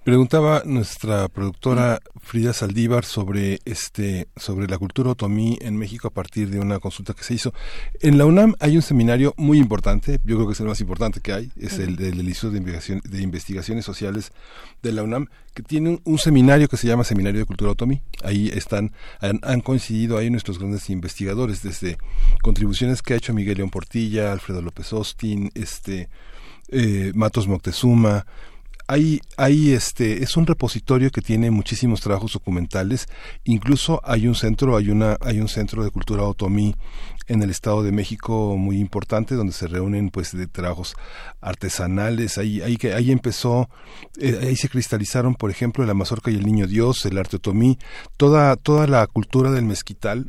[0.05, 6.51] Preguntaba nuestra productora Frida Saldívar sobre este sobre la cultura otomí en México a partir
[6.51, 7.55] de una consulta que se hizo.
[8.03, 11.21] En la UNAM hay un seminario muy importante, yo creo que es el más importante
[11.23, 14.33] que hay, es el del Instituto de, Investigación, de Investigaciones Sociales
[14.83, 18.03] de la UNAM, que tiene un, seminario que se llama Seminario de Cultura Otomí.
[18.23, 21.97] Ahí están, han, coincidido ahí nuestros grandes investigadores, desde
[22.43, 26.11] contribuciones que ha hecho Miguel León Portilla, Alfredo López Austin, este
[26.69, 28.27] eh, Matos Moctezuma,
[28.87, 33.07] hay, hay este, es un repositorio que tiene muchísimos trabajos documentales.
[33.45, 36.75] Incluso hay un centro, hay una, hay un centro de cultura otomí
[37.27, 40.97] en el Estado de México muy importante donde se reúnen pues de trabajos
[41.41, 42.37] artesanales.
[42.39, 43.71] Ahí, ahí, ahí empezó,
[44.21, 47.79] eh, ahí se cristalizaron, por ejemplo, la mazorca y el niño Dios, el arte otomí,
[48.17, 50.27] toda, toda la cultura del mezquital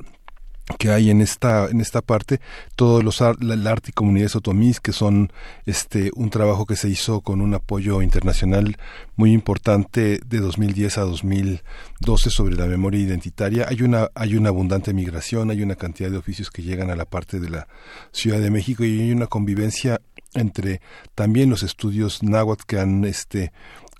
[0.79, 2.41] que hay en esta en esta parte
[2.75, 5.31] todos los el arte y comunidades otomís que son
[5.65, 8.77] este un trabajo que se hizo con un apoyo internacional
[9.15, 13.67] muy importante de 2010 a 2012 sobre la memoria identitaria.
[13.69, 17.05] Hay una hay una abundante migración hay una cantidad de oficios que llegan a la
[17.05, 17.67] parte de la
[18.11, 20.01] Ciudad de México y hay una convivencia
[20.33, 20.81] entre
[21.15, 23.51] también los estudios náhuatl que han este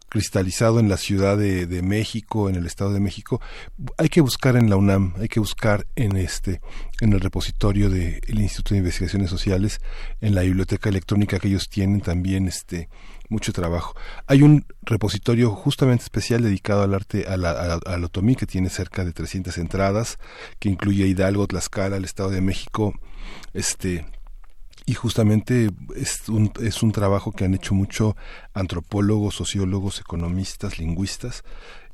[0.10, 3.42] cristalizado en la Ciudad de, México, en el Estado de México,
[3.98, 6.62] hay que buscar en la UNAM, hay que buscar en este,
[7.02, 9.80] en el repositorio del Instituto de Investigaciones Sociales,
[10.22, 12.90] en la biblioteca electrónica que ellos tienen también este
[13.30, 13.96] mucho trabajo.
[14.28, 19.04] Hay un repositorio justamente especial dedicado al arte, a la, al otomí, que tiene cerca
[19.04, 20.20] de 300 entradas,
[20.60, 22.94] que incluye Hidalgo, Tlaxcala, el Estado de México,
[23.54, 24.06] este
[24.86, 28.16] y justamente es un, es un trabajo que han hecho mucho
[28.54, 31.44] antropólogos, sociólogos, economistas, lingüistas.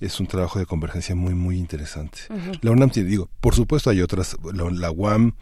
[0.01, 2.22] Es un trabajo de convergencia muy, muy interesante.
[2.61, 5.35] La UNAM tiene, digo, por supuesto hay otras, la UAM,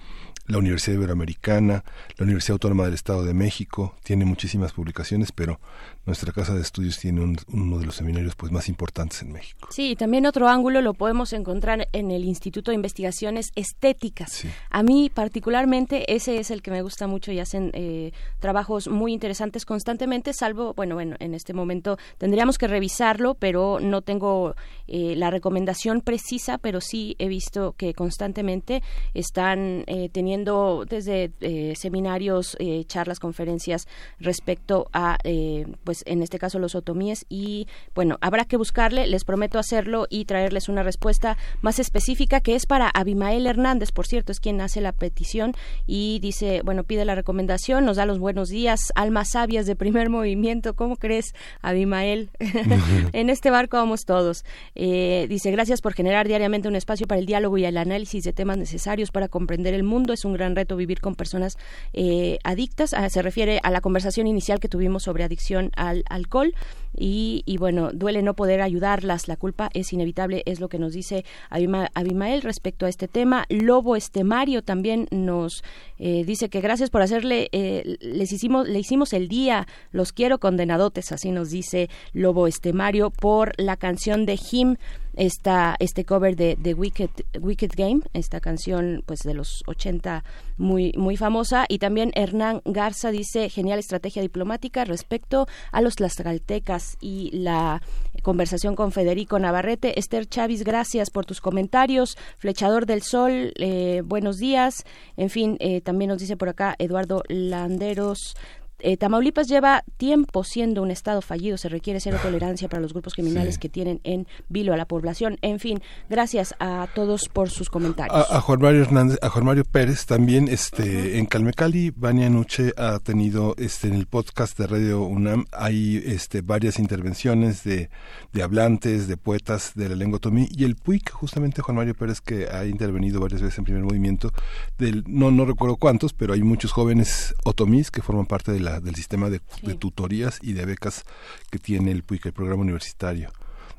[0.46, 1.84] la Universidad Iberoamericana,
[2.18, 5.60] la Universidad Autónoma del Estado de México, tiene muchísimas publicaciones, pero
[6.06, 9.68] nuestra casa de estudios tiene uno de los seminarios pues más importantes en México.
[9.72, 14.46] Sí, también otro ángulo lo podemos encontrar en el Instituto de Investigaciones Estéticas.
[14.70, 19.14] A mí particularmente ese es el que me gusta mucho y hacen eh, trabajos muy
[19.14, 24.56] interesantes constantemente, salvo, bueno, bueno, en este momento tendríamos que revisarlo, pero no tengo
[24.88, 28.82] eh, la recomendación precisa, pero sí he visto que constantemente
[29.14, 33.88] están eh, teniendo desde eh, seminarios, eh, charlas, conferencias
[34.20, 39.24] respecto a, eh, pues en este caso los otomíes y bueno, habrá que buscarle, les
[39.24, 44.32] prometo hacerlo y traerles una respuesta más específica que es para Abimael Hernández, por cierto,
[44.32, 45.56] es quien hace la petición
[45.88, 50.10] y dice, bueno, pide la recomendación, nos da los buenos días, almas sabias de primer
[50.12, 51.34] movimiento, ¿cómo crees,
[51.64, 52.30] Abimael?
[53.14, 54.46] en este barco vamos todos.
[54.76, 58.60] dice, gracias por generar diariamente un espacio para el diálogo y el análisis de temas
[58.60, 60.14] necesarios para comprender el mundo.
[60.14, 61.58] Es un gran reto vivir con personas
[61.94, 62.94] eh, adictas.
[62.94, 66.54] Ah, se refiere a la conversación inicial que tuvimos sobre adicción al alcohol.
[66.98, 71.24] Y, bueno, duele no poder ayudarlas, la culpa es inevitable, es lo que nos dice
[71.50, 73.46] Abimael respecto a este tema.
[73.50, 75.64] Lobo Estemario también nos
[75.98, 80.40] eh, dice que gracias por hacerle, eh, les hicimos, le hicimos el día, los quiero
[80.40, 84.76] condenadotes, así nos dice Lobo Estemario por la canción de Him
[85.16, 87.10] esta, este cover de, de Wicked,
[87.40, 90.24] Wicked Game, esta canción pues de los 80
[90.58, 91.66] muy, muy famosa.
[91.68, 97.82] Y también Hernán Garza dice genial estrategia diplomática respecto a los tlaxcaltecas y la
[98.24, 100.00] conversación con Federico Navarrete.
[100.00, 102.18] Esther Chávez, gracias por tus comentarios.
[102.38, 104.86] Flechador del Sol, eh, buenos días.
[105.18, 108.36] En fin, eh, también nos dice por acá Eduardo Landeros,
[108.80, 111.58] eh, Tamaulipas lleva tiempo siendo un estado fallido.
[111.58, 115.38] Se requiere cero tolerancia para los grupos criminales que tienen en vilo a la población.
[115.42, 118.16] En fin, gracias a todos por sus comentarios.
[118.30, 123.00] A, Juan Mario Hernández, a Juan Mario Pérez también, este, en Calmecali, Vania Nuche ha
[123.00, 127.90] tenido, este, en el podcast de Radio UNAM hay, este, varias intervenciones de,
[128.34, 132.22] de hablantes, de poetas de la lengua tomí y el PUIC, justamente Juan Mario Pérez
[132.22, 134.32] que ha intervenido varias veces en primer movimiento,
[134.78, 138.69] del, no, no recuerdo cuántos, pero hay muchos jóvenes otomís que forman parte de la
[138.80, 139.40] del sistema de,
[139.80, 141.06] tutorías y de becas
[141.50, 143.32] que tiene el PUIC, el programa universitario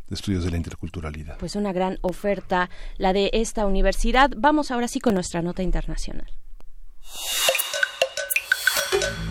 [0.09, 1.39] de estudios de la interculturalidad.
[1.39, 2.69] Pues una gran oferta
[2.99, 4.31] la de esta universidad.
[4.37, 6.27] Vamos ahora sí con nuestra nota internacional.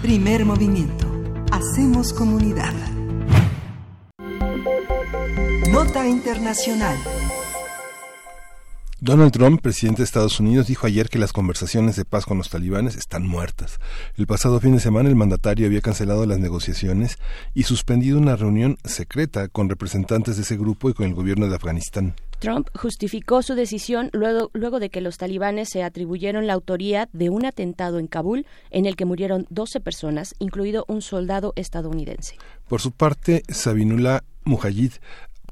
[0.02, 1.07] Primer movimiento.
[1.52, 2.73] Hacemos comunidad.
[5.72, 6.98] Nota Internacional.
[9.01, 12.49] Donald Trump, presidente de Estados Unidos, dijo ayer que las conversaciones de paz con los
[12.49, 13.80] talibanes están muertas.
[14.17, 17.17] El pasado fin de semana el mandatario había cancelado las negociaciones
[17.53, 21.55] y suspendido una reunión secreta con representantes de ese grupo y con el gobierno de
[21.55, 22.13] Afganistán.
[22.39, 27.30] Trump justificó su decisión luego, luego, de que los talibanes se atribuyeron la autoría de
[27.30, 32.35] un atentado en Kabul en el que murieron 12 personas, incluido un soldado estadounidense.
[32.67, 34.93] Por su parte, Sabinullah Mujahid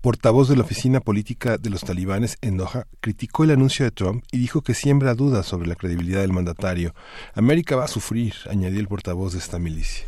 [0.07, 4.23] portavoz de la oficina política de los talibanes en Doha, criticó el anuncio de Trump
[4.31, 6.95] y dijo que siembra dudas sobre la credibilidad del mandatario.
[7.34, 10.05] América va a sufrir, añadió el portavoz de esta milicia.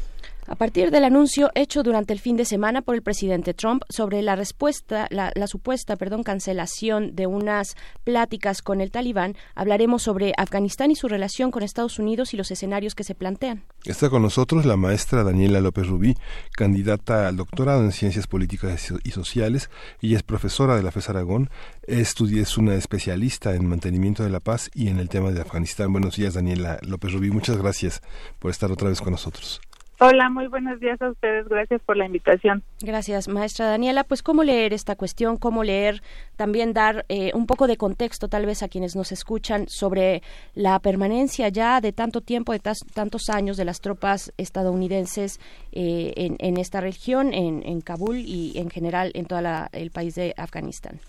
[0.50, 4.24] A partir del anuncio hecho durante el fin de semana por el presidente Trump sobre
[4.24, 10.90] la respuesta, la, supuesta, perdón, cancelación de unas pláticas con el Talibán, hablaremos sobre Afganistán
[10.90, 13.64] y su relación con Estados Unidos y los escenarios que se plantean.
[13.86, 16.16] Está con nosotros la maestra Daniela López Rubí,
[16.54, 19.70] candidata al doctorado en Ciencias Políticas y Sociales.
[20.02, 21.52] Ella es profesora de la FES Aragón,
[21.84, 25.92] es una especialista en mantenimiento de la paz y en el tema de Afganistán.
[25.92, 27.30] Buenos días, Daniela López Rubí.
[27.30, 28.02] Muchas gracias
[28.40, 29.62] por estar otra vez con nosotros.
[30.02, 31.50] Hola, muy buenos días a ustedes.
[31.50, 32.64] Gracias por la invitación.
[32.82, 34.06] Gracias, maestra Daniela.
[34.06, 36.02] Pues cómo leer esta cuestión, cómo leer,
[36.38, 40.22] también dar eh, un poco de contexto tal vez a quienes nos escuchan sobre
[40.56, 42.62] la permanencia ya de tanto tiempo, de
[42.94, 45.42] tantos años de las tropas estadounidenses
[45.74, 49.42] eh, en, esta región, en, Kabul y en general en todo
[49.74, 51.02] el país de Afganistán.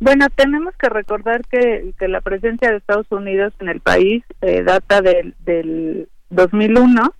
[0.00, 5.00] Bueno, tenemos que recordar que, la presencia de Estados Unidos en el país eh, data
[5.00, 7.14] del, del 2001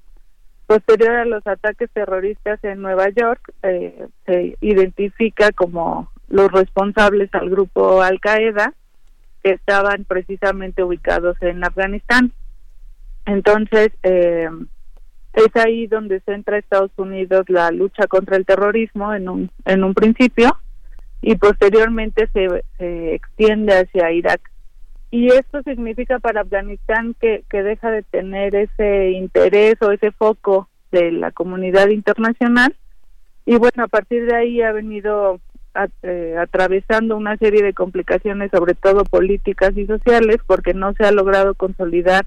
[0.66, 7.50] Posterior a los ataques terroristas en Nueva York, eh, se identifica como los responsables al
[7.50, 8.72] grupo Al Qaeda,
[9.42, 12.32] que estaban precisamente ubicados en Afganistán.
[13.26, 14.48] Entonces, eh,
[15.34, 19.92] es ahí donde centra Estados Unidos la lucha contra el terrorismo en un, en un
[19.92, 20.56] principio
[21.20, 24.40] y posteriormente se, se extiende hacia Irak.
[25.14, 30.68] Y esto significa para Afganistán que, que deja de tener ese interés o ese foco
[30.90, 32.74] de la comunidad internacional.
[33.46, 35.38] Y bueno, a partir de ahí ha venido
[36.02, 41.12] eh, atravesando una serie de complicaciones, sobre todo políticas y sociales, porque no se ha
[41.12, 42.26] logrado consolidar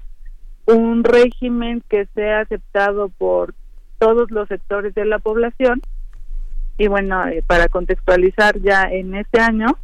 [0.64, 3.52] un régimen que sea aceptado por
[3.98, 5.82] todos los sectores de la población.
[6.78, 9.76] Y bueno, eh, para contextualizar ya en este año,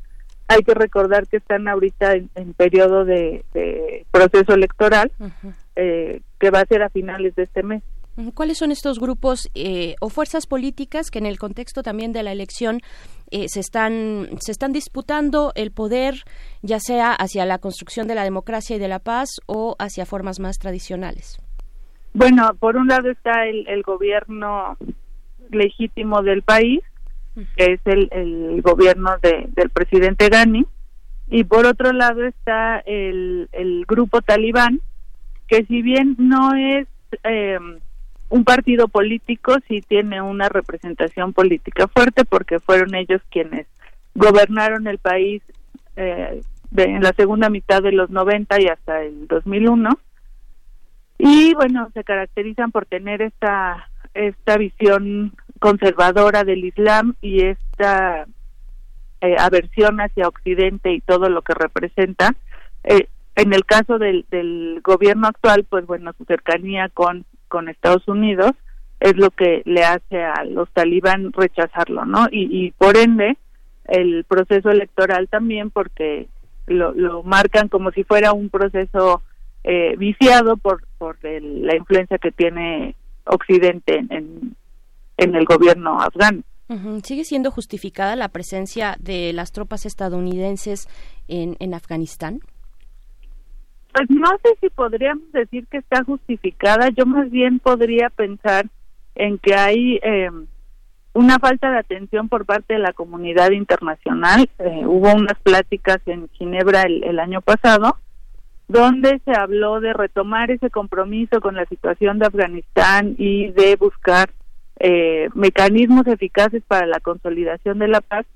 [0.49, 3.45] hay que recordar que están ahorita en, periodo de,
[4.11, 5.11] proceso electoral
[5.77, 7.83] eh, que va a ser a finales de este mes.
[8.35, 12.31] ¿Cuáles son estos grupos eh, o fuerzas políticas que en el contexto también de la
[12.31, 12.81] elección
[13.33, 16.15] eh, se están se están disputando el poder,
[16.62, 20.39] ya sea hacia la construcción de la democracia y de la paz o hacia formas
[20.39, 21.41] más tradicionales?
[22.12, 24.77] Bueno, por un lado está el, gobierno
[25.51, 26.85] legítimo del país,
[27.56, 30.66] que es el, gobierno del presidente Ghani,
[31.28, 33.48] y por otro lado está el,
[33.89, 34.81] grupo talibán,
[35.48, 36.86] que si bien no es
[37.23, 37.59] eh,
[38.28, 43.66] un partido político sí tiene una representación política fuerte porque fueron ellos quienes
[44.15, 45.43] gobernaron el país
[45.97, 46.40] eh,
[46.77, 49.90] en la segunda mitad de los 90 y hasta el 2001
[51.19, 55.32] y bueno se caracterizan por tener esta esta visión
[55.65, 58.27] conservadora del Islam y esta
[59.23, 62.35] eh, aversión hacia Occidente y todo lo que representa
[62.82, 68.07] eh, en el caso del, del gobierno actual pues bueno su cercanía con con Estados
[68.09, 68.53] Unidos
[69.01, 72.27] es lo que le hace a los talibán rechazarlo, ¿no?
[72.31, 73.36] Y, por ende
[73.86, 76.28] el proceso electoral también porque
[76.66, 79.23] lo, marcan como si fuera un proceso
[79.62, 84.57] eh, viciado por, por la influencia que tiene Occidente en, en
[85.16, 86.43] el gobierno afgano.
[87.03, 90.89] ¿Sigue siendo justificada la presencia de las tropas estadounidenses
[91.28, 92.41] en, en Afganistán?
[93.93, 98.66] Pues no sé si podríamos decir que está justificada, yo más bien podría pensar
[99.15, 100.31] en que hay eh,
[101.12, 104.51] una falta de atención por parte de la comunidad internacional.
[104.59, 107.99] Eh, hubo unas pláticas en Ginebra el, año pasado
[108.66, 114.31] donde se habló de retomar ese compromiso con la situación de Afganistán y de buscar
[114.81, 118.27] eh, mecanismos eficaces para la consolidación de la paz.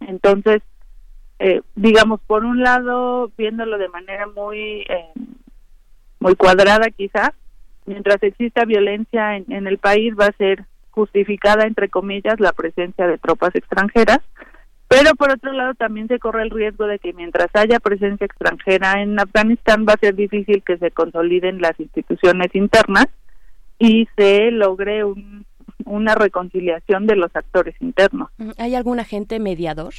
[0.00, 0.62] Entonces,
[1.38, 5.12] eh, digamos, por un lado, viéndolo de manera muy, eh,
[6.18, 7.30] muy cuadrada quizás,
[7.84, 13.18] mientras exista violencia en, el país va a ser justificada, entre comillas, la presencia de
[13.18, 14.20] tropas extranjeras,
[14.88, 19.02] pero por otro lado también se corre el riesgo de que mientras haya presencia extranjera
[19.02, 23.06] en Afganistán va a ser difícil que se consoliden las instituciones internas
[23.78, 25.02] y se logre
[25.84, 28.30] una reconciliación de los actores internos.
[28.58, 29.94] ¿Hay algún agente mediador?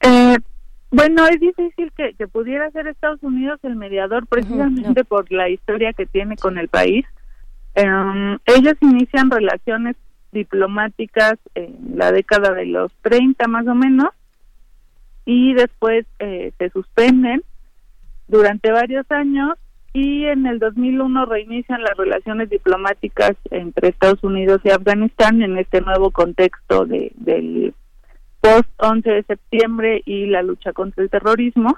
[0.00, 0.36] Eh,
[0.90, 6.06] bueno, es difícil que, pudiera ser Estados Unidos el mediador precisamente por la historia que
[6.06, 7.04] tiene con el país.
[7.74, 9.96] Em, ellos inician relaciones
[10.32, 14.10] diplomáticas en la década de los 30 más o menos
[15.24, 17.42] y después eh, se suspenden
[18.26, 19.58] durante varios años
[19.92, 25.80] y en el 2001 reinician las relaciones diplomáticas entre Estados Unidos y Afganistán en este
[25.80, 27.74] nuevo contexto de, del
[28.40, 31.76] post 11 de septiembre y la lucha contra el terrorismo.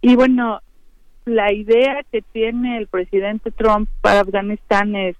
[0.00, 0.60] Y bueno,
[1.26, 5.16] la idea que tiene el presidente Trump para Afganistán es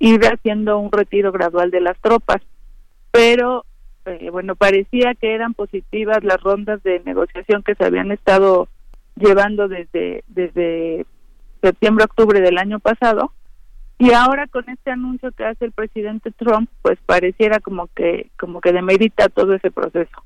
[0.00, 2.42] ir haciendo un retiro gradual de las tropas,
[3.12, 3.64] pero
[4.06, 8.68] eh, bueno, parecía que eran positivas las rondas de negociación que se habían estado
[9.16, 11.06] llevando desde desde
[11.60, 13.32] septiembre octubre del año pasado
[13.98, 18.60] y ahora con este anuncio que hace el presidente Trump pues pareciera como que como
[18.60, 20.24] que demerita todo ese proceso.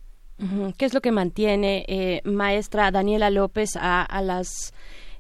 [0.76, 4.74] ¿Qué es lo que mantiene, eh, maestra Daniela López, a, a las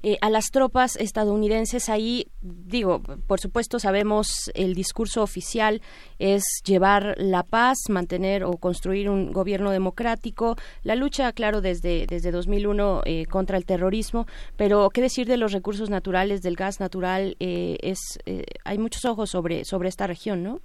[0.06, 5.80] eh, a las tropas estadounidenses ahí, digo, por supuesto sabemos el discurso oficial
[6.18, 12.32] es llevar la paz, mantener o construir un gobierno democrático, la lucha, claro, desde, desde
[12.32, 14.26] 2001 eh, contra el terrorismo,
[14.58, 18.18] pero qué decir de los recursos naturales, del gas natural, eh, es,
[18.66, 20.60] hay muchos ojos sobre, sobre esta región, ¿no?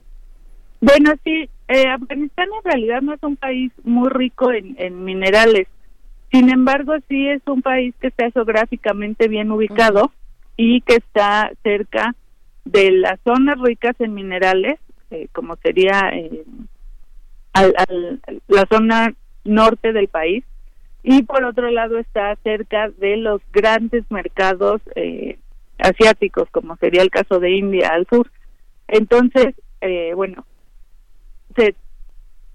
[0.81, 5.69] Bueno, sí, Afganistán en realidad no es un país muy rico en, en minerales.
[6.31, 10.11] Sin embargo, sí es un país que está geográficamente bien ubicado
[10.57, 12.15] y que está cerca
[12.65, 14.79] de las zonas ricas en minerales,
[15.09, 16.43] eh, como sería eh,
[18.47, 20.43] la zona norte del país,
[21.01, 25.39] y por otro lado está cerca de los grandes mercados eh,
[25.79, 28.29] asiáticos, como sería el caso de India al sur.
[28.87, 29.55] Entonces,
[30.15, 30.45] bueno,
[31.55, 31.73] se,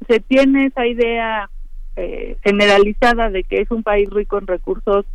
[0.06, 1.48] se tiene esa idea
[1.96, 5.06] eh, generalizada de que es un país rico en recursos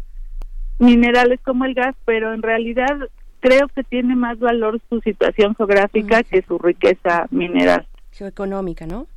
[0.80, 3.10] minerales como el gas, pero en realidad
[3.41, 7.85] creo que tiene más valor su situación geográfica que su riqueza mineral.
[8.11, 9.07] Geoeconómica, ¿no?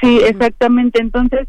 [0.00, 1.00] Sí, exactamente.
[1.00, 1.48] Entonces,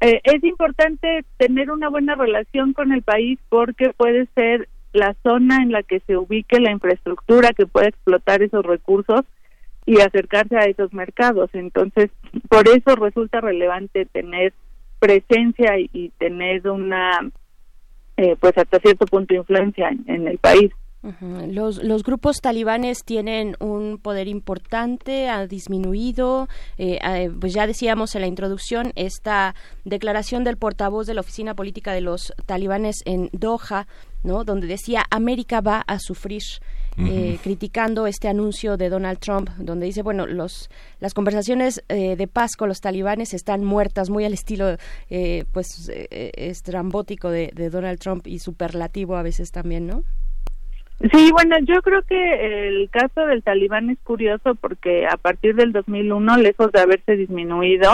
[0.00, 5.62] eh, es importante tener una buena relación con el país porque puede ser la zona
[5.62, 9.22] en la que se ubique la infraestructura que puede explotar esos recursos
[9.86, 11.50] y acercarse a esos mercados.
[11.54, 12.10] Entonces,
[12.48, 14.52] por eso resulta relevante tener
[15.02, 17.18] presencia y, tener una,
[18.16, 20.70] eh, pues hasta cierto punto, influencia en, el país.
[21.48, 26.46] Los, los grupos talibanes tienen un poder importante, ha disminuido,
[26.78, 27.00] eh,
[27.40, 32.02] pues ya decíamos en la introducción, esta declaración del portavoz de la Oficina Política de
[32.02, 33.88] los Talibanes en Doha,
[34.22, 34.44] ¿no?
[34.44, 36.42] donde decía América va a sufrir
[36.98, 40.70] eh, criticando este anuncio de Donald Trump, donde dice, bueno, los,
[41.00, 44.76] las conversaciones eh, de paz con los talibanes están muertas, muy al estilo,
[45.10, 50.04] eh, pues, estrambótico de, de Donald Trump y superlativo a veces también, ¿no?
[51.10, 55.72] Sí, bueno, yo creo que el caso del talibán es curioso porque a partir del
[55.72, 57.90] 2001, lejos de haberse disminuido,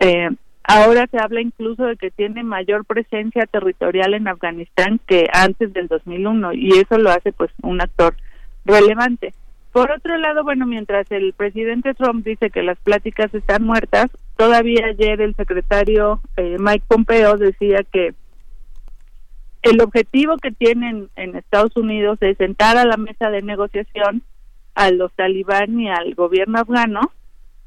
[0.00, 0.30] eh,
[0.66, 5.88] Ahora se habla incluso de que tiene mayor presencia territorial en Afganistán que antes del
[5.88, 8.16] 2001 y eso lo hace pues un actor
[8.64, 9.34] relevante.
[9.72, 14.86] Por otro lado, bueno, mientras el presidente Trump dice que las pláticas están muertas, todavía
[14.86, 18.14] ayer el secretario eh, Mike Pompeo decía que
[19.62, 24.22] el objetivo que tienen en Estados Unidos es sentar a la mesa de negociación
[24.74, 27.00] a los talibán y al gobierno afgano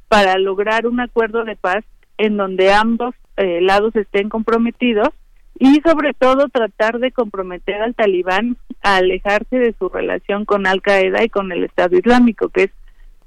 [0.08, 1.84] para lograr un acuerdo de paz
[2.18, 5.10] en donde ambos eh, lados estén comprometidos
[5.60, 10.82] y sobre todo tratar de comprometer al talibán a alejarse de su relación con Al
[10.82, 12.72] Qaeda y con el Estado Islámico, que es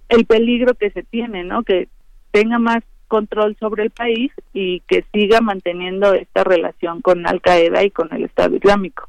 [0.08, 1.62] el peligro que se tiene, ¿no?
[1.62, 1.88] Que
[2.30, 7.82] tenga más control sobre el país y que siga manteniendo esta relación con Al Qaeda
[7.82, 9.08] y con el Estado Islámico.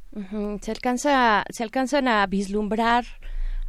[0.61, 3.05] Se alcanza, se alcanzan a vislumbrar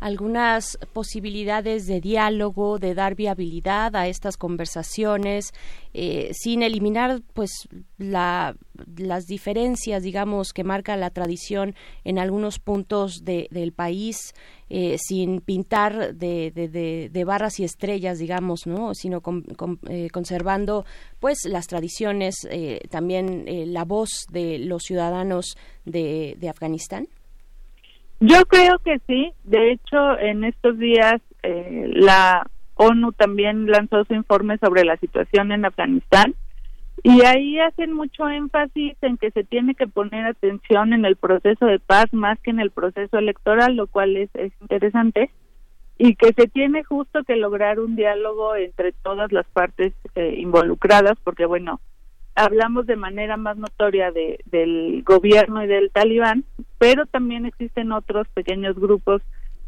[0.02, 5.52] algunas posibilidades de diálogo, de dar viabilidad a estas conversaciones,
[5.94, 7.68] eh, sin eliminar pues
[7.98, 8.56] la,
[8.96, 14.34] las diferencias, digamos, que marca la tradición en algunos puntos del país,
[14.68, 18.94] eh, sin pintar de, de, barras y estrellas, digamos, ¿no?
[18.94, 19.22] sino
[19.88, 20.84] eh, conservando
[21.20, 22.34] pues las tradiciones,
[22.90, 27.06] también la voz de los ciudadanos de Afganistán.
[28.24, 29.32] Yo creo que sí.
[29.42, 32.46] De hecho, en estos días eh, la
[32.76, 36.36] ONU también lanzó su informe sobre la situación en Afganistán
[37.02, 41.66] y ahí hacen mucho énfasis en que se tiene que poner atención en el proceso
[41.66, 45.30] de paz más que en el proceso electoral, lo cual es, es interesante.
[45.98, 51.18] y que se tiene justo que lograr un diálogo entre todas las partes eh, involucradas,
[51.24, 51.80] porque bueno,
[52.34, 56.44] hablamos de manera más notoria de, del gobierno y del talibán,
[56.82, 59.22] pero también existen otros pequeños grupos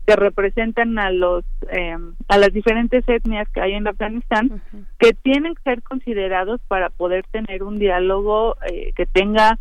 [0.04, 1.96] que representan a los eh,
[2.26, 4.60] a las diferentes etnias que hay en Afganistán
[4.98, 9.60] que tienen que ser considerados para poder tener un diálogo eh, que tenga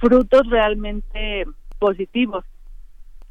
[0.00, 1.46] frutos realmente
[1.78, 2.44] positivos.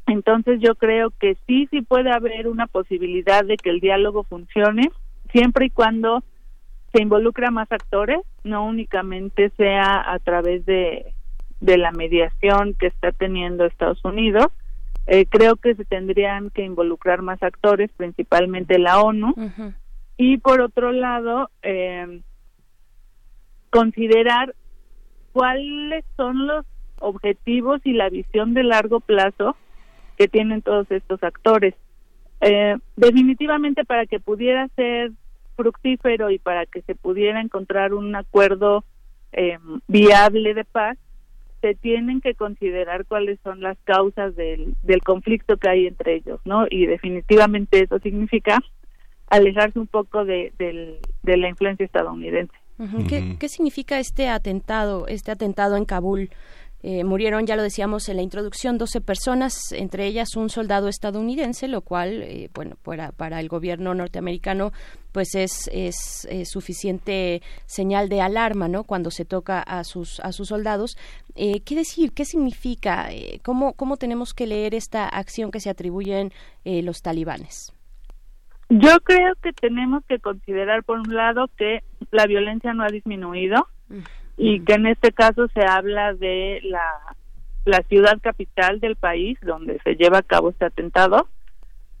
[0.06, 4.90] Entonces yo creo que sí sí puede haber una posibilidad de que el diálogo funcione
[5.32, 6.24] siempre y cuando
[6.94, 11.12] se involucra más actores no únicamente sea a través de
[11.60, 14.48] de la mediación que está teniendo Estados Unidos
[15.10, 19.34] eh, creo que se tendrían que involucrar más actores, principalmente la ONU,
[20.18, 22.20] y por otro lado, eh,
[23.70, 24.54] considerar
[25.32, 26.66] cuáles son los
[27.00, 29.56] objetivos y la visión de largo plazo
[30.18, 31.74] que tienen todos estos actores.
[32.42, 35.12] Eh, definitivamente para que pudiera ser
[35.56, 38.84] fructífero y para que se pudiera encontrar un acuerdo
[39.86, 40.98] viable de paz,
[41.60, 46.40] se tienen que considerar cuáles son las causas del, del conflicto que hay entre ellos,
[46.44, 46.66] ¿no?
[46.70, 48.58] Y definitivamente eso significa
[49.28, 52.54] alejarse un poco de, de la influencia estadounidense.
[53.08, 56.30] ¿Qué, ¿Qué significa este atentado, este atentado en Kabul?
[56.82, 61.66] Eh, murieron, ya lo decíamos en la introducción, 12 personas, entre ellas un soldado estadounidense,
[61.66, 64.70] lo cual, eh, bueno, para, para, el gobierno norteamericano,
[65.10, 68.84] pues es, es, suficiente señal de alarma, ¿no?
[68.84, 70.96] Cuando se toca a sus, a sus soldados.
[71.34, 72.12] Eh, ¿Qué decir?
[72.12, 73.08] ¿Qué significa?
[73.42, 76.32] ¿cómo, ¿Cómo tenemos que leer esta acción que se atribuyen
[76.64, 77.72] los talibanes?
[78.68, 81.82] Yo creo que tenemos que considerar, por un lado, que
[82.12, 83.66] la violencia no ha disminuido
[84.38, 86.80] y que en este caso se habla de la,
[87.64, 91.28] la ciudad capital del país donde se lleva a cabo este atentado.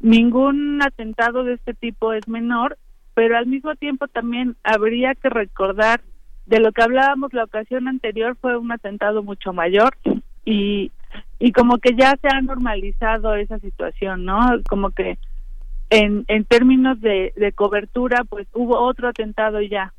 [0.00, 2.78] Ningún atentado de este tipo es menor,
[3.14, 6.00] pero al mismo tiempo también habría que recordar
[6.46, 9.98] de lo que hablábamos la ocasión anterior fue un atentado mucho mayor
[10.44, 10.92] y
[11.38, 14.40] y como que ya se ha normalizado esa situación, ¿no?
[14.68, 15.18] Como que
[15.90, 19.92] en, en términos de, de cobertura, pues hubo otro atentado ya,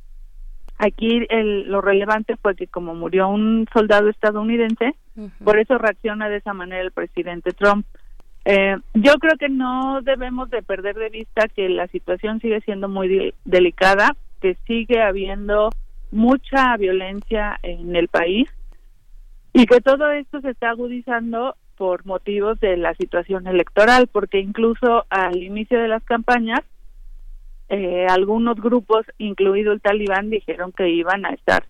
[0.81, 4.95] Aquí el, lo relevante fue que como murió un soldado estadounidense,
[5.43, 7.85] por eso reacciona de esa manera el presidente Trump.
[8.45, 12.87] Eh, yo creo que no debemos de perder de vista que la situación sigue siendo
[12.87, 15.69] muy delicada, que sigue habiendo
[16.11, 18.49] mucha violencia en el país
[19.51, 25.05] y que todo esto se está agudizando por motivos de la situación electoral, porque incluso
[25.09, 26.61] al inicio de las campañas
[27.69, 31.65] eh, algunos grupos, incluido el talibán, dijeron que iban a estar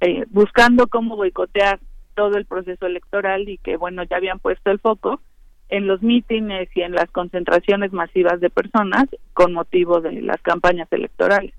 [0.00, 1.80] eh, buscando cómo boicotear
[2.14, 5.20] todo el proceso electoral y que, bueno, ya habían puesto el foco
[5.70, 9.04] en los mítines y en las concentraciones masivas de personas
[9.34, 11.54] con motivo de las campañas electorales.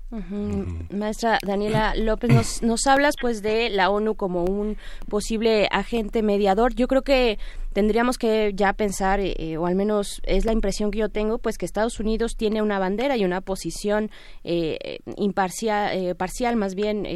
[0.90, 4.76] Maestra Daniela López, nos, nos hablas pues de la ONU como un
[5.08, 6.74] posible agente mediador.
[6.74, 7.38] Yo creo que
[7.72, 11.38] tendríamos que ya pensar, eh, eh, o al menos es la impresión que yo tengo,
[11.38, 14.10] pues que Estados Unidos tiene una bandera y una posición
[14.44, 17.06] eh, imparcial, parcial más bien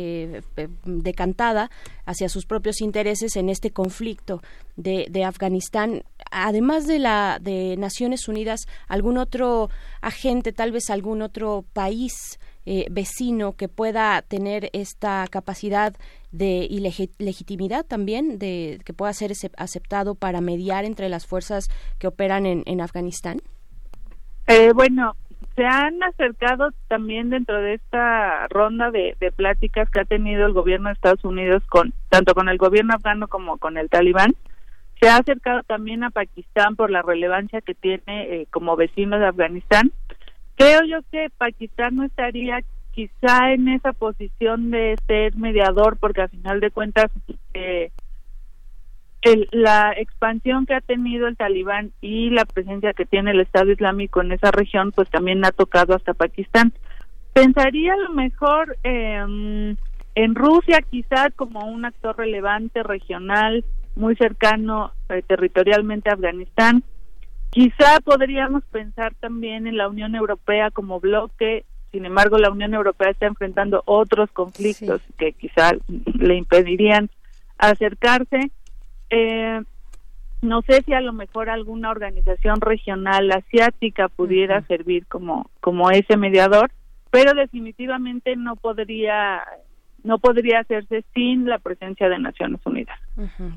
[0.85, 1.71] decantada
[2.05, 4.43] hacia sus propios intereses en este conflicto
[4.77, 6.05] de, de Afganistán.
[6.31, 9.71] Además de la de Naciones Unidas, algún otro
[10.01, 12.39] agente, tal vez algún otro país
[12.69, 15.95] eh, vecino que pueda tener esta capacidad
[16.37, 16.81] de y
[17.19, 21.69] legitimidad también de que pueda ser aceptado para mediar entre las fuerzas
[21.99, 23.39] que operan en, en Afganistán?
[24.47, 25.15] Eh, bueno,
[25.55, 30.89] se han acercado también dentro de esta ronda de, pláticas que ha tenido el gobierno
[30.89, 34.35] de Estados Unidos con tanto con el gobierno afgano como con el talibán.
[35.01, 39.27] Se ha acercado también a Pakistán por la relevancia que tiene eh, como vecino de
[39.27, 39.93] Afganistán
[40.57, 42.61] Creo yo que Pakistán no estaría
[42.97, 47.11] quizá en esa posición de ser mediador porque al final de cuentas
[47.53, 47.91] eh,
[49.53, 54.23] la expansión que ha tenido el talibán y la presencia que tiene el Estado Islámico
[54.23, 56.73] en esa región pues también ha tocado hasta Pakistán.
[57.35, 59.77] Pensaría a lo mejor en
[60.35, 63.63] Rusia quizá como un actor relevante regional
[63.95, 66.83] muy cercano eh, territorialmente a Afganistán
[67.57, 73.11] Quizá podríamos pensar también en la Unión Europea como bloque, sin embargo la Unión Europea
[73.11, 77.11] está enfrentando otros conflictos que quizá le impedirían
[77.59, 78.51] acercarse.
[79.11, 79.61] Eh,
[80.43, 86.17] no sé si a lo mejor alguna organización regional asiática pudiera servir como, como ese
[86.17, 86.71] mediador,
[87.11, 89.43] pero definitivamente no podría
[90.07, 92.99] no podría hacerse sin la presencia de Naciones Unidas.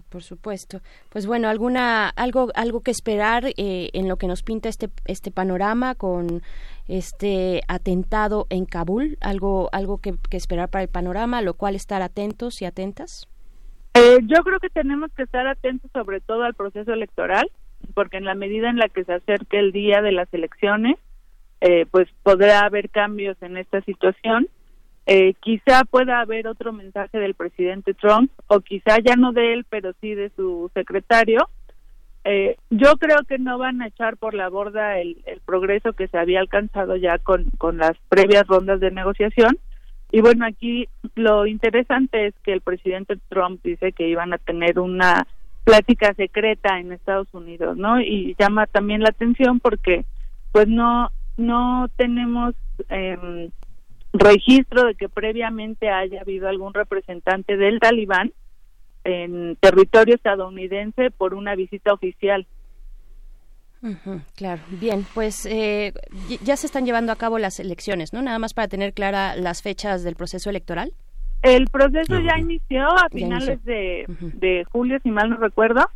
[0.09, 0.81] por supuesto.
[1.09, 5.31] Pues bueno, alguna algo algo que esperar eh, en lo que nos pinta este este
[5.31, 6.41] panorama con
[6.87, 12.61] este atentado en Kabul, algo algo que, esperar para el panorama, lo cual estar atentos
[12.61, 13.27] y atentas.
[13.93, 17.49] Eh, yo creo que tenemos que estar atentos sobre todo al proceso electoral,
[17.93, 20.97] porque en la medida en la que se acerque el día de las elecciones,
[21.61, 24.47] eh, pues podrá haber cambios en esta situación
[25.11, 29.65] eh, quizá pueda haber otro mensaje del presidente Trump, o quizá ya no de él,
[29.67, 31.49] pero sí de su secretario.
[32.25, 35.17] Eh, yo creo que no van a echar por la borda el,
[35.47, 39.57] progreso que se había alcanzado ya con, con las previas rondas de negociación.
[40.11, 44.77] Y bueno, aquí lo interesante es que el presidente Trump dice que iban a tener
[44.77, 45.25] una
[45.63, 47.99] plática secreta en Estados Unidos, ¿no?
[47.99, 50.05] Y llama también la atención porque
[50.51, 52.53] pues no no tenemos
[52.89, 53.49] eh,
[54.13, 58.31] registro de que previamente haya habido algún representante del talibán
[59.03, 62.47] en territorio estadounidense por una visita oficial.
[64.35, 65.93] claro, bien, pues eh,
[66.43, 68.21] ya se están llevando a cabo las elecciones, ¿no?
[68.21, 70.91] Nada más para tener clara las fechas del proceso electoral.
[71.41, 75.89] El proceso ya inició a finales De, de julio, si mal no recuerdo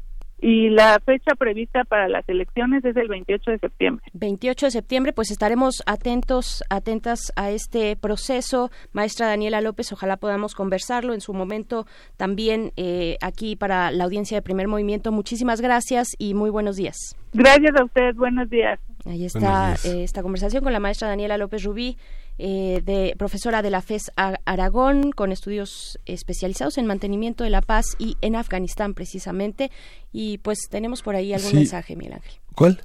[0.44, 4.06] y la fecha prevista para las elecciones es el 28 de septiembre.
[4.12, 8.70] 28 de septiembre, pues estaremos atentos, atentas a este proceso.
[8.92, 11.86] Maestra Daniela López, ojalá podamos conversarlo en su momento
[12.18, 15.14] también eh, aquí para la audiencia de Primer Movimiento.
[15.14, 17.16] Muchísimas gracias y muy buenos días.
[17.32, 18.82] Gracias a ustedes, buenos días.
[19.06, 21.98] Ahí está eh, esta conversación con la maestra Daniela López Rubí.
[22.40, 27.86] Eh, de profesora de la FES Aragón, con estudios especializados en mantenimiento de la paz
[28.00, 29.70] y en Afganistán precisamente.
[30.12, 32.34] Y pues tenemos por ahí algún mensaje, Miguel Ángel.
[32.56, 32.82] ¿Cuál?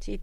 [0.00, 0.18] Sí,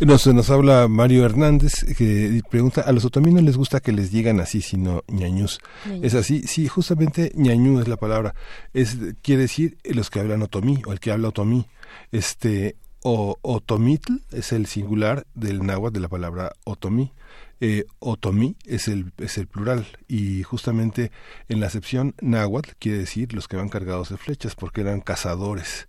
[0.00, 4.40] nos, nos habla Mario Hernández que pregunta, a los otomíes les gusta que les digan
[4.40, 5.60] así, sino ñañús.
[6.02, 6.42] ¿Es así?
[6.48, 8.34] Sí, justamente ñañú es la palabra.
[8.74, 11.66] Es, quiere decir los que hablan otomí o el que habla otomí.
[12.10, 12.74] Este,
[13.04, 17.12] o otomitl es el singular del náhuatl de la palabra otomí
[17.60, 21.10] eh, otomí es el, es el plural y justamente
[21.48, 25.88] en la acepción náhuatl quiere decir los que van cargados de flechas porque eran cazadores.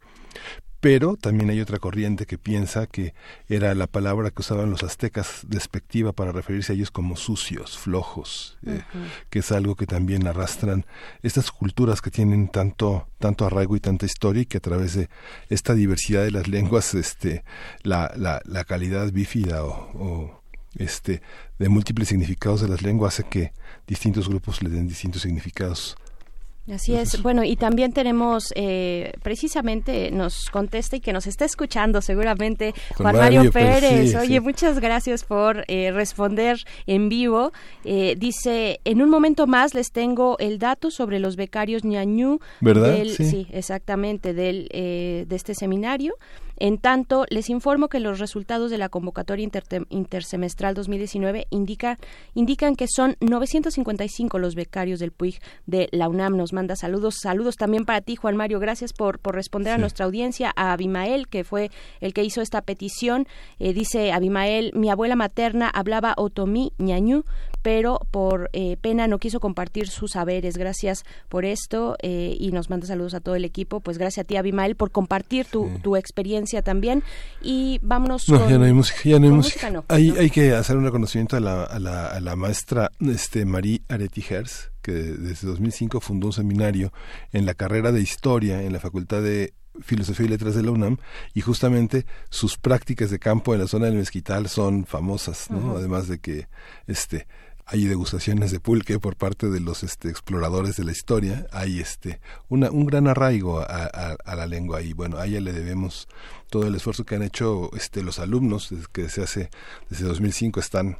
[0.79, 3.13] Pero también hay otra corriente que piensa que
[3.49, 8.57] era la palabra que usaban los aztecas despectiva para referirse a ellos como sucios, flojos,
[8.65, 8.81] eh,
[9.29, 10.85] que es algo que también arrastran
[11.21, 15.09] estas culturas que tienen tanto tanto arraigo y tanta historia y que a través de
[15.49, 17.43] esta diversidad de las lenguas, este,
[17.83, 20.38] la, la, la calidad bífida o
[20.75, 21.21] este,
[21.57, 23.53] de múltiples significados de las lenguas hace que
[23.87, 25.97] distintos grupos le den distintos significados
[26.73, 27.21] Así es.
[27.23, 33.15] Bueno, y también tenemos, eh, precisamente, nos contesta y que nos está escuchando seguramente Juan
[33.15, 34.15] Mario, Pérez.
[34.15, 37.51] Oye, muchas gracias por eh, responder en vivo.
[37.83, 42.39] Eh, dice, en un momento más les tengo el dato sobre los becarios ñañú.
[42.61, 43.03] ¿Verdad?
[43.05, 43.47] sí.
[43.51, 46.13] exactamente, del, de este seminario.
[46.59, 49.49] En tanto, les informo que los resultados de la convocatoria
[49.89, 51.97] intersemestral 2019 indica,
[52.33, 56.35] indican que son 955 los becarios del PUIG de la UNAM.
[56.35, 57.15] Nos manda saludos.
[57.21, 58.59] Saludos también para ti, Juan Mario.
[58.59, 60.51] Gracias por, por responder a nuestra audiencia.
[60.55, 61.71] A Abimael, que fue
[62.01, 63.25] el que hizo esta petición.
[63.59, 67.23] Eh, dice Abimael, mi abuela materna hablaba otomí ñañú,
[67.61, 70.57] pero por eh, pena no quiso compartir sus saberes.
[70.57, 73.79] Gracias por esto eh, y nos manda saludos a todo el equipo.
[73.79, 77.03] Pues gracias a ti, Abimael, por compartir tu, tu experiencia también.
[77.41, 79.83] Y vámonos no, ya no hay música, ya no hay música.
[79.87, 83.81] hay, hay que hacer un reconocimiento a la, a la, a la maestra este, Marie
[83.87, 86.91] Areti Hers, que desde 2005 fundó un seminario
[87.31, 90.97] en la carrera de Historia en la Facultad de Filosofía y Letras de la UNAM
[91.33, 95.77] y justamente sus prácticas de campo en la zona del Mezquital son famosas, ¿no?
[95.77, 96.47] Además de que
[96.87, 97.27] este
[97.71, 102.19] hay degustaciones de pulque por parte de los este, exploradores de la historia, hay este
[102.49, 106.07] un gran arraigo a, la lengua y bueno, a ella le debemos
[106.49, 109.49] todo el esfuerzo que han hecho este, los alumnos que se hace
[109.89, 110.97] desde 2005 están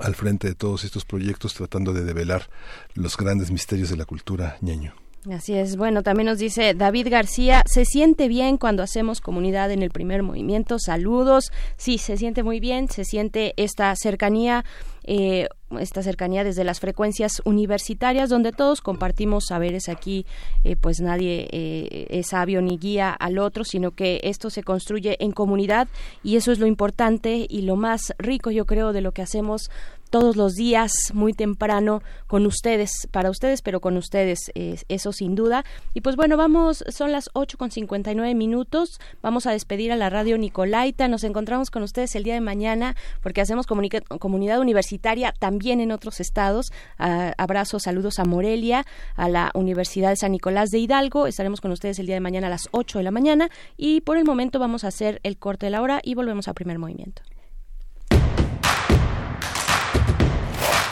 [0.00, 2.48] al frente de todos estos proyectos tratando de develar
[2.94, 4.94] los grandes misterios de la cultura ñeño.
[5.32, 5.76] Así es.
[5.76, 10.22] Bueno, también nos dice David García, se siente bien cuando hacemos comunidad en el primer
[10.22, 10.78] movimiento.
[10.78, 11.50] Saludos.
[11.78, 14.66] Sí, se siente muy bien, se siente esta cercanía.
[15.04, 19.88] Eh, esta cercanía desde las frecuencias universitarias donde todos compartimos saberes.
[19.88, 20.26] Aquí
[20.62, 25.16] eh, pues nadie eh, es sabio ni guía al otro sino que esto se construye
[25.20, 25.88] en comunidad
[26.22, 29.70] y eso es lo importante y lo más rico yo creo de lo que hacemos
[30.14, 35.64] todos los días, muy temprano, con ustedes, para ustedes, pero con ustedes, eso sin duda.
[35.92, 40.10] Y pues bueno, vamos, son las 8 con 59 minutos, vamos a despedir a la
[40.10, 45.80] radio Nicolaita, nos encontramos con ustedes el día de mañana, porque hacemos comunidad universitaria también
[45.80, 46.70] en otros estados.
[46.96, 48.86] abrazos, saludos a Morelia,
[49.16, 52.46] a la Universidad de San Nicolás de Hidalgo, estaremos con ustedes el día de mañana
[52.46, 55.66] a las 8 de la mañana y por el momento vamos a hacer el corte
[55.66, 57.22] de la hora y volvemos a primer movimiento.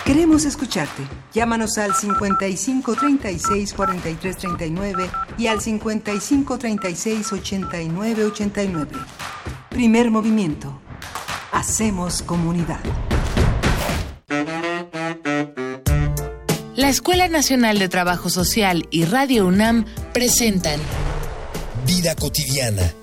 [0.04, 1.02] Queremos escucharte.
[1.32, 8.90] Llámanos al 55 36 43 39 y al 55 36 89 89.
[9.70, 10.80] Primer movimiento.
[11.52, 12.80] Hacemos comunidad.
[16.74, 20.80] La Escuela Nacional de Trabajo Social y Radio UNAM presentan
[21.86, 22.94] Vida cotidiana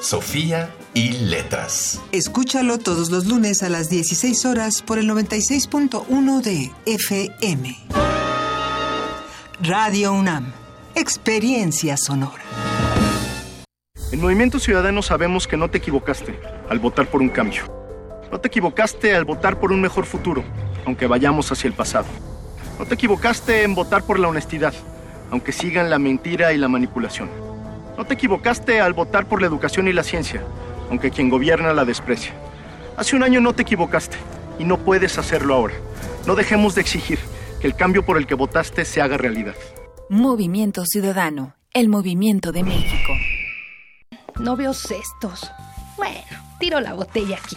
[0.00, 2.02] Sofía y letras.
[2.12, 7.76] Escúchalo todos los lunes a las 16 horas por el 96.1 de FM.
[9.60, 10.52] Radio UNAM.
[10.94, 12.42] Experiencia sonora.
[14.12, 17.64] En Movimiento Ciudadano sabemos que no te equivocaste al votar por un cambio.
[18.30, 20.44] No te equivocaste al votar por un mejor futuro,
[20.84, 22.06] aunque vayamos hacia el pasado.
[22.78, 24.74] No te equivocaste en votar por la honestidad,
[25.30, 27.45] aunque sigan la mentira y la manipulación.
[27.96, 30.42] No te equivocaste al votar por la educación y la ciencia,
[30.90, 32.32] aunque quien gobierna la desprecia.
[32.96, 34.16] Hace un año no te equivocaste
[34.58, 35.74] y no puedes hacerlo ahora.
[36.26, 37.18] No dejemos de exigir
[37.60, 39.54] que el cambio por el que votaste se haga realidad.
[40.08, 43.12] Movimiento Ciudadano, el movimiento de México.
[44.38, 45.50] No veo cestos.
[45.96, 46.20] Bueno,
[46.60, 47.56] tiro la botella aquí.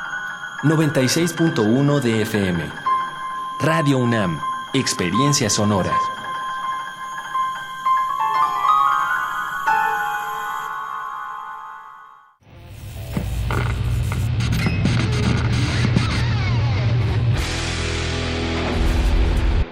[0.63, 2.63] 96.1 de FM.
[3.61, 4.39] Radio UNAM,
[4.75, 5.91] Experiencia Sonora.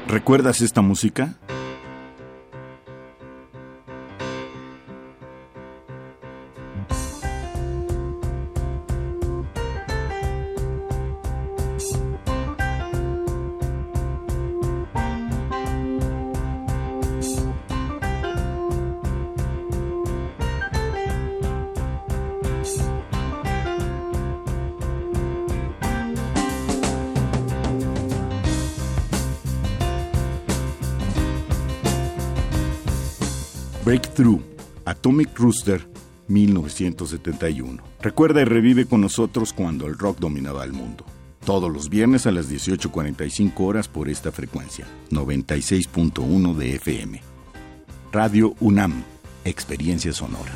[0.07, 1.36] ¿Recuerdas esta música?
[34.20, 34.41] Breakthrough,
[34.84, 35.88] Atomic Rooster,
[36.28, 37.82] 1971.
[38.02, 41.06] Recuerda y revive con nosotros cuando el rock dominaba el mundo.
[41.46, 47.22] Todos los viernes a las 18.45 horas por esta frecuencia, 96.1 de FM.
[48.12, 49.04] Radio UNAM,
[49.46, 50.52] Experiencia Sonora.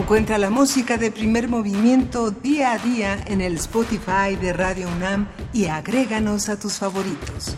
[0.00, 5.28] Encuentra la música de primer movimiento día a día en el Spotify de Radio UNAM
[5.52, 7.54] y agréganos a tus favoritos.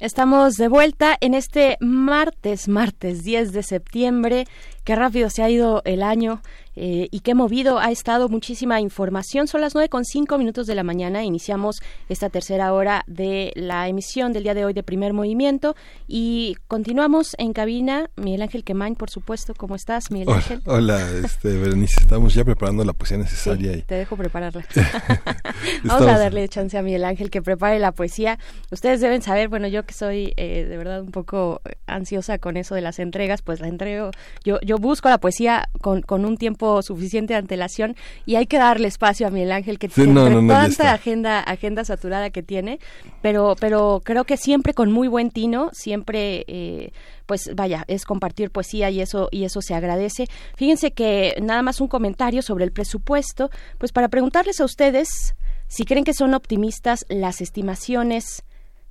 [0.00, 4.46] Estamos de vuelta en este martes, martes 10 de septiembre.
[4.84, 6.42] Qué rápido se ha ido el año.
[6.76, 9.46] Eh, y qué movido ha estado muchísima información.
[9.46, 11.22] Son las nueve con cinco minutos de la mañana.
[11.22, 15.76] Iniciamos esta tercera hora de la emisión del día de hoy de Primer Movimiento
[16.08, 18.10] y continuamos en cabina.
[18.16, 19.54] Miguel Ángel Quemain, por supuesto.
[19.56, 20.62] ¿Cómo estás, Miguel Ángel?
[20.66, 22.00] Hola, este, Berenice.
[22.00, 23.80] Estamos ya preparando la poesía necesaria.
[23.86, 24.64] Te dejo prepararla.
[25.84, 28.38] Vamos a darle chance a Miguel Ángel que prepare la poesía.
[28.72, 32.74] Ustedes deben saber, bueno, yo que soy eh, de verdad un poco ansiosa con eso
[32.74, 34.10] de las entregas, pues la entrego.
[34.44, 37.96] Yo, yo busco la poesía con, con un tiempo suficiente antelación
[38.26, 42.42] y hay que darle espacio a Miguel Ángel que tiene tanta agenda agenda saturada que
[42.42, 42.78] tiene,
[43.22, 46.92] pero pero creo que siempre con muy buen tino, siempre eh,
[47.26, 50.26] pues vaya, es compartir poesía y eso y eso se agradece.
[50.56, 55.34] Fíjense que nada más un comentario sobre el presupuesto, pues para preguntarles a ustedes
[55.68, 58.44] si creen que son optimistas las estimaciones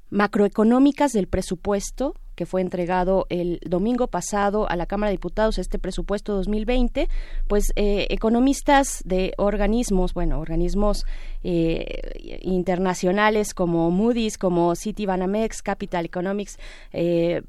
[0.10, 5.80] macroeconómicas del presupuesto que fue entregado el domingo pasado a la Cámara de Diputados este
[5.80, 7.07] presupuesto 2020,
[7.47, 11.05] pues eh, economistas de organismos, bueno, organismos
[11.43, 16.57] eh, internacionales como Moody's, como Citibanamex, Capital Economics,
[16.91, 17.41] eh,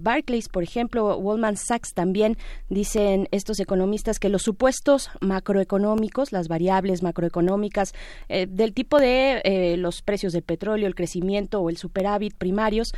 [0.00, 2.36] Barclays, por ejemplo, Goldman Sachs también
[2.68, 7.92] dicen estos economistas que los supuestos macroeconómicos, las variables macroeconómicas
[8.28, 12.92] del tipo de los precios del petróleo, el crecimiento o el superávit primarios,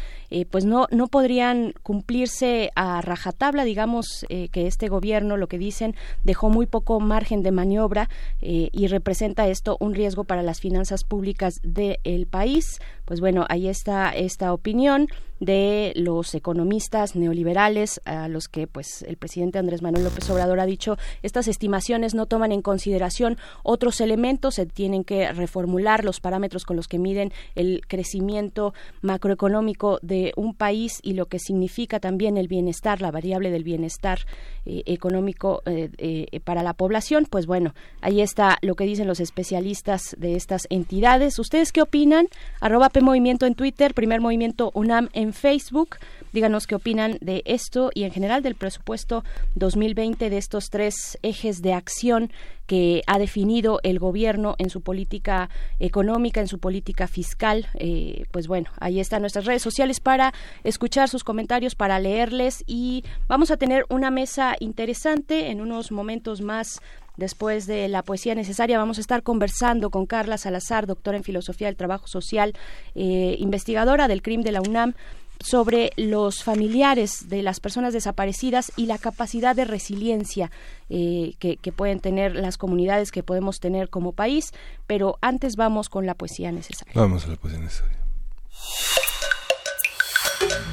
[0.51, 5.97] pues no no podrían cumplirse a rajatabla, digamos eh, que este gobierno, lo que dicen,
[6.23, 8.09] dejó muy poco margen de maniobra
[8.43, 12.79] eh, y representa esto un riesgo para las finanzas públicas del país.
[13.07, 15.09] Pues bueno, ahí está esta opinión
[15.41, 20.67] de los economistas neoliberales a los que pues el presidente Andrés Manuel López Obrador ha
[20.67, 26.65] dicho estas estimaciones no toman en consideración otros elementos se tienen que reformular los parámetros
[26.65, 28.73] con los que miden el crecimiento
[29.03, 34.21] macroeconómico de un país y lo que significa también el bienestar la variable del bienestar
[34.65, 37.27] eh, económico eh, eh, para la población.
[37.29, 41.39] Pues bueno ahí está lo que dicen los especialistas de estas entidades.
[41.39, 42.29] Ustedes qué opinan
[42.61, 45.97] arroba p movimiento en Twitter primer movimiento UNAM en en Facebook.
[46.33, 49.25] Díganos qué opinan de esto y en general del presupuesto
[49.55, 52.31] 2020 de estos tres ejes de acción
[52.67, 57.69] que ha definido el gobierno en su política económica, en su política fiscal.
[57.75, 60.33] Eh, pues bueno, ahí están nuestras redes sociales para
[60.65, 66.41] escuchar sus comentarios, para leerles y vamos a tener una mesa interesante en unos momentos
[66.41, 66.81] más
[67.17, 71.69] Después de la poesía necesaria vamos a estar conversando con Carla Salazar, doctora en Filosofía
[71.69, 72.55] del Trabajo Social,
[72.95, 74.95] eh, investigadora del CRIM de la UNAM
[75.41, 80.51] sobre los familiares de las personas desaparecidas y la capacidad de resiliencia
[80.89, 84.53] eh, que, que, pueden tener las comunidades que podemos tener como país.
[84.87, 86.93] Pero antes vamos con la poesía necesaria.
[86.95, 87.99] Vamos a la poesía necesaria.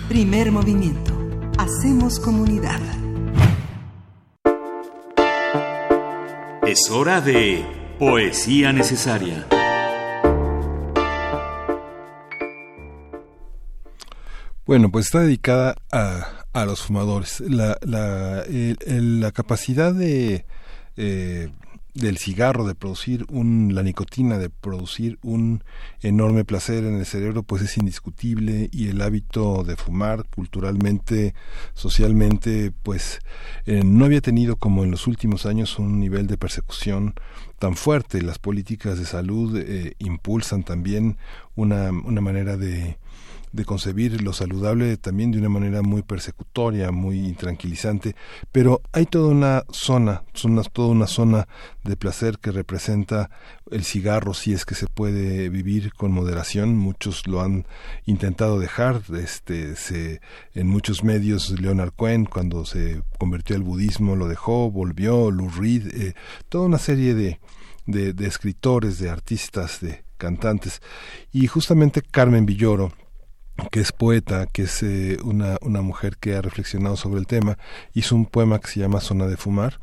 [0.07, 1.13] Primer movimiento.
[1.57, 3.02] Hacemos comunidad.
[6.65, 7.65] Es hora de
[7.99, 9.45] Poesía Necesaria.
[14.65, 17.41] Bueno, pues está dedicada a, a los fumadores.
[17.41, 20.45] La, la, la capacidad de
[20.95, 21.51] eh,
[21.93, 25.63] del cigarro, de producir un, la nicotina, de producir un
[26.01, 31.35] enorme placer en el cerebro, pues es indiscutible y el hábito de fumar culturalmente,
[31.73, 33.19] socialmente, pues
[33.65, 37.13] eh, no había tenido como en los últimos años un nivel de persecución
[37.59, 38.21] tan fuerte.
[38.21, 41.17] Las políticas de salud eh, impulsan también
[41.55, 42.97] una, una manera de
[43.53, 48.15] de concebir lo saludable también de una manera muy persecutoria, muy intranquilizante,
[48.51, 50.23] pero hay toda una zona,
[50.73, 51.47] toda una zona
[51.83, 53.29] de placer que representa
[53.69, 57.67] el cigarro si es que se puede vivir con moderación, muchos lo han
[58.05, 60.19] intentado dejar, este se
[60.55, 65.87] en muchos medios Leonard Cohen cuando se convirtió al budismo lo dejó, volvió, Lou Reed,
[65.93, 66.13] eh,
[66.49, 67.39] toda una serie de,
[67.85, 70.81] de escritores, de artistas, de cantantes.
[71.31, 72.93] Y justamente Carmen Villoro
[73.71, 77.57] que es poeta, que es eh, una, una mujer que ha reflexionado sobre el tema,
[77.93, 79.79] hizo un poema que se llama Zona de Fumar,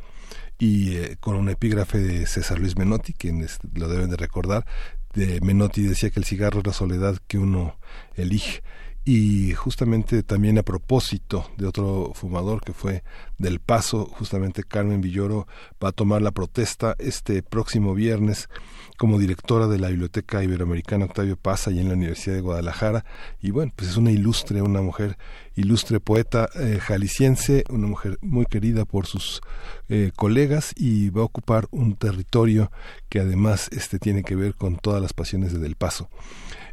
[0.59, 4.67] y eh, con un epígrafe de César Luis Menotti, quienes lo deben de recordar,
[5.15, 7.79] de Menotti decía que el cigarro es la soledad que uno
[8.15, 8.63] elige.
[9.13, 13.03] Y justamente también a propósito de otro fumador que fue
[13.39, 15.49] del Paso, justamente Carmen Villoro
[15.83, 18.49] va a tomar la protesta este próximo viernes
[18.97, 23.05] como directora de la Biblioteca Iberoamericana Octavio Paz y en la Universidad de Guadalajara
[23.41, 25.19] y bueno, pues es una ilustre, una mujer
[25.57, 29.41] ilustre poeta eh, jalisciense, una mujer muy querida por sus
[29.89, 32.71] eh, colegas y va a ocupar un territorio
[33.09, 36.09] que además este tiene que ver con todas las pasiones de Del Paso.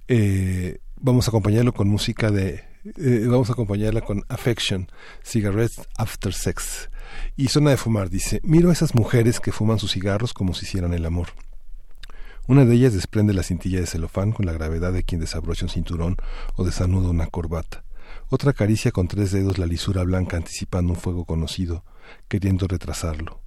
[0.08, 2.64] Eh, vamos a acompañarlo con música de
[2.96, 4.88] eh, vamos a acompañarla con Affection,
[5.24, 6.90] Cigarettes After Sex.
[7.36, 10.66] Y Zona de Fumar dice, miro a esas mujeres que fuman sus cigarros como si
[10.66, 11.28] hicieran el amor.
[12.48, 15.70] Una de ellas desprende la cintilla de celofán con la gravedad de quien desabrocha un
[15.70, 16.16] cinturón
[16.56, 17.84] o desanuda una corbata.
[18.30, 21.84] Otra acaricia con tres dedos la lisura blanca anticipando un fuego conocido,
[22.30, 23.42] queriendo retrasarlo.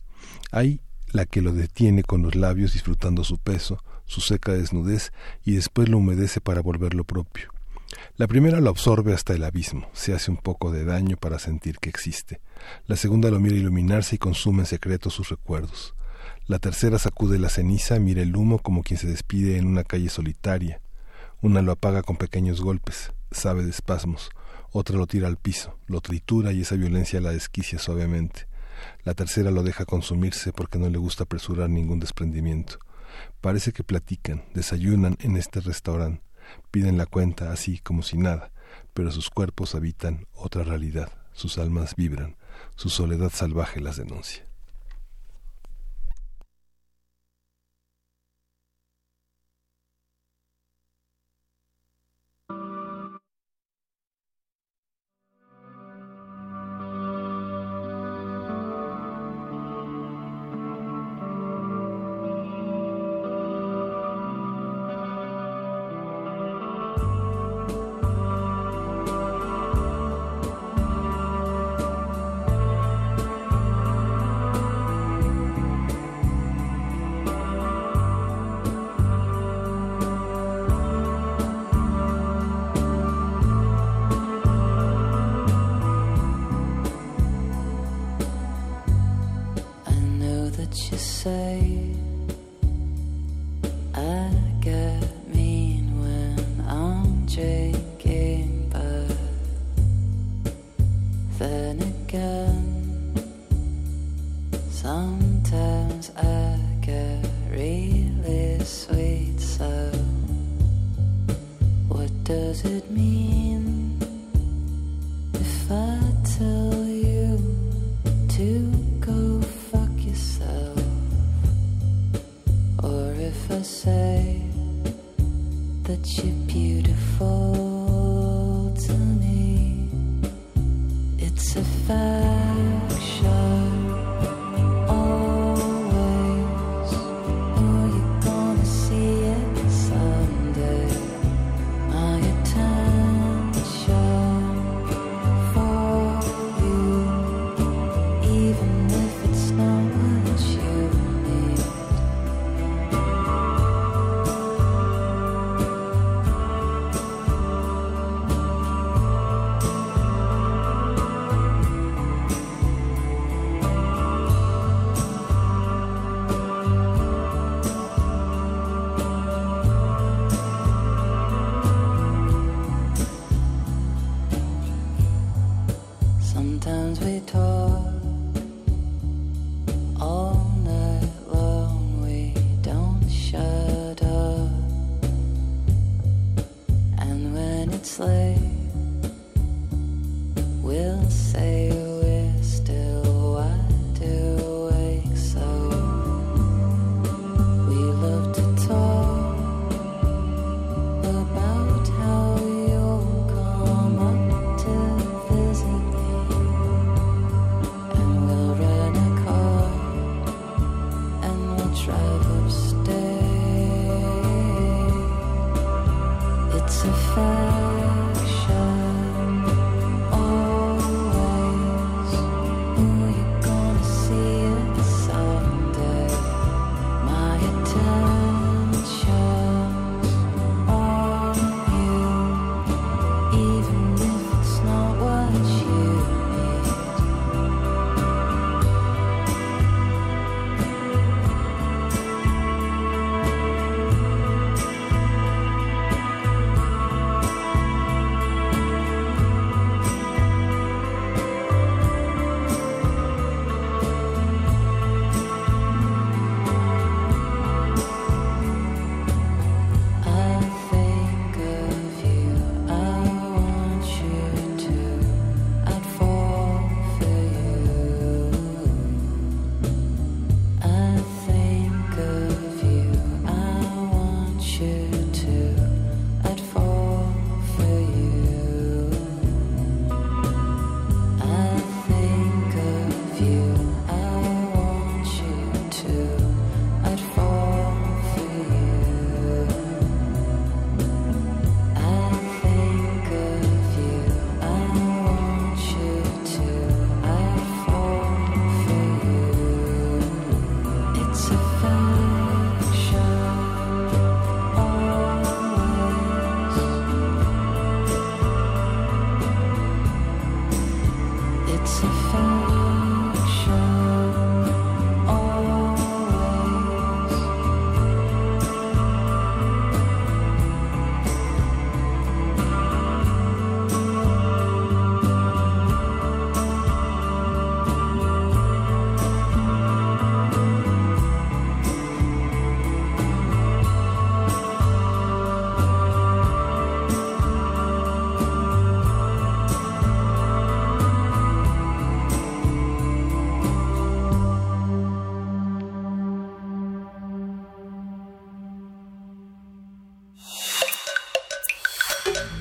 [0.52, 0.82] Hay
[1.12, 5.12] la que lo detiene con los labios disfrutando su peso, su seca desnudez
[5.44, 7.52] y después lo humedece para volverlo propio.
[8.16, 11.78] La primera lo absorbe hasta el abismo, se hace un poco de daño para sentir
[11.78, 12.40] que existe.
[12.86, 15.94] La segunda lo mira iluminarse y consume en secreto sus recuerdos.
[16.48, 20.08] La tercera sacude la ceniza, mira el humo como quien se despide en una calle
[20.08, 20.80] solitaria.
[21.40, 24.30] Una lo apaga con pequeños golpes, sabe de espasmos.
[24.72, 28.48] Otra lo tira al piso, lo tritura y esa violencia la desquicia suavemente.
[29.04, 32.78] La tercera lo deja consumirse porque no le gusta apresurar ningún desprendimiento.
[33.40, 36.22] Parece que platican, desayunan en este restaurante,
[36.70, 38.50] piden la cuenta así como si nada,
[38.94, 42.36] pero sus cuerpos habitan otra realidad, sus almas vibran,
[42.76, 44.49] su soledad salvaje las denuncia.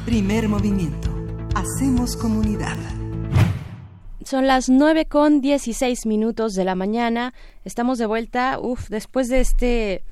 [0.10, 1.12] Primer movimiento.
[1.54, 2.78] Hacemos comunidad.
[4.26, 7.36] Son las nueve con 16 minutos de la mañana.
[7.64, 10.04] Estamos de vuelta, uf, después de este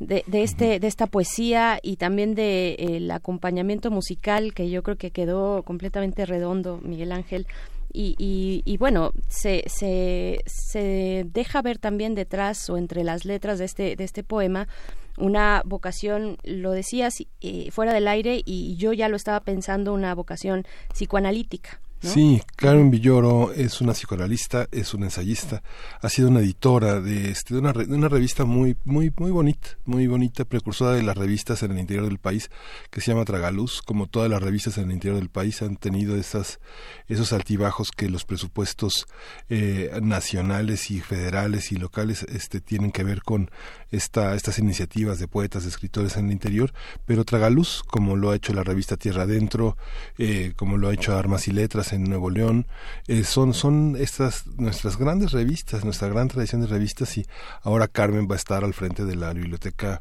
[0.00, 5.10] de, este de esta poesía y también de el acompañamiento musical que yo creo que
[5.10, 7.46] quedó completamente redondo Miguel Ángel
[7.92, 8.16] y,
[8.64, 13.94] y, bueno se, se, se deja ver también detrás o entre las letras de este
[13.94, 14.68] de este poema
[15.16, 20.14] una vocación, lo decías eh, fuera del aire y yo ya lo estaba pensando, una
[20.14, 21.80] vocación psicoanalítica.
[22.04, 25.62] Sí, Karen Villoro es una psicoanalista, es una ensayista,
[26.02, 29.70] ha sido una editora de, este, de, una, de una revista muy, muy, muy bonita,
[29.86, 32.50] muy bonita, precursora de las revistas en el interior del país,
[32.90, 36.16] que se llama Tragaluz, como todas las revistas en el interior del país han tenido
[36.16, 36.60] esas,
[37.08, 39.06] esos altibajos que los presupuestos
[39.48, 43.50] eh, nacionales y federales y locales este, tienen que ver con
[43.94, 46.72] esta, estas iniciativas de poetas, escritores en el interior,
[47.06, 49.76] pero Tragaluz, como lo ha hecho la revista Tierra Adentro,
[50.18, 52.66] eh, como lo ha hecho Armas y Letras, en Nuevo León.
[53.06, 57.26] Eh, son, son estas nuestras grandes revistas, nuestra gran tradición de revistas y
[57.62, 60.00] ahora Carmen va a estar al frente de la biblioteca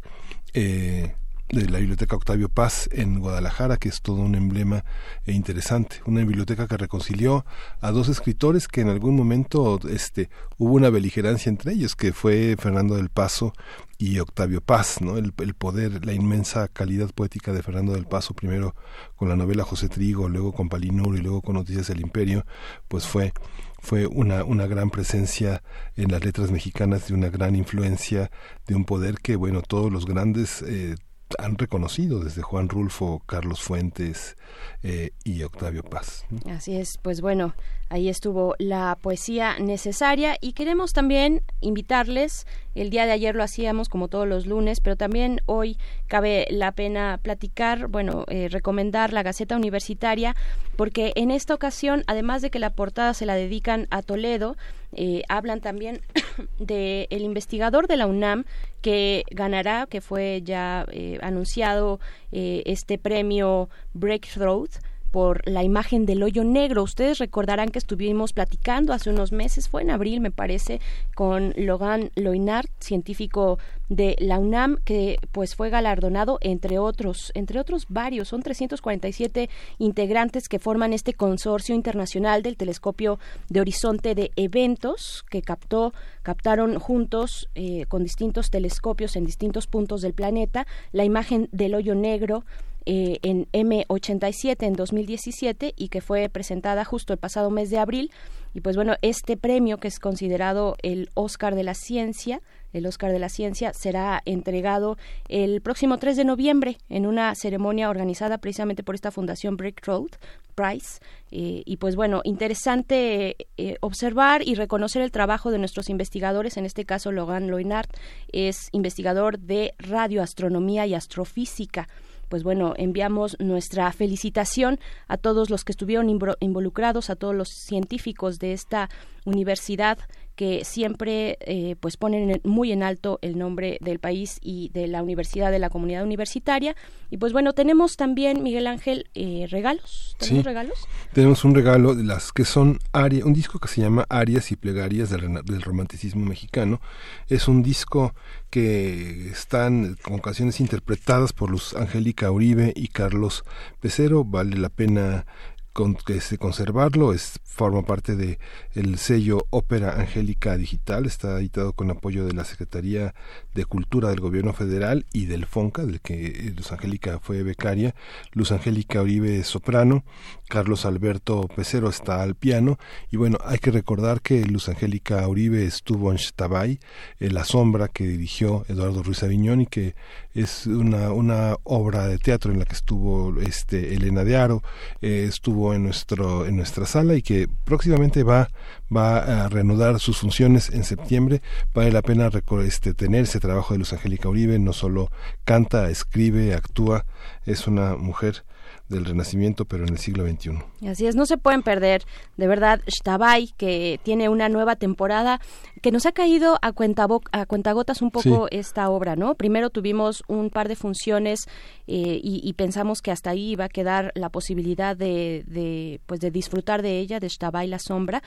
[0.54, 1.16] eh,
[1.54, 4.84] de la Biblioteca Octavio Paz en Guadalajara, que es todo un emblema
[5.26, 7.46] e interesante, una biblioteca que reconcilió
[7.80, 12.56] a dos escritores que en algún momento este, hubo una beligerancia entre ellos, que fue
[12.60, 13.54] Fernando del Paso
[14.00, 15.16] y Octavio Paz, ¿no?
[15.18, 18.76] El, poder, la inmensa calidad poética de Fernando del Paso, primero
[19.16, 22.46] con la novela José Trigo, luego con Palinuro y luego con Noticias del Imperio,
[22.88, 23.32] pues fue
[23.80, 25.62] fue una, una gran presencia
[25.98, 28.32] en las letras mexicanas, de una gran influencia,
[28.66, 30.96] de un poder que, bueno, todos los grandes eh,
[31.40, 34.38] han reconocido desde Juan Rulfo, Carlos Fuentes
[34.84, 36.26] eh, y Octavio Paz.
[36.50, 37.54] Así es, pues bueno,
[37.94, 43.88] ahí estuvo la poesía necesaria y queremos también invitarles, el día de ayer lo hacíamos
[43.88, 49.22] como todos los lunes, pero también hoy cabe la pena platicar, bueno, eh, recomendar la
[49.22, 50.36] Gaceta Universitaria,
[50.76, 54.58] porque en esta ocasión, además de que la portada se la dedican a Toledo,
[54.96, 56.02] eh, hablan también
[56.58, 58.46] de el investigador de la UNAM
[58.82, 62.00] que ganará, que fue ya eh, anunciado
[62.32, 64.70] eh, este premio Breakthrough
[65.14, 66.82] por la imagen del hoyo negro.
[66.82, 70.82] Ustedes recordarán que estuvimos platicando hace unos meses, fue en abril me parece,
[71.14, 73.60] con Logan Loinard, científico
[73.90, 80.50] de la UNAM, que pues fue galardonado entre otros, entre otros varios, son 347 integrantes
[80.50, 83.20] que forman este consorcio internacional del telescopio
[83.50, 90.02] de horizonte de eventos que captó, captaron juntos eh, con distintos telescopios en distintos puntos
[90.02, 92.46] del planeta la imagen del hoyo negro
[92.86, 98.12] eh, en M87 en 2017 y que fue presentada justo el pasado mes de abril.
[98.54, 102.42] Y pues bueno, este premio que es considerado el Oscar de la Ciencia,
[102.72, 104.98] el Oscar de la Ciencia, será entregado
[105.28, 110.12] el próximo 3 de noviembre en una ceremonia organizada precisamente por esta Fundación Breakthrough
[110.54, 111.00] Prize.
[111.32, 116.66] Eh, y pues bueno, interesante eh, observar y reconocer el trabajo de nuestros investigadores, en
[116.66, 117.90] este caso Logan Loinard
[118.32, 121.88] es investigador de radioastronomía y astrofísica
[122.34, 128.40] pues bueno, enviamos nuestra felicitación a todos los que estuvieron involucrados, a todos los científicos
[128.40, 128.90] de esta
[129.24, 130.00] universidad
[130.36, 135.04] que siempre eh, pues ponen muy en alto el nombre del país y de la
[135.04, 136.76] universidad de la comunidad universitaria.
[137.10, 140.16] Y pues bueno tenemos también Miguel Ángel eh, regalos.
[140.20, 144.06] Tenemos regalos tenemos un regalo de las que son arias un disco que se llama
[144.10, 146.82] Arias y plegarias del, del romanticismo mexicano.
[147.28, 148.16] Es un disco
[148.50, 153.44] que están con canciones interpretadas por Luz Angélica Uribe y Carlos
[153.80, 154.24] Pecero.
[154.24, 155.26] Vale la pena
[155.74, 158.40] con, este, conservarlo, es, forma parte de
[158.74, 163.14] el sello Ópera Angélica Digital, está editado con apoyo de la Secretaría
[163.54, 167.96] de Cultura del Gobierno Federal y del FONCA, del que Luz Angélica fue becaria,
[168.32, 170.04] Luz Angélica Uribe soprano,
[170.48, 172.78] Carlos Alberto Pecero está al piano,
[173.12, 176.80] y bueno, hay que recordar que Luz Angélica Uribe estuvo en Shtabay,
[177.20, 179.96] en La Sombra, que dirigió Eduardo Ruiz Aviñón y que
[180.34, 184.64] es una, una obra de teatro en la que estuvo este Elena de Aro,
[185.02, 188.50] eh, estuvo en nuestro en nuestra sala y que próximamente va
[188.96, 191.42] va a reanudar sus funciones en septiembre.
[191.74, 192.30] Vale la pena
[192.66, 195.10] este, tener ese trabajo de Luz Angélica Uribe, no solo
[195.44, 197.06] canta, escribe, actúa,
[197.46, 198.44] es una mujer
[198.90, 200.88] del Renacimiento, pero en el siglo XXI.
[200.88, 202.04] Así es, no se pueden perder,
[202.38, 205.40] de verdad, Shtabai, que tiene una nueva temporada,
[205.82, 209.36] que nos ha caído a, cuenta a cuentagotas un poco esta obra, ¿no?
[209.36, 211.48] Primero tuvimos un par de funciones
[211.88, 216.30] eh, y, pensamos que hasta ahí iba a quedar la posibilidad de, de, pues de
[216.30, 218.22] disfrutar de ella, de Shtabai la sombra,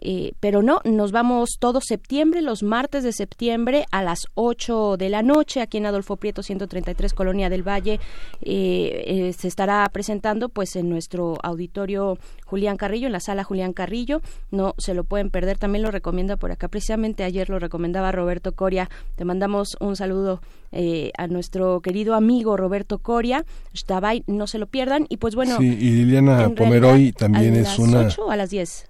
[0.00, 5.10] eh, pero no, nos vamos todo septiembre, los martes de septiembre a las 8 de
[5.10, 8.00] la noche, aquí en Adolfo Prieto 133, Colonia del Valle,
[8.40, 13.72] eh, eh, se estará presentando pues en nuestro auditorio Julián Carrillo, en la sala Julián
[13.72, 18.10] Carrillo, no se lo pueden perder, también lo recomienda por acá, precisamente ayer lo recomendaba
[18.10, 20.40] Roberto Coria, te mandamos un saludo
[21.18, 23.44] a nuestro querido amigo Roberto Coria,
[24.26, 25.58] no se lo pierdan, y pues bueno.
[25.58, 28.00] Sí, y Liliana Pomeroy también es una...
[28.00, 28.89] ¿A las 8 o a las 10?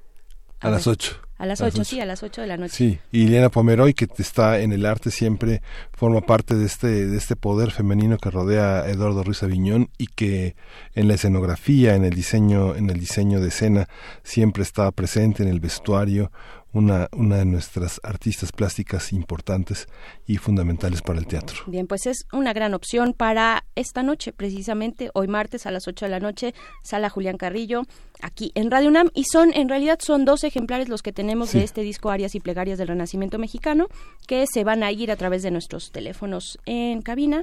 [0.61, 1.17] A, las 8.
[1.39, 2.75] A las 8, sí, a las 8 de la noche.
[2.75, 7.17] Sí, y Liliana Pomeroy, que está en el arte, siempre forma parte de este, de
[7.17, 10.55] este poder femenino que rodea a Eduardo Ruiz Aviñón y que
[10.95, 13.89] en la escenografía, en el diseño, en el diseño de escena,
[14.23, 16.31] siempre está presente en el vestuario,
[16.73, 19.89] una, una de nuestras artistas plásticas importantes
[20.27, 21.59] y fundamentales para el teatro.
[21.67, 26.07] Bien, pues es una gran opción para esta noche, precisamente hoy martes a las 8
[26.07, 27.83] de la noche, Sala Julián Carrillo,
[28.23, 29.11] aquí en Radio UNAM.
[29.15, 32.41] Y son, en realidad, son dos ejemplares los que tenemos de este disco Arias y
[32.41, 33.89] Plegarias del Renacimiento Mexicano,
[34.27, 37.43] que se van a ir a través de nuestros teléfonos en cabina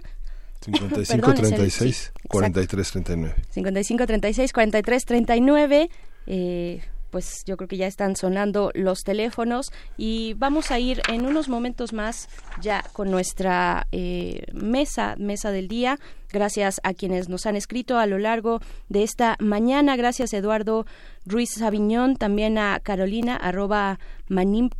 [0.61, 3.35] 55 36 43 39.
[3.51, 5.89] 55 36 43 39.
[6.27, 6.81] Eh,
[7.17, 11.49] pues yo creo que ya están sonando los teléfonos y vamos a ir en unos
[11.49, 12.29] momentos más
[12.61, 15.97] ya con nuestra eh, mesa, mesa del día.
[16.31, 19.95] Gracias a quienes nos han escrito a lo largo de esta mañana.
[19.95, 20.85] Gracias Eduardo
[21.25, 23.97] Ruiz Sabiñón, también a Carolina, arroba
[24.27, 24.75] manimp.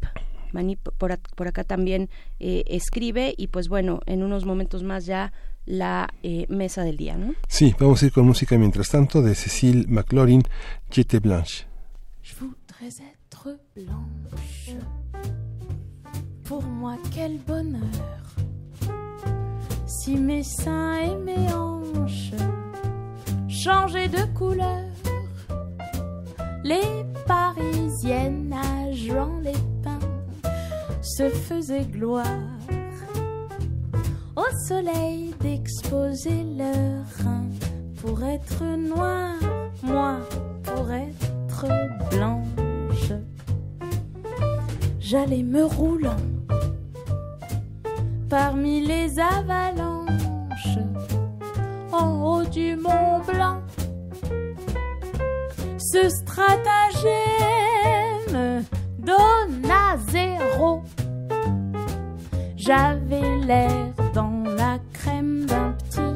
[0.52, 5.34] Manip por, acá también eh, escribe y pues bueno, en unos momentos más ya
[5.66, 7.34] la eh, mesa del día, ¿no?
[7.48, 10.44] Sí, vamos a ir con música mientras tanto de Cecile McLaurin,
[10.92, 11.66] Jete Blanche.
[12.36, 14.76] Voudrais être blanche.
[16.44, 18.36] Pour moi, quel bonheur.
[19.86, 22.34] Si mes seins et mes hanches
[23.48, 24.86] changeaient de couleur,
[26.64, 30.00] les Parisiennes à Jean Lépin
[31.02, 32.26] se faisaient gloire
[34.36, 37.50] au soleil d'exposer leurs reins
[38.02, 39.34] pour être noir,
[39.84, 40.20] moi
[40.64, 41.47] pour être
[42.12, 43.14] blanche.
[45.00, 46.24] J'allais me roulant
[48.30, 50.80] parmi les avalanches
[51.92, 53.62] en haut du Mont Blanc.
[55.78, 57.16] Ce stratagème
[59.00, 60.84] donna zéro.
[62.58, 66.07] J'avais l'air dans la crème d'un petit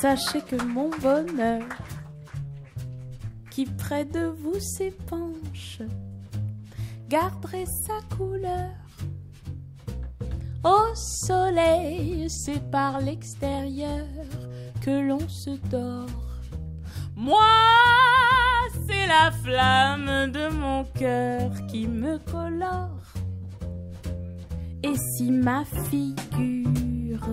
[0.00, 1.62] sachez que mon bonheur,
[3.50, 5.80] qui près de vous s'épanche,
[7.08, 8.70] garderait sa couleur.
[10.64, 14.06] Au soleil, c'est par l'extérieur
[14.80, 16.06] que l'on se dort.
[17.16, 17.40] Moi,
[18.86, 23.02] c'est la flamme de mon cœur qui me colore.
[24.82, 27.28] Et si ma figure,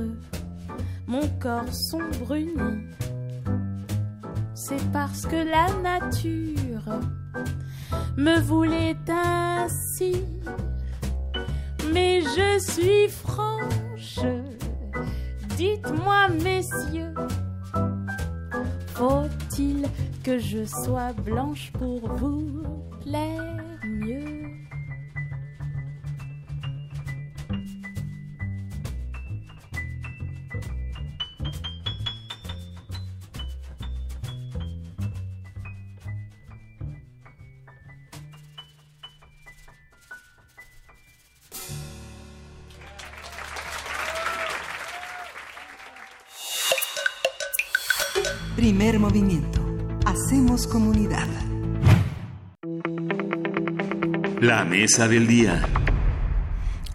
[1.07, 2.83] mon corps sont brunis,
[4.53, 6.99] c'est parce que la nature
[8.17, 10.23] me voulait ainsi.
[11.93, 14.19] Mais je suis franche,
[15.55, 17.13] dites-moi messieurs,
[18.95, 19.87] faut-il
[20.23, 22.63] que je sois blanche pour vous
[23.01, 24.44] plaire mieux?
[48.65, 49.63] Primer movimiento.
[50.07, 51.27] Hacemos comunidad.
[54.41, 55.63] La mesa del día.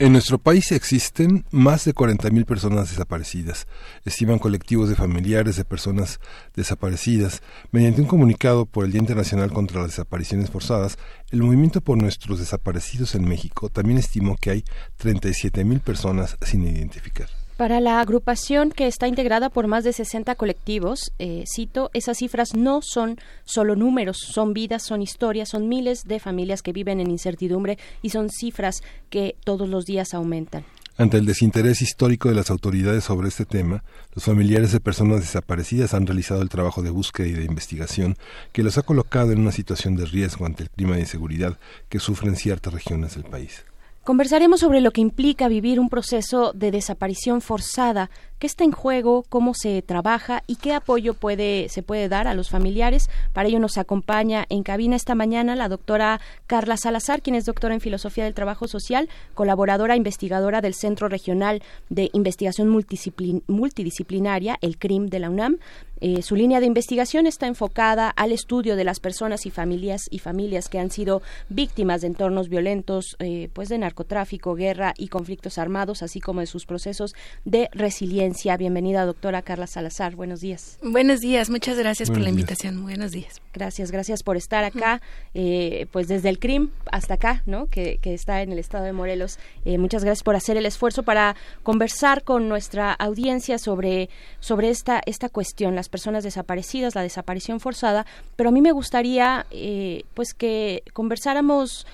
[0.00, 3.68] En nuestro país existen más de 40.000 personas desaparecidas.
[4.04, 6.18] Estiman colectivos de familiares de personas
[6.56, 7.40] desaparecidas.
[7.70, 10.98] Mediante un comunicado por el Día Internacional contra las Desapariciones Forzadas,
[11.30, 14.64] el Movimiento por Nuestros Desaparecidos en México también estimó que hay
[14.98, 17.28] 37.000 personas sin identificar.
[17.60, 22.54] Para la agrupación que está integrada por más de 60 colectivos, eh, cito, esas cifras
[22.54, 27.10] no son solo números, son vidas, son historias, son miles de familias que viven en
[27.10, 28.80] incertidumbre y son cifras
[29.10, 30.64] que todos los días aumentan.
[30.96, 35.92] Ante el desinterés histórico de las autoridades sobre este tema, los familiares de personas desaparecidas
[35.92, 38.16] han realizado el trabajo de búsqueda y de investigación
[38.52, 41.58] que los ha colocado en una situación de riesgo ante el clima de inseguridad
[41.90, 43.64] que sufren ciertas regiones del país.
[44.04, 49.24] Conversaremos sobre lo que implica vivir un proceso de desaparición forzada, qué está en juego,
[49.28, 53.10] cómo se trabaja y qué apoyo puede, se puede dar a los familiares.
[53.34, 57.74] Para ello nos acompaña en cabina esta mañana la doctora Carla Salazar, quien es doctora
[57.74, 65.08] en Filosofía del Trabajo Social, colaboradora investigadora del Centro Regional de Investigación Multidisciplinaria, el CRIM
[65.08, 65.58] de la UNAM.
[66.02, 70.18] Eh, su línea de investigación está enfocada al estudio de las personas y familias y
[70.18, 71.20] familias que han sido
[71.50, 76.46] víctimas de entornos violentos, eh, pues de narcotráfico, guerra y conflictos armados, así como de
[76.46, 78.29] sus procesos de resiliencia.
[78.56, 80.14] Bienvenida, doctora Carla Salazar.
[80.14, 80.78] Buenos días.
[80.82, 81.50] Buenos días.
[81.50, 82.30] Muchas gracias por la días.
[82.32, 82.82] invitación.
[82.82, 83.40] Buenos días.
[83.52, 85.02] Gracias, gracias por estar acá,
[85.34, 87.66] eh, pues desde el CRIM hasta acá, ¿no?
[87.66, 89.38] Que, que está en el estado de Morelos.
[89.64, 95.00] Eh, muchas gracias por hacer el esfuerzo para conversar con nuestra audiencia sobre, sobre esta,
[95.06, 98.06] esta cuestión, las personas desaparecidas, la desaparición forzada.
[98.36, 101.86] Pero a mí me gustaría, eh, pues, que conversáramos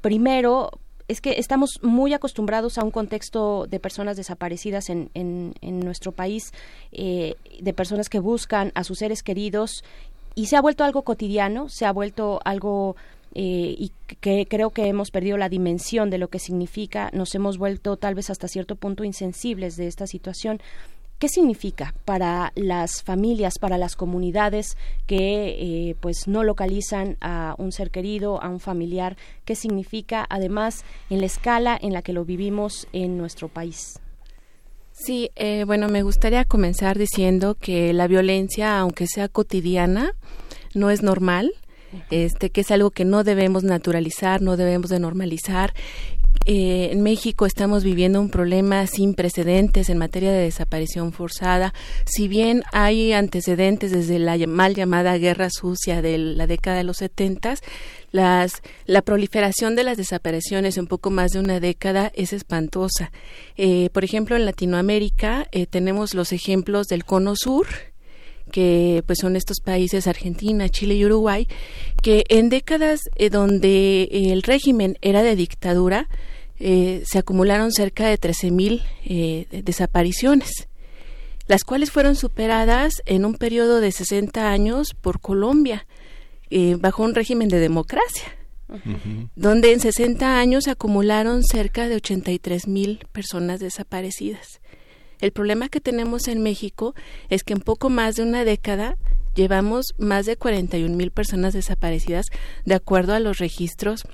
[0.00, 0.70] primero
[1.08, 6.52] es que estamos muy acostumbrados a un contexto de personas desaparecidas en, en, nuestro país,
[6.92, 9.84] eh, de personas que buscan a sus seres queridos
[10.34, 12.96] y se ha vuelto algo cotidiano, se ha vuelto algo
[13.34, 17.58] eh, y que creo que hemos perdido la dimensión de lo que significa, nos hemos
[17.58, 20.60] vuelto tal vez hasta cierto punto insensibles de esta situación.
[21.24, 25.56] ¿Qué significa para las familias, para las comunidades que
[25.88, 29.16] eh, pues no localizan a un ser querido, a un familiar?
[29.46, 33.98] ¿Qué significa además en la escala en la que lo vivimos en nuestro país?
[34.92, 40.12] Sí, eh, bueno, me gustaría comenzar diciendo que la violencia, aunque sea cotidiana,
[40.74, 41.54] no es normal,
[42.10, 45.72] este, que es algo que no debemos naturalizar, no debemos de normalizar.
[46.46, 51.72] Eh, en México estamos viviendo un problema sin precedentes en materia de desaparición forzada.
[52.04, 56.98] Si bien hay antecedentes desde la mal llamada guerra sucia de la década de los
[56.98, 57.62] setentas,
[58.12, 63.10] las, la proliferación de las desapariciones en poco más de una década es espantosa.
[63.56, 67.66] Eh, por ejemplo, en Latinoamérica eh, tenemos los ejemplos del Cono Sur,
[68.50, 71.48] que pues son estos países Argentina, Chile y Uruguay,
[72.02, 76.08] que en décadas eh, donde el régimen era de dictadura
[76.60, 80.68] eh, se acumularon cerca de 13.000 eh, de- desapariciones,
[81.48, 85.86] las cuales fueron superadas en un periodo de 60 años por Colombia,
[86.50, 88.24] eh, bajo un régimen de democracia
[89.36, 94.60] donde en 60 años se acumularon cerca de 83 mil personas desaparecidas.
[95.20, 96.94] El problema que tenemos en México
[97.30, 98.96] es que en poco más de una década
[99.34, 102.26] llevamos más de 41 mil personas desaparecidas
[102.64, 104.04] de acuerdo a los registros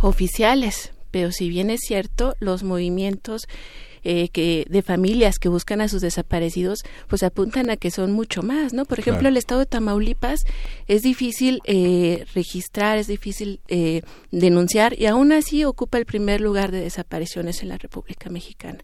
[0.00, 0.92] oficiales.
[1.10, 3.42] Pero si bien es cierto, los movimientos
[4.04, 8.42] eh, que de familias que buscan a sus desaparecidos, pues apuntan a que son mucho
[8.42, 8.84] más, ¿no?
[8.84, 9.30] Por ejemplo, Claro.
[9.30, 10.44] el estado de Tamaulipas
[10.86, 16.70] es difícil eh, registrar, es difícil eh, denunciar y aún así ocupa el primer lugar
[16.70, 18.78] de desapariciones en la República Mexicana.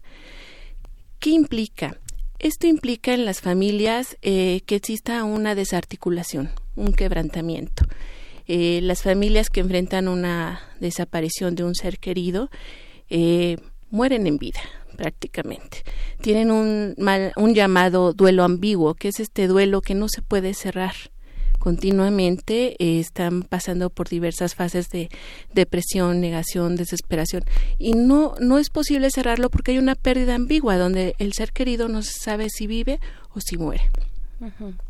[1.25, 1.97] ¿Qué implica?
[2.37, 7.83] Esto implica en las familias eh, que exista una desarticulación, un quebrantamiento.
[8.45, 12.51] eh, las familias que enfrentan una desaparición de un ser querido
[13.09, 13.57] eh,
[13.89, 14.59] mueren en vida
[14.95, 15.81] prácticamente.
[16.21, 20.53] Tienen un, mal, un llamado duelo ambiguo, que es este duelo que no se puede
[20.53, 20.93] cerrar
[21.65, 25.09] continuamente eh, están pasando por diversas fases de
[25.51, 27.43] depresión, negación, desesperación
[27.79, 31.87] y no no es posible cerrarlo porque hay una pérdida ambigua donde el ser querido
[31.87, 32.99] no sabe si vive
[33.33, 33.89] o si muere.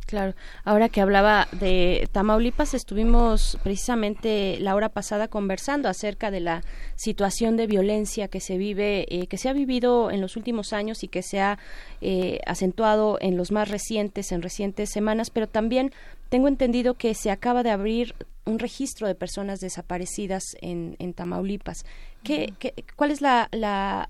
[0.06, 6.62] Claro, ahora que hablaba de Tamaulipas, estuvimos precisamente la hora pasada conversando acerca de la
[6.96, 11.04] situación de violencia que se vive, eh, que se ha vivido en los últimos años
[11.04, 11.58] y que se ha
[12.02, 15.92] eh, acentuado en los más recientes, en recientes semanas, pero también
[16.30, 21.86] tengo entendido que se acaba de abrir un registro de personas desaparecidas en, en Tamaulipas.
[22.24, 24.10] ¿Qué, qué, ¿Cuál es la, la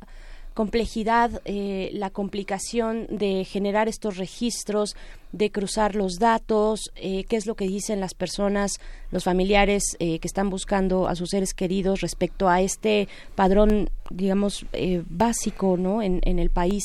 [0.56, 4.96] complejidad, eh, la complicación de generar estos registros,
[5.34, 8.80] de cruzar los datos, eh, qué es lo que dicen las personas,
[9.12, 14.66] los familiares eh, que están buscando a sus seres queridos respecto a este padrón, digamos,
[15.10, 16.02] básico, ¿no?
[16.02, 16.84] En, en el país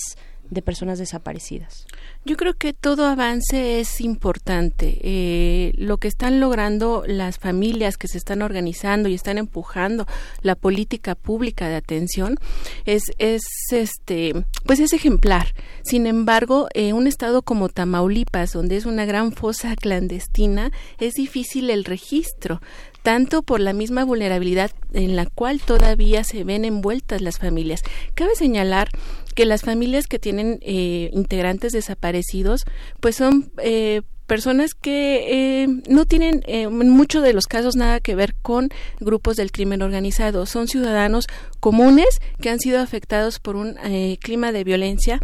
[0.51, 1.87] de personas desaparecidas.
[2.23, 4.99] Yo creo que todo avance es importante.
[5.01, 10.07] Eh, lo que están logrando las familias que se están organizando y están empujando
[10.43, 12.37] la política pública de atención
[12.85, 13.43] es, es
[13.73, 15.55] este, pues es ejemplar.
[15.83, 21.71] Sin embargo, eh, un estado como Tamaulipas, donde es una gran fosa clandestina, es difícil
[21.71, 22.61] el registro
[23.03, 27.83] tanto por la misma vulnerabilidad en la cual todavía se ven envueltas las familias.
[28.15, 28.89] Cabe señalar
[29.35, 32.65] que las familias que tienen eh, integrantes desaparecidos,
[33.01, 38.15] pues son eh, personas que eh, no tienen en muchos de los casos nada que
[38.15, 38.69] ver con
[39.01, 40.47] grupos del crimen organizado.
[40.47, 41.27] Son ciudadanos
[41.59, 43.77] comunes que han sido afectados por un
[44.21, 45.21] clima de violencia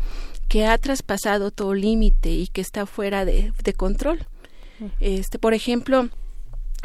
[0.49, 4.27] que ha traspasado todo límite y que está fuera de, de control.
[5.01, 6.11] Este, por ejemplo,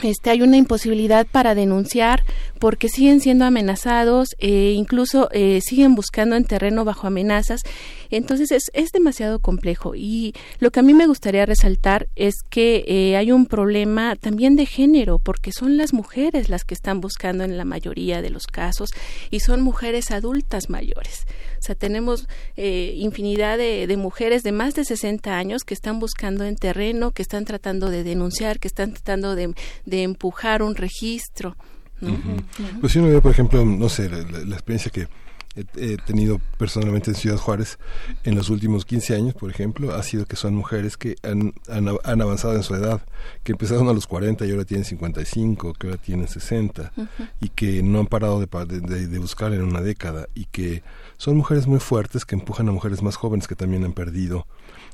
[0.03, 2.23] este, hay una imposibilidad para denunciar
[2.59, 7.61] porque siguen siendo amenazados e incluso eh, siguen buscando en terreno bajo amenazas.
[8.11, 12.83] Entonces es, es, demasiado complejo y lo que a mí me gustaría resaltar es que
[12.87, 17.45] eh, hay un problema también de género porque son las mujeres las que están buscando
[17.45, 18.89] en la mayoría de los casos
[19.29, 21.25] y son mujeres adultas mayores.
[21.59, 25.99] O sea, tenemos eh, infinidad de, de, mujeres de más de 60 años que están
[25.99, 29.53] buscando en terreno, que están tratando de denunciar, que están tratando de,
[29.85, 31.55] de empujar un registro.
[32.01, 32.19] ¿no?
[32.81, 35.07] Pues si uno ve, por ejemplo, no sé, la, la experiencia que
[35.55, 37.77] he, tenido personalmente en Ciudad Juárez
[38.23, 41.89] en los últimos 15 años, por ejemplo, ha sido que son mujeres que han, han,
[42.03, 43.01] han avanzado en su edad,
[43.43, 47.29] que empezaron a los 40 y ahora tienen 55, que ahora tienen 60, uh -huh.
[47.41, 50.83] y que no han parado de, de, de, buscar en una década, y que
[51.17, 54.47] son mujeres muy fuertes que empujan a mujeres más jóvenes que también han perdido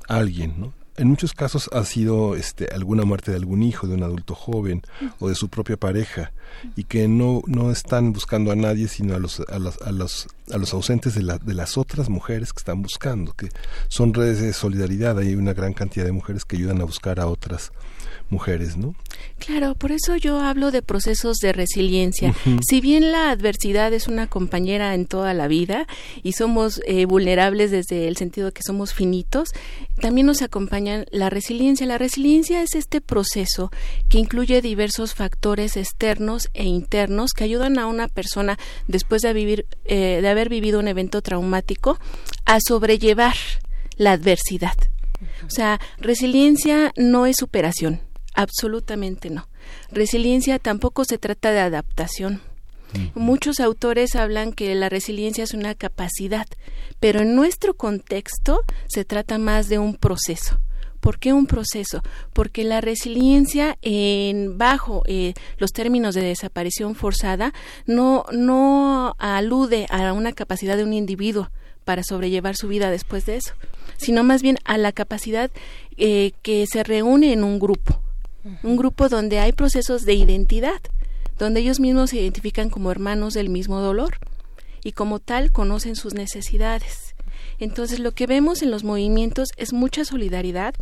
[0.08, 0.74] a alguien, ¿no?
[0.98, 4.82] En muchos casos ha sido este, alguna muerte de algún hijo, de un adulto joven
[5.19, 6.32] o de su propia pareja
[6.76, 10.27] y que no, no están buscando a nadie sino a los, a los, a los,
[10.51, 13.50] a los ausentes de, la, de las otras mujeres que están buscando, que
[13.88, 17.27] son redes de solidaridad, hay una gran cantidad de mujeres que ayudan a buscar a
[17.27, 17.72] otras
[18.30, 18.96] mujeres, ¿no?
[19.40, 22.30] Claro, por eso yo hablo de procesos de resiliencia.
[22.30, 22.60] Uh -huh.
[22.68, 25.88] Si bien la adversidad es una compañera en toda la vida
[26.24, 29.50] y somos eh, vulnerables desde el sentido de que somos finitos,
[30.02, 31.86] también nos acompaña la resiliencia.
[31.86, 33.72] La resiliencia es este proceso
[34.10, 38.58] que incluye diversos factores externos e internos que ayudan a una persona
[38.88, 42.00] después de, vivir, eh, de haber vivido un evento traumático
[42.46, 43.36] a sobrellevar
[43.98, 44.76] la adversidad.
[45.46, 48.02] O sea, resiliencia no es superación
[48.38, 49.48] Absolutamente no.
[49.92, 52.40] Resiliencia tampoco se trata de adaptación.
[53.16, 56.46] Muchos autores hablan que la resiliencia es una capacidad,
[57.00, 60.60] pero en nuestro contexto se trata más de un proceso.
[61.00, 62.04] ¿Por qué un proceso?
[62.32, 67.56] Porque la resiliencia en bajo eh, los términos de desaparición forzada
[67.88, 71.50] no, no alude a una capacidad de un individuo
[71.86, 73.54] para sobrellevar su vida después de eso,
[73.98, 75.50] sino más bien a la capacidad
[75.98, 78.00] eh, que se reúne en un grupo
[78.64, 80.82] un grupo donde hay procesos de identidad,
[81.38, 84.17] donde ellos mismos se identifican como hermanos del mismo dolor
[84.84, 87.16] y como tal conocen sus necesidades.
[87.59, 90.74] Entonces lo que vemos en los movimientos es mucha solidaridad,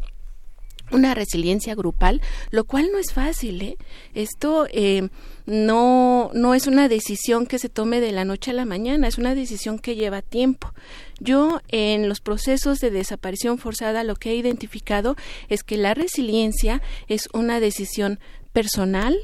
[0.91, 3.61] una resiliencia grupal, lo cual no es fácil.
[3.61, 3.77] ¿eh?
[4.13, 5.09] Esto eh,
[5.45, 9.17] no, no es una decisión que se tome de la noche a la mañana, es
[9.17, 10.73] una decisión que lleva tiempo.
[11.19, 15.15] Yo en los procesos de desaparición forzada lo que he identificado
[15.49, 18.19] es que la resiliencia es una decisión
[18.53, 19.17] personal,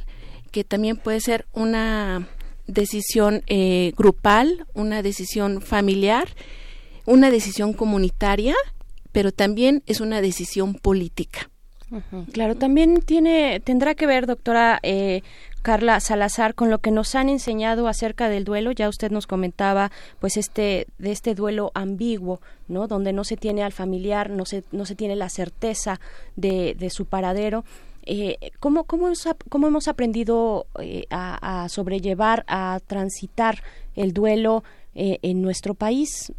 [0.51, 2.27] que también puede ser una
[2.67, 6.29] decisión eh, grupal, una decisión familiar,
[7.05, 8.55] una decisión comunitaria,
[9.11, 11.50] pero también es una decisión política.
[12.31, 15.23] Claro, también tiene tendrá que ver, doctora eh,
[15.61, 18.71] Carla Salazar, con lo que nos han enseñado acerca del duelo.
[18.71, 22.87] Ya usted nos comentaba, pues este de este duelo ambiguo, ¿no?
[22.87, 25.99] Donde no se tiene al familiar, no se no se tiene la certeza
[26.35, 27.65] de, de su paradero.
[28.03, 33.61] Eh, ¿cómo, cómo, hemos, cómo hemos aprendido eh, a, sobrellevar, a transitar
[33.95, 34.63] el duelo
[34.95, 36.33] eh, en nuestro país?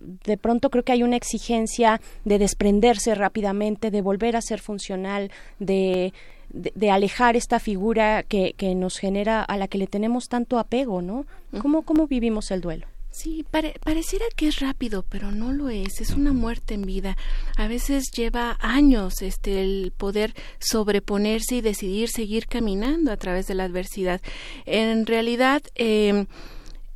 [0.00, 5.30] De pronto creo que hay una exigencia de desprenderse rápidamente, de volver a ser funcional,
[5.58, 6.12] de,
[6.50, 10.58] de, de alejar esta figura que, que, nos genera, a la que le tenemos tanto
[10.58, 11.26] apego, ¿no?
[11.60, 12.86] ¿Cómo, cómo vivimos el duelo?
[13.12, 16.00] Sí, pare, pareciera que es rápido, pero no lo es.
[16.00, 17.16] Es una muerte en vida.
[17.56, 23.54] A veces lleva años este el poder sobreponerse y decidir seguir caminando a través de
[23.54, 24.20] la adversidad.
[24.64, 26.26] En realidad, eh,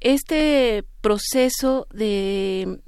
[0.01, 2.79] este proceso de,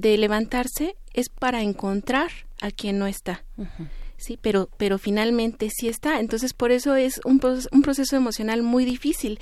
[0.00, 2.30] de levantarse es para encontrar
[2.60, 3.44] a quien no está.
[3.56, 3.88] Uh -huh.
[4.16, 6.20] Sí, pero, pero finalmente sí está.
[6.20, 7.40] Entonces, por eso es un,
[7.72, 9.38] un proceso emocional muy difícil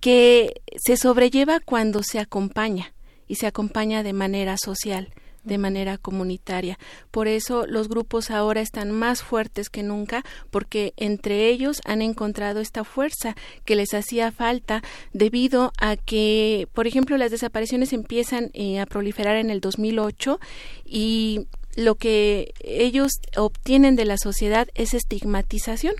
[0.00, 2.92] que se sobrelleva cuando se acompaña
[3.26, 5.08] y se acompaña de manera social
[5.48, 6.78] de manera comunitaria.
[7.10, 12.60] Por eso los grupos ahora están más fuertes que nunca porque entre ellos han encontrado
[12.60, 18.78] esta fuerza que les hacía falta debido a que, por ejemplo, las desapariciones empiezan eh,
[18.78, 20.38] a proliferar en el 2008
[20.84, 21.46] y
[21.76, 25.94] lo que ellos obtienen de la sociedad es estigmatización.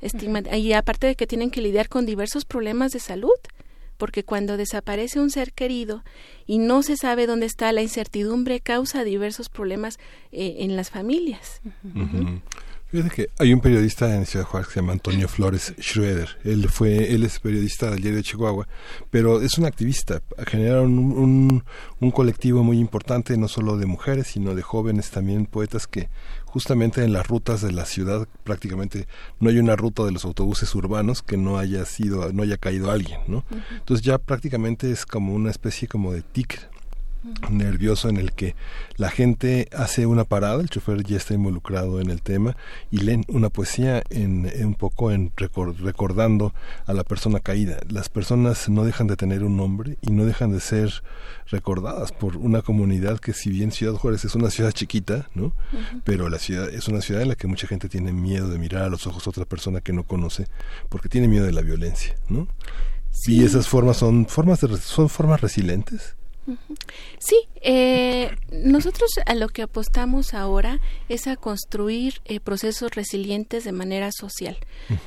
[0.00, 0.42] Estigma.
[0.56, 3.30] Y aparte de que tienen que lidiar con diversos problemas de salud,
[3.96, 6.04] porque cuando desaparece un ser querido
[6.46, 9.98] y no se sabe dónde está, la incertidumbre causa diversos problemas
[10.32, 11.60] eh, en las familias.
[11.64, 12.02] Uh -huh.
[12.02, 12.40] Uh -huh.
[12.88, 16.38] Fíjate que hay un periodista en Ciudad Juárez que se llama Antonio Flores Schroeder.
[16.44, 18.68] Él fue, él es periodista del diario de Chihuahua,
[19.10, 20.22] pero es un activista.
[20.46, 21.64] Generaron un, un,
[21.98, 26.08] un, colectivo muy importante, no solo de mujeres, sino de jóvenes también poetas que
[26.44, 29.08] justamente en las rutas de la ciudad prácticamente
[29.40, 32.92] no hay una ruta de los autobuses urbanos que no haya sido, no haya caído
[32.92, 33.38] alguien, ¿no?
[33.38, 33.78] Uh -huh.
[33.78, 36.68] Entonces ya prácticamente es como una especie como de tic
[37.50, 38.54] nervioso en el que
[38.96, 42.56] la gente hace una parada, el chofer ya está involucrado en el tema
[42.90, 46.54] y leen una poesía en, en un poco en record, recordando
[46.86, 47.78] a la persona caída.
[47.88, 51.02] Las personas no dejan de tener un nombre y no dejan de ser
[51.48, 55.46] recordadas por una comunidad que si bien Ciudad Juárez es una ciudad chiquita, ¿no?
[55.46, 56.02] Uh -huh.
[56.04, 58.84] Pero la ciudad es una ciudad en la que mucha gente tiene miedo de mirar
[58.84, 60.46] a los ojos a otra persona que no conoce
[60.88, 62.48] porque tiene miedo de la violencia, ¿no?
[63.10, 63.40] Sí.
[63.40, 66.16] Y esas formas son formas de, son formas resilientes.
[67.18, 73.72] Sí, eh, nosotros a lo que apostamos ahora es a construir eh, procesos resilientes de
[73.72, 74.56] manera social,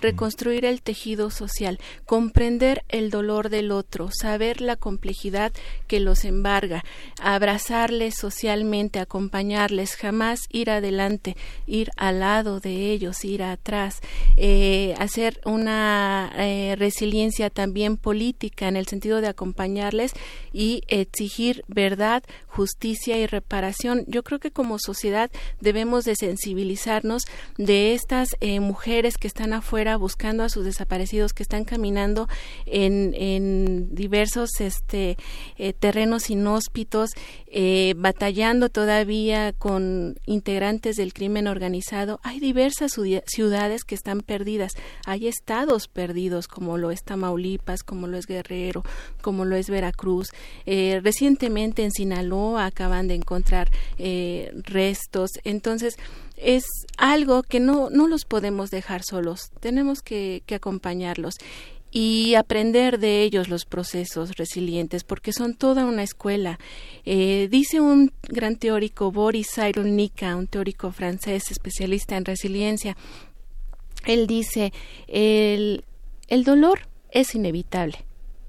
[0.01, 5.53] reconstruir el tejido social, comprender el dolor del otro, saber la complejidad
[5.87, 6.83] que los embarga,
[7.21, 11.37] abrazarles socialmente, acompañarles, jamás ir adelante,
[11.67, 14.01] ir al lado de ellos, ir atrás,
[14.35, 16.33] eh, hacer una
[16.75, 20.13] resiliencia también política en el sentido de acompañarles
[20.51, 21.28] y exigir
[21.67, 24.05] verdad, justicia y reparación.
[24.07, 27.23] Yo creo que como sociedad debemos de sensibilizarnos
[27.57, 32.27] de estas eh, mujeres que están afuera buscando a sus desaparecidos, que están caminando
[32.65, 35.17] en, en diversos este,
[35.57, 37.11] eh, terrenos inhóspitos,
[37.47, 42.19] eh, batallando todavía con integrantes del crimen organizado.
[42.23, 42.93] Hay diversas
[43.25, 44.73] ciudades que están perdidas,
[45.05, 48.83] hay estados perdidos como lo es Tamaulipas, como lo es Guerrero,
[49.21, 50.29] como lo es Veracruz.
[51.19, 55.31] Recientemente en Sinaloa acaban de encontrar eh, restos.
[55.43, 55.97] Entonces,
[56.37, 56.63] es
[56.97, 61.33] algo que no, no los podemos dejar solos, tenemos que, acompañarlos
[61.91, 66.57] y aprender de ellos los procesos resilientes, porque son toda una escuela.
[67.03, 72.95] Eh, dice un gran teórico, Boris Cyrulnik, un teórico francés especialista en resiliencia,
[74.05, 74.71] él dice,
[75.07, 75.83] el,
[76.29, 78.05] el dolor es inevitable,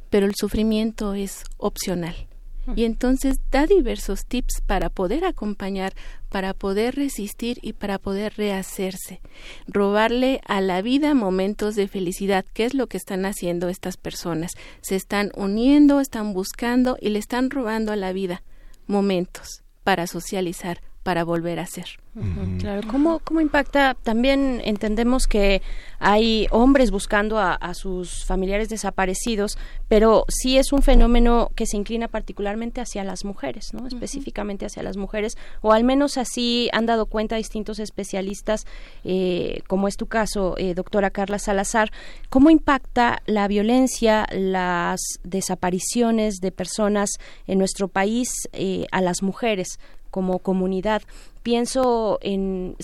[0.09, 2.30] pero el sufrimiento es opcional
[2.77, 5.95] y entonces da diversos tips para poder acompañar,
[6.29, 9.21] para poder resistir y para poder rehacerse,
[9.67, 14.53] robarle a la vida momentos de felicidad, que es lo que están haciendo estas personas.
[14.81, 18.43] Se están uniendo, están buscando y le están robando a la vida
[18.87, 21.87] momentos para socializar, para volver a ser.
[22.15, 22.61] Uh -huh.
[22.61, 23.97] Claro, ¿Cómo, ¿cómo impacta?
[24.03, 25.63] También entendemos que
[26.01, 29.57] hay hombres buscando a, a, sus familiares desaparecidos,
[29.89, 33.87] pero sí es un fenómeno que se inclina particularmente hacia las mujeres, ¿no?
[33.87, 38.67] Específicamente hacia las mujeres, o al menos así han dado cuenta distintos especialistas,
[39.05, 41.91] eh, como es tu caso, eh, doctora Carla Salazar.
[42.29, 47.11] ¿Cómo impacta la violencia, las desapariciones de personas
[47.47, 49.79] en nuestro país eh, a las mujeres?
[50.11, 51.03] Como comunidad.
[51.43, 52.77] pienso en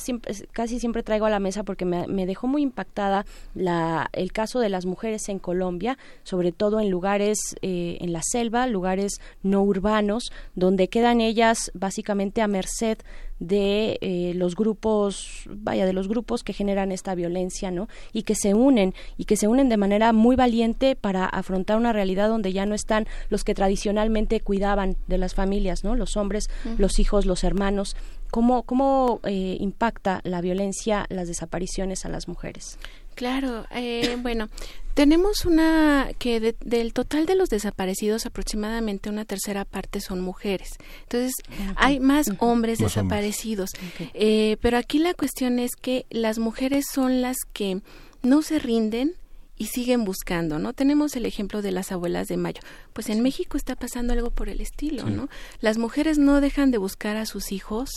[0.52, 4.70] casi siempre traigo a la mesa porque me, dejó muy impactada la, el caso de
[4.70, 10.30] las mujeres en Colombia, sobre todo en lugares eh, en la selva, lugares no urbanos,
[10.54, 12.98] donde quedan ellas básicamente a merced
[13.38, 17.88] de eh, los grupos, vaya, de los grupos que generan esta violencia, ¿no?
[18.12, 21.92] Y que se unen, y que se unen de manera muy valiente para afrontar una
[21.92, 25.94] realidad donde ya no están los que tradicionalmente cuidaban de las familias, ¿no?
[25.94, 26.48] Los hombres,
[26.78, 27.96] los hijos, los hermanos.
[28.30, 32.78] ¿Cómo, cómo eh, impacta la violencia, las desapariciones a las mujeres?
[33.16, 34.50] Claro, eh, bueno,
[34.92, 40.76] tenemos una que del total de los desaparecidos aproximadamente una tercera parte son mujeres.
[41.04, 41.32] Entonces
[41.76, 43.70] hay más hombres desaparecidos.
[44.12, 47.80] Eh, pero aquí la cuestión es que las mujeres son las que
[48.22, 49.14] no se rinden
[49.56, 50.74] y siguen buscando, ¿no?
[50.74, 52.60] Tenemos el ejemplo de las abuelas de Mayo.
[52.92, 55.30] Pues en México está pasando algo por el estilo, ¿no?
[55.60, 57.88] Las mujeres no dejan de buscar a sus hijos,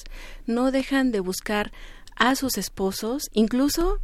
[0.46, 1.74] no dejan de buscar
[2.16, 4.00] a sus esposos, incluso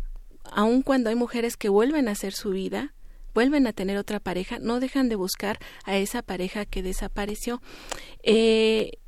[0.52, 2.94] aun cuando hay mujeres que vuelven a hacer su vida,
[3.34, 7.62] vuelven a tener otra pareja, no dejan de buscar a esa pareja que desapareció.
[8.24, 9.00] Eh,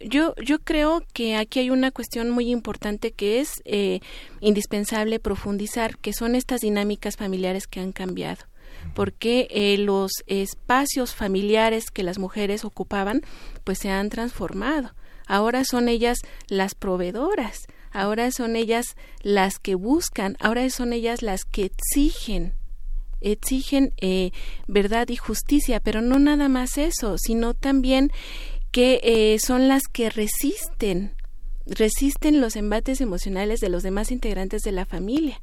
[0.00, 4.00] yo, yo creo que aquí hay una cuestión muy importante que es eh,
[4.40, 8.44] indispensable profundizar, que son estas dinámicas familiares que han cambiado
[8.94, 13.22] porque eh, los espacios familiares que las mujeres ocupaban
[13.64, 14.94] pues se han transformado.
[15.26, 16.18] Ahora son ellas
[16.48, 17.60] las proveedoras,
[17.92, 22.54] ahora son ellas las que buscan, ahora son ellas las que exigen
[23.24, 24.32] exigen eh,
[24.66, 28.10] verdad y justicia, pero no nada más eso, sino también
[28.72, 31.14] que eh, son las que resisten
[31.64, 35.40] resisten los embates emocionales de los demás integrantes de la familia.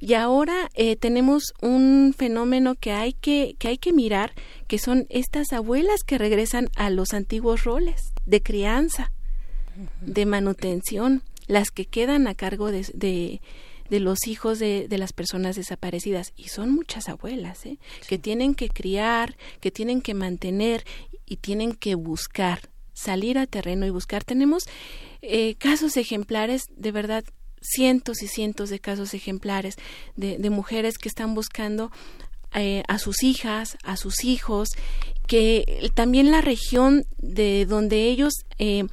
[0.00, 4.32] Y ahora eh, tenemos un fenómeno que hay que, que hay que mirar,
[4.68, 9.12] que son estas abuelas que regresan a los antiguos roles de crianza,
[10.00, 15.56] de manutención, las que quedan a cargo de, de, los hijos de, de, las personas
[15.56, 16.32] desaparecidas.
[16.36, 17.78] Y son muchas abuelas, ¿eh?
[18.08, 20.84] que tienen que criar, que tienen que mantener
[21.26, 24.22] y tienen que buscar, salir a terreno y buscar.
[24.22, 24.64] Tenemos
[25.22, 27.24] eh, casos ejemplares, de verdad,
[27.60, 29.74] cientos y cientos de casos ejemplares
[30.16, 31.90] de, de mujeres que están buscando
[32.54, 34.70] eh, a sus hijas, a sus hijos,
[35.28, 38.86] que también la región de donde ellos eh,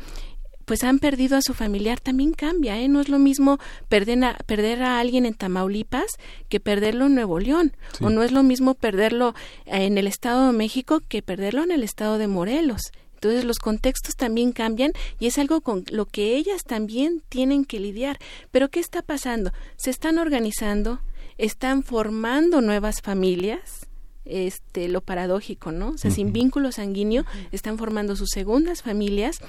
[0.67, 2.89] pues han perdido a su familiar también cambia, ¿eh?
[2.89, 6.17] No es lo mismo perder a, perder a alguien en Tamaulipas
[6.49, 7.71] que perderlo en Nuevo León,
[8.01, 9.33] o no es lo mismo perderlo
[9.65, 12.81] en el Estado de México que perderlo en el Estado de Morelos.
[13.13, 17.79] Entonces los contextos también cambian y es algo con lo que ellas también tienen que
[17.79, 18.19] lidiar.
[18.51, 19.53] Pero ¿qué está pasando?
[19.77, 20.99] Se están organizando,
[21.37, 23.87] están formando nuevas familias,
[24.25, 25.91] este lo paradójico, ¿no?
[25.91, 29.39] O sea, sin vínculo sanguíneo, están formando sus segundas familias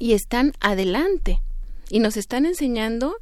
[0.00, 1.40] y están adelante
[1.90, 3.14] y nos están enseñando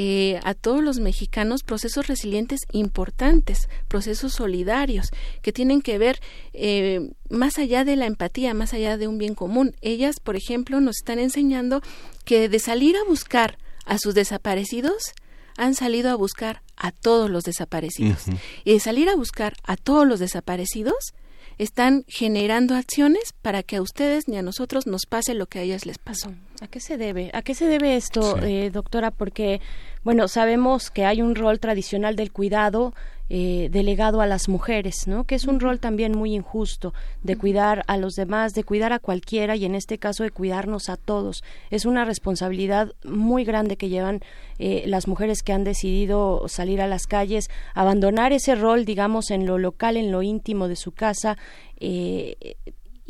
[0.00, 5.08] eh, a todos los mexicanos procesos resilientes importantes, procesos solidarios,
[5.42, 6.20] que tienen que ver
[6.52, 9.74] eh, más allá de la empatía, más allá de un bien común.
[9.80, 11.82] Ellas, por ejemplo, nos están enseñando
[12.24, 15.14] que de salir a buscar a sus desaparecidos,
[15.56, 18.26] han salido a buscar a todos los desaparecidos.
[18.64, 21.12] Y de salir a buscar a todos los desaparecidos,
[21.58, 25.62] están generando acciones para que a ustedes ni a nosotros nos pase lo que a
[25.62, 26.32] ellas les pasó.
[26.60, 27.30] ¿A qué se debe?
[27.34, 29.10] ¿A qué se debe esto, eh, doctora?
[29.10, 29.60] Porque,
[30.04, 32.94] bueno, sabemos que hay un rol tradicional del cuidado
[33.30, 35.24] eh, delegado a las mujeres, ¿no?
[35.24, 38.98] Que es un rol también muy injusto de cuidar a los demás, de cuidar a
[38.98, 41.44] cualquiera y en este caso de cuidarnos a todos.
[41.70, 44.22] Es una responsabilidad muy grande que llevan
[44.58, 49.46] eh, las mujeres que han decidido salir a las calles, abandonar ese rol, digamos, en
[49.46, 51.36] lo local, en lo íntimo de su casa.
[51.80, 52.56] Eh,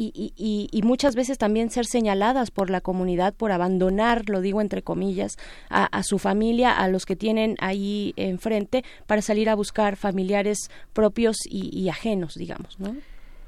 [0.01, 4.61] y, y, y, muchas veces también ser señaladas por la comunidad por abandonar, lo digo
[4.61, 5.37] entre comillas,
[5.71, 11.39] a, su familia, a los que tienen ahí enfrente, para salir a buscar familiares propios
[11.45, 12.97] y, ajenos, digamos, ¿no?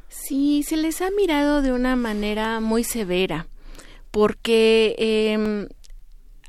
[0.08, 3.46] Sí, se les ha mirado de una manera muy severa,
[4.10, 5.68] porque em,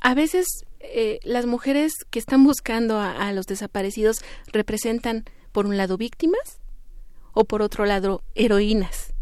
[0.01, 0.47] a veces
[0.80, 4.17] eh, las mujeres que están buscando a los desaparecidos
[4.51, 6.59] representan, por un lado, víctimas
[7.33, 9.13] o por otro lado, heroínas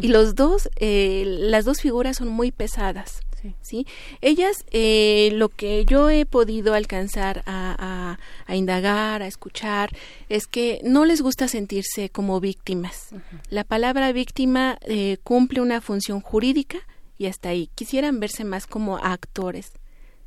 [0.00, 3.20] y los dos, eh, las dos figuras son muy pesadas.
[3.62, 3.86] Sí.
[4.20, 9.90] Ellas, eh, lo que yo he podido alcanzar a, a, indagar, a escuchar,
[10.28, 13.10] es que no les gusta sentirse como víctimas.
[13.48, 16.78] La palabra víctima eh, cumple una función jurídica
[17.16, 17.70] y hasta ahí.
[17.74, 19.72] Quisieran verse más como actores,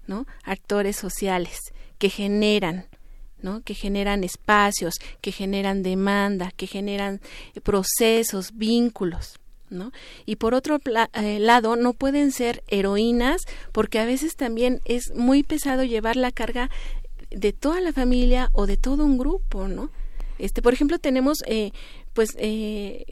[0.07, 0.25] ¿no?
[0.43, 1.59] Actores sociales
[1.98, 2.88] que generan,
[3.41, 3.61] ¿no?
[3.61, 7.22] que generan espacios, que generan demanda, que generan
[7.64, 9.41] procesos, vínculos.
[9.72, 9.91] ¿No?
[10.25, 10.80] Y por otro
[11.14, 13.41] eh, lado, no pueden ser heroínas
[13.72, 16.69] porque a veces también es muy pesado llevar la carga
[17.30, 19.90] de toda la familia o de todo un grupo, ¿no?
[20.38, 21.72] Este, por ejemplo, tenemos eh,
[22.14, 23.06] pues eh,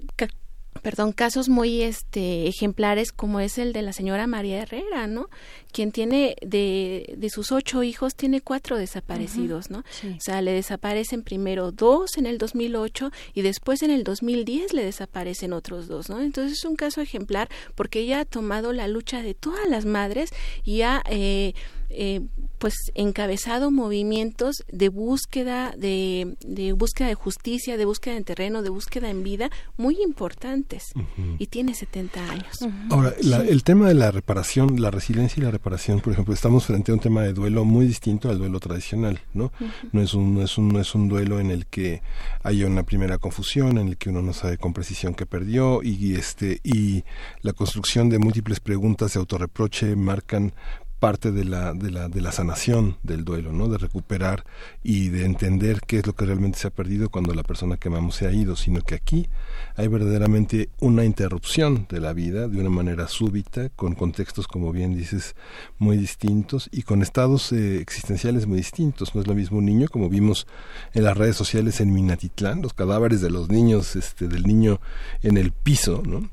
[0.81, 5.29] perdón, casos muy este ejemplares como es el de la señora María Herrera, ¿no?
[5.71, 9.79] Quien tiene de, de sus ocho hijos tiene cuatro desaparecidos, ¿no?
[9.79, 14.83] O sea, le desaparecen primero dos en el 2008 y después en el 2010 le
[14.83, 16.21] desaparecen otros dos, ¿no?
[16.21, 20.31] Entonces es un caso ejemplar porque ella ha tomado la lucha de todas las madres
[20.63, 21.53] y ha eh,
[21.89, 22.21] eh,
[22.59, 28.69] pues encabezado movimientos de búsqueda de, de, búsqueda de justicia, de búsqueda en terreno, de
[28.69, 30.91] búsqueda en vida muy importantes.
[31.37, 32.59] Y tiene 70 años.
[32.89, 36.91] Ahora, el tema de la reparación, la resiliencia y la reparación, por ejemplo, estamos frente
[36.91, 39.51] a un tema de duelo muy distinto al duelo tradicional, ¿no?
[39.91, 42.01] No es un no es un no es un duelo en el que
[42.43, 46.15] haya una primera confusión, en el que uno no sabe con precisión qué perdió y
[46.15, 47.03] este y
[47.41, 50.53] la construcción de múltiples preguntas de autorreproche marcan
[50.99, 53.67] parte de la, de la, de la sanación del duelo, ¿no?
[53.69, 54.43] De recuperar
[54.83, 57.87] y de entender qué es lo que realmente se ha perdido cuando la persona que
[57.87, 59.27] amamos se ha ido, sino que aquí
[59.75, 64.95] hay verdaderamente una interrupción de la vida de una manera súbita, con contextos, como bien
[64.95, 65.35] dices,
[65.77, 69.15] muy distintos y con estados eh, existenciales muy distintos.
[69.15, 70.47] No es lo mismo un niño, como vimos
[70.93, 74.81] en las redes sociales en Minatitlán, los cadáveres de los niños, este, del niño
[75.23, 76.29] en el piso, ¿no?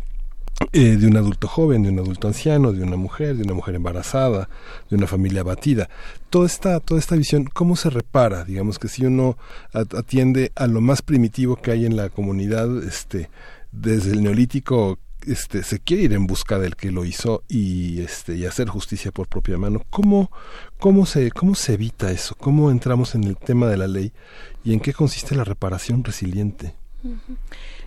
[0.73, 3.75] Eh, de un adulto joven, de un adulto anciano, de una mujer, de una mujer
[3.75, 4.49] embarazada,
[4.89, 5.91] de una familia abatida.
[6.31, 8.45] Toda esta, toda esta visión, ¿cómo se repara?
[8.45, 9.37] Digamos que si uno
[9.73, 13.29] atiende a lo más primitivo que hay en la comunidad, este,
[13.71, 18.37] desde el neolítico este, se quiere ir en busca del que lo hizo y este
[18.37, 19.83] y hacer justicia por propia mano.
[19.91, 20.31] ¿Cómo,
[20.79, 22.35] cómo, se, ¿Cómo se evita eso?
[22.37, 24.13] ¿Cómo entramos en el tema de la ley
[24.65, 26.75] y en qué consiste la reparación resiliente?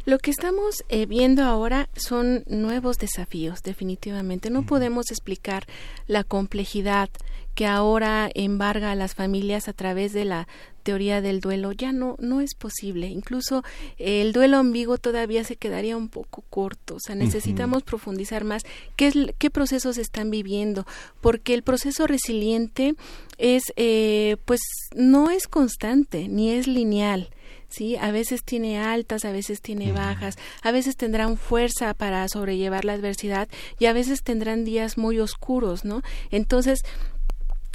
[0.10, 4.50] Lo que estamos eh, viendo ahora son nuevos desafíos, definitivamente.
[4.50, 5.68] No podemos explicar
[6.08, 7.10] la complejidad
[7.54, 10.48] que ahora embarga a las familias a través de la
[10.82, 11.74] teoría del duelo.
[11.74, 13.06] Ya no, no es posible.
[13.06, 13.64] Incluso
[14.00, 16.96] el duelo ambiguo todavía se quedaría un poco corto.
[16.96, 18.64] O sea, necesitamos profundizar más
[18.96, 20.88] qué, qué procesos están viviendo,
[21.22, 22.96] porque el proceso resiliente
[23.38, 24.62] es, eh, pues,
[24.96, 27.30] no es constante ni es lineal
[27.70, 27.96] ¿sí?
[27.96, 32.94] A veces tiene altas, a veces tiene bajas, a veces tendrán fuerza para sobrellevar la
[32.94, 33.48] adversidad
[33.80, 36.02] y a veces tendrán días muy oscuros, ¿no?
[36.32, 36.82] Entonces,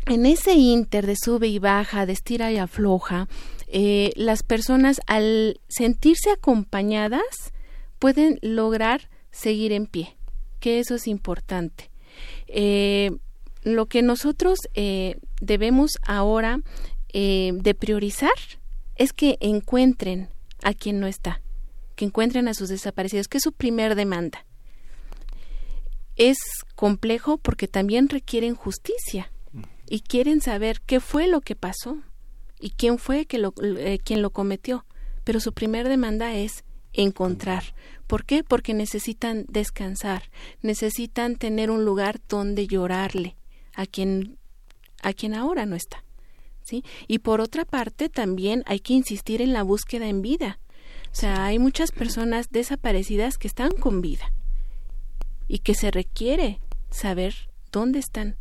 [0.06, 3.28] en ese inter de sube y baja, de estira y afloja,
[3.68, 7.52] eh, las personas al sentirse acompañadas
[7.98, 10.16] pueden lograr seguir en pie,
[10.60, 11.90] que eso es importante.
[12.48, 13.12] Eh,
[13.62, 16.60] lo que nosotros eh, debemos ahora
[17.12, 18.32] de priorizar
[18.96, 20.28] es que encuentren
[20.62, 21.40] a quien no está,
[21.96, 24.44] que encuentren a sus desaparecidos, que es su primer demanda.
[26.16, 26.38] Es
[26.74, 29.32] complejo porque también requieren justicia
[29.88, 31.98] y quieren saber qué fue lo que pasó
[32.60, 34.86] y quién fue que eh, quien lo cometió.
[35.24, 37.74] Pero su primer demanda es encontrar.
[38.06, 38.44] ¿Por qué?
[38.44, 40.30] Porque necesitan descansar,
[40.62, 43.36] necesitan tener un lugar donde llorarle
[43.74, 44.38] a quien
[45.02, 46.04] a quien ahora no está.
[47.06, 50.58] Y por otra parte, también hay que insistir en la búsqueda en vida.
[51.12, 54.32] O sea, hay muchas personas desaparecidas que están con vida
[55.46, 56.58] y que se requiere
[56.90, 57.34] saber
[57.70, 58.36] dónde están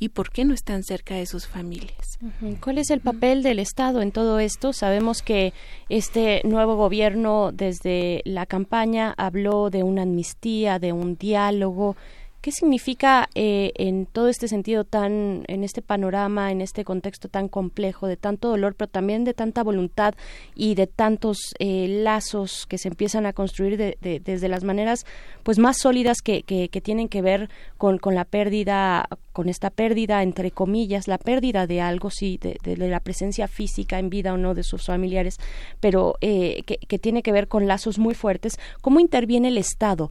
[0.00, 2.18] y por qué no están cerca de sus familias.
[2.62, 4.72] ¿Cuál es el papel del Estado en todo esto?
[4.72, 5.52] Sabemos que
[5.90, 11.96] este nuevo gobierno desde la campaña habló de una amnistía, de un diálogo,
[12.40, 17.48] ¿Qué significa eh, en todo este sentido tan, en este panorama, en este contexto tan
[17.48, 20.14] complejo, de tanto dolor, pero también de tanta voluntad
[20.54, 25.04] y de tantos eh, lazos que se empiezan a construir desde las maneras
[25.42, 30.22] pues más sólidas que, que, tienen que ver con, con, la pérdida, con esta pérdida,
[30.22, 34.54] entre comillas, la pérdida de algo, sí, de, la presencia física en vida o no
[34.54, 35.36] de sus familiares,
[35.78, 38.58] pero eh, que, que tiene que ver con lazos muy fuertes.
[38.80, 40.10] ¿Cómo interviene el Estado?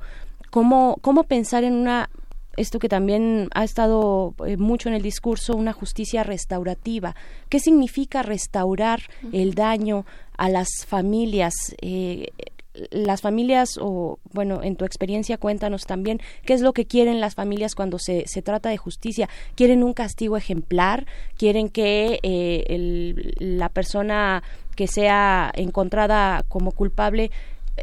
[0.50, 2.10] Cómo, cómo pensar en una
[2.58, 7.16] esto que también ha estado eh, mucho en el discurso, una justicia restaurativa.
[7.48, 10.06] ¿Qué significa restaurar el daño
[10.38, 11.54] a las familias?
[11.82, 12.28] Eh,
[12.92, 17.36] las familias, o bueno, en tu experiencia cuéntanos también qué es lo que quieren las
[17.36, 19.30] familias cuando se, se trata de justicia.
[19.56, 21.06] ¿Quieren un castigo ejemplar?
[21.38, 24.44] ¿Quieren que eh, la persona
[24.76, 27.32] que sea encontrada como culpable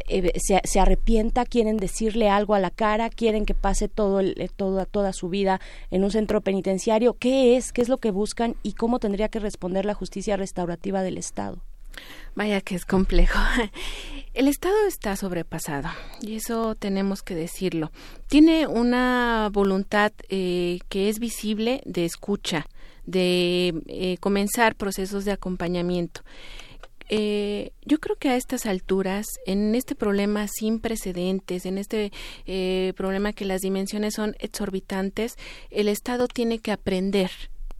[0.07, 5.13] eh, se, arrepienta, quieren decirle algo a la cara, quieren que pase todo eh, toda
[5.13, 5.59] su vida
[5.91, 7.13] en un centro penitenciario.
[7.13, 7.71] ¿Qué es?
[7.71, 8.55] ¿Qué es lo que buscan?
[8.63, 11.61] ¿Y cómo tendría que responder la justicia restaurativa del Estado?
[12.35, 13.39] Vaya que es complejo.
[14.33, 15.89] El Estado está sobrepasado
[16.21, 17.91] y eso tenemos que decirlo.
[18.27, 22.67] Tiene una voluntad eh, que es visible de escucha,
[23.07, 26.21] de eh, comenzar procesos de acompañamiento.
[27.09, 32.11] Eh, yo creo que a estas alturas, en este problema sin precedentes, en este
[32.45, 35.35] eh, problema que las dimensiones son exorbitantes,
[35.69, 37.31] el Estado tiene que aprender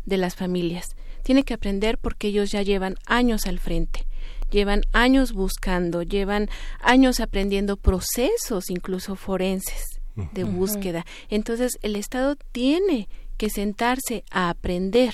[0.05, 0.87] de las familias.
[1.23, 4.07] Tiene que aprender porque ellos ya llevan años al frente
[4.49, 6.49] llevan años buscando, llevan
[6.79, 9.99] años aprendiendo procesos incluso forenses
[10.33, 11.05] de búsqueda.
[11.29, 13.07] Entonces el Estado tiene
[13.37, 15.13] que sentarse a aprender,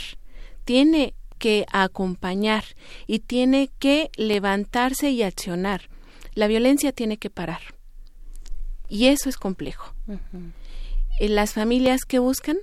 [0.64, 2.64] tiene que acompañar
[3.06, 5.90] y tiene que levantarse y accionar.
[6.36, 7.60] La violencia tiene que parar.
[8.88, 9.94] Y eso es complejo.
[11.20, 12.60] Las familias que buscan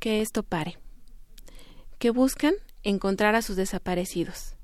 [0.00, 0.76] que esto pare,
[2.00, 4.56] que buscan encontrar a sus desaparecidos,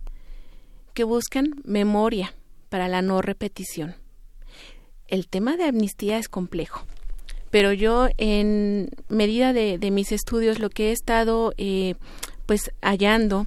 [0.93, 2.35] que buscan memoria
[2.69, 3.95] para la no repetición.
[5.07, 6.85] El tema de amnistía es complejo,
[7.53, 11.95] pero yo en medida de, mis estudios lo que he estado eh,
[12.47, 13.47] pues hallando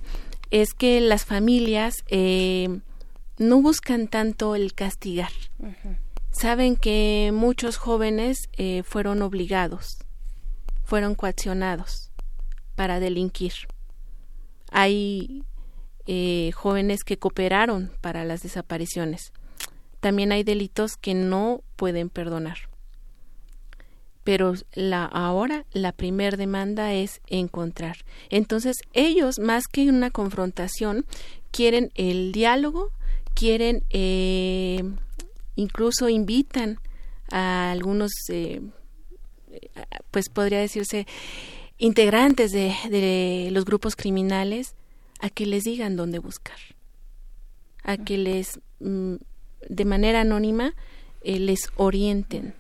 [0.52, 2.80] es que las familias eh,
[3.38, 5.32] no buscan tanto el castigar.
[6.32, 9.98] Saben que muchos jóvenes eh, fueron obligados,
[10.84, 12.12] fueron coaccionados
[12.76, 13.54] para delinquir.
[14.72, 15.44] Hay
[16.08, 19.32] eh, jóvenes que cooperaron para las desapariciones.
[20.02, 22.58] También hay delitos que no pueden perdonar.
[24.26, 27.98] Pero la, ahora la primer demanda es encontrar.
[28.30, 31.06] Entonces ellos, más que una confrontación,
[31.52, 32.92] quieren el diálogo,
[33.34, 34.84] quieren, eh,
[35.56, 36.80] incluso invitan
[37.32, 38.62] a algunos, eh,
[40.12, 41.08] pues podría decirse,
[41.78, 44.76] integrantes de, de los grupos criminales
[45.20, 46.58] a que les digan dónde buscar,
[47.84, 49.16] a que les, mm,
[49.70, 50.74] de manera anónima,
[51.22, 52.54] eh, les orienten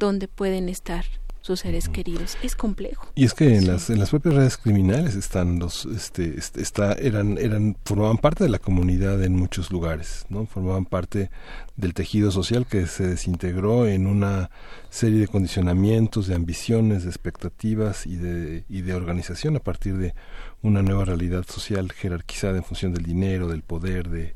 [0.00, 1.04] dónde pueden estar
[1.42, 2.36] sus seres queridos.
[2.42, 3.06] Es complejo.
[3.14, 6.92] Y es que en las en las propias redes criminales están los este, este, está
[6.92, 11.30] eran eran formaban parte de la comunidad en muchos lugares no formaban parte
[11.76, 14.50] del tejido social que se desintegró en una
[14.90, 20.14] serie de condicionamientos de ambiciones de expectativas y de y de organización a partir de
[20.62, 24.34] una nueva realidad social jerarquizada en función del dinero, del poder, de,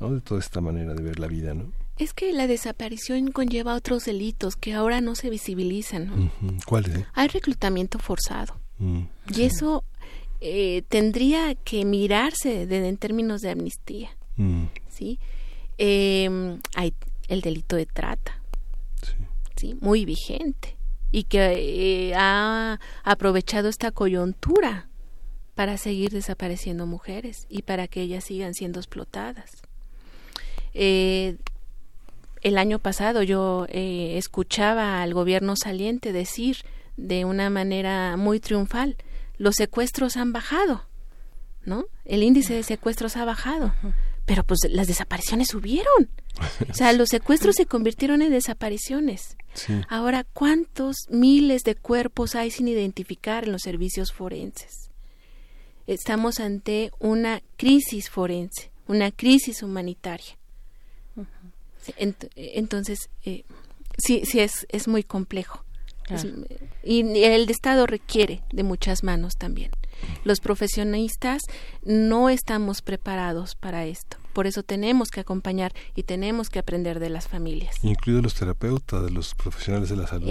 [0.00, 0.14] ¿no?
[0.14, 1.72] de toda esta manera de ver la vida, ¿no?
[1.98, 6.30] Es que la desaparición conlleva otros delitos que ahora no se visibilizan.
[6.40, 6.58] ¿no?
[6.66, 6.96] ¿Cuáles?
[6.96, 7.06] Eh?
[7.14, 8.60] Hay reclutamiento forzado.
[8.78, 9.02] Mm,
[9.34, 9.84] y eso
[10.40, 14.10] eh, tendría que mirarse en términos de amnistía.
[14.36, 14.64] Mm.
[14.88, 15.18] ¿sí?
[15.76, 16.94] Em, hay
[17.28, 18.40] el delito de trata.
[19.56, 19.76] Sí.
[19.80, 20.76] Muy vigente.
[21.10, 24.88] Y que eh, ha aprovechado esta coyuntura
[25.54, 29.62] para seguir desapareciendo mujeres y para que ellas sigan siendo explotadas.
[30.74, 31.36] Eh,
[32.42, 36.58] el año pasado yo eh, escuchaba al gobierno saliente decir
[36.96, 38.96] de una manera muy triunfal,
[39.36, 40.84] los secuestros han bajado,
[41.64, 41.86] ¿no?
[42.04, 43.72] El índice de secuestros ha bajado,
[44.24, 46.10] pero pues las desapariciones subieron.
[46.68, 49.36] O sea, los secuestros se convirtieron en desapariciones.
[49.88, 54.88] Ahora, ¿cuántos miles de cuerpos hay sin identificar en los servicios forenses?
[55.88, 60.37] estamos ante una crisis forense, una crisis humanitaria.
[61.96, 63.44] Entonces, eh,
[63.96, 65.64] sí, sí es, es muy complejo.
[66.82, 69.70] y el Estado requiere de muchas manos también.
[70.24, 71.42] Los profesionistas
[71.84, 74.16] no estamos preparados para esto.
[74.32, 77.74] Por eso tenemos que acompañar y tenemos que aprender de las familias.
[77.82, 80.30] Incluidos los terapeutas, de los profesionales de la salud.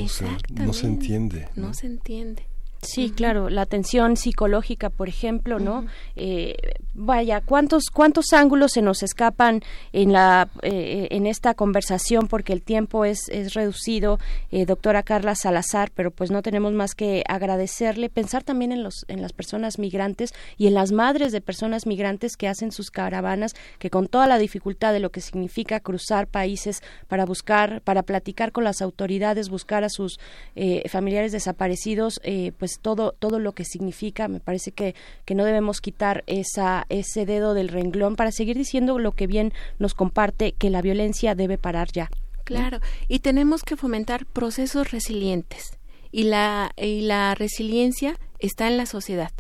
[0.54, 1.50] no se entiende.
[1.56, 2.48] no se entiende.
[2.88, 5.86] Sí, claro, la atención psicológica, por ejemplo, ¿no?
[6.16, 6.56] eh,
[6.94, 12.28] vaya, ¿cuántos, ¿cuántos ángulos se nos escapan en, la, eh, en esta conversación?
[12.28, 14.20] Porque el tiempo es, es reducido,
[14.52, 19.06] eh, doctora Carla Salazar, pero pues no tenemos más que agradecerle, pensar también en, los,
[19.10, 23.54] en las personas migrantes y en las madres de personas migrantes que hacen sus caravanas,
[23.80, 28.54] que con toda la dificultad de lo que significa cruzar países para buscar, para platicar
[28.54, 30.20] con las autoridades, buscar a sus
[30.56, 32.22] eh, familiares desaparecidos,
[32.58, 34.28] pues todo todo lo que significa.
[34.28, 39.00] Me parece que, que no debemos quitar esa ese dedo del renglón para seguir diciendo
[39.00, 42.10] lo que bien nos comparte que la violencia debe parar ya.
[42.44, 45.78] Claro y tenemos que fomentar procesos resilientes
[46.12, 49.32] y la y la resiliencia está en la sociedad.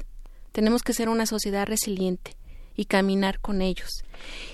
[0.51, 2.35] Tenemos que ser una sociedad resiliente
[2.75, 4.03] y caminar con ellos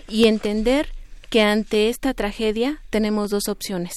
[0.08, 0.90] y entender
[1.30, 3.94] que ante esta tragedia tenemos dos opciones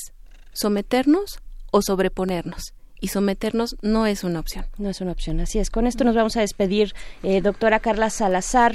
[0.52, 1.40] someternos
[1.70, 4.66] o sobreponernos y someternos no es una opción.
[4.78, 5.70] No es una opción, así es.
[5.70, 8.74] Con esto nos vamos a despedir, eh, doctora Carla Salazar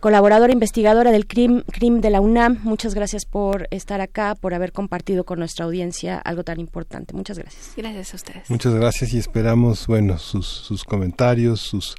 [0.00, 2.60] colaboradora investigadora del CRIM, CRIM de la UNAM.
[2.62, 7.14] Muchas gracias por estar acá, por haber compartido con nuestra audiencia algo tan importante.
[7.14, 7.72] Muchas gracias.
[7.76, 8.50] Gracias a ustedes.
[8.50, 11.96] Muchas gracias y esperamos, bueno, sus, sus comentarios, sus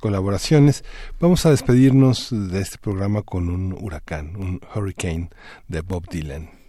[0.00, 0.84] colaboraciones.
[1.18, 5.30] Vamos a despedirnos de este programa con un huracán, un hurricane
[5.68, 6.59] de Bob Dylan.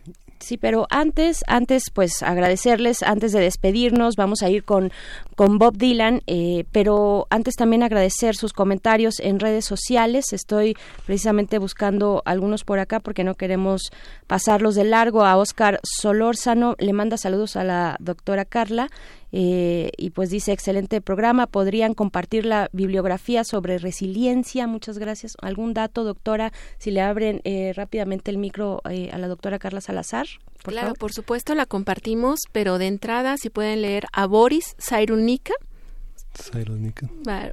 [0.42, 4.92] Sí, pero antes, antes, pues agradecerles, antes de despedirnos, vamos a ir con,
[5.36, 10.34] con Bob Dylan, eh, pero antes también agradecer sus comentarios en redes sociales.
[10.34, 13.92] Estoy precisamente buscando algunos por acá porque no queremos
[14.26, 15.24] pasarlos de largo.
[15.24, 18.90] A Oscar Solórzano le manda saludos a la doctora Carla
[19.32, 25.34] eh, y pues dice, excelente programa, podrían compartir la bibliografía sobre resiliencia, muchas gracias.
[25.42, 29.82] ¿Algún dato, doctora, si le abren eh, rápidamente el micro eh, a la doctora Carla
[29.82, 30.28] Salazar?
[30.64, 34.76] Por claro, por supuesto la compartimos, pero de entrada si pueden leer a Boris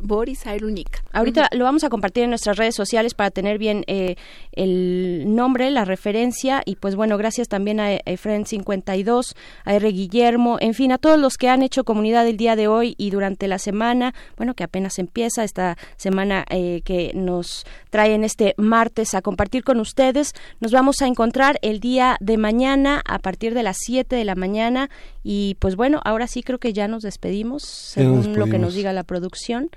[0.02, 1.02] Boris Irunik.
[1.12, 4.16] Ahorita lo vamos a compartir en nuestras redes sociales para tener bien eh,
[4.52, 9.34] el nombre, la referencia y pues bueno, gracias también a Efren52,
[9.64, 9.88] a R.
[9.90, 13.10] Guillermo, en fin, a todos los que han hecho comunidad el día de hoy y
[13.10, 19.14] durante la semana, bueno, que apenas empieza esta semana eh, que nos traen este martes
[19.14, 20.34] a compartir con ustedes.
[20.60, 24.34] Nos vamos a encontrar el día de mañana a partir de las 7 de la
[24.34, 24.90] mañana
[25.22, 28.92] y pues bueno, ahora sí creo que ya nos despedimos, según lo que nos diga
[28.92, 29.70] la producción.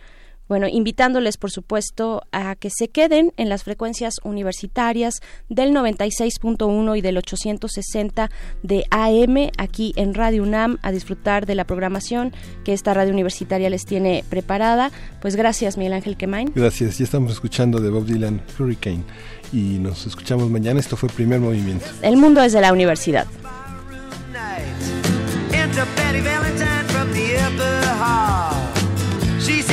[0.52, 7.00] Bueno, invitándoles, por supuesto, a que se queden en las frecuencias universitarias del 96.1 y
[7.00, 8.30] del 860
[8.62, 12.34] de AM aquí en Radio UNAM a disfrutar de la programación
[12.66, 14.92] que esta radio universitaria les tiene preparada.
[15.22, 16.52] Pues gracias, Miguel Ángel Quemain.
[16.54, 19.06] Gracias, ya estamos escuchando de Bob Dylan Hurricane
[19.54, 20.82] y nos escuchamos mañana.
[20.82, 21.86] Esto fue Primer Movimiento.
[22.02, 23.26] El mundo desde la universidad.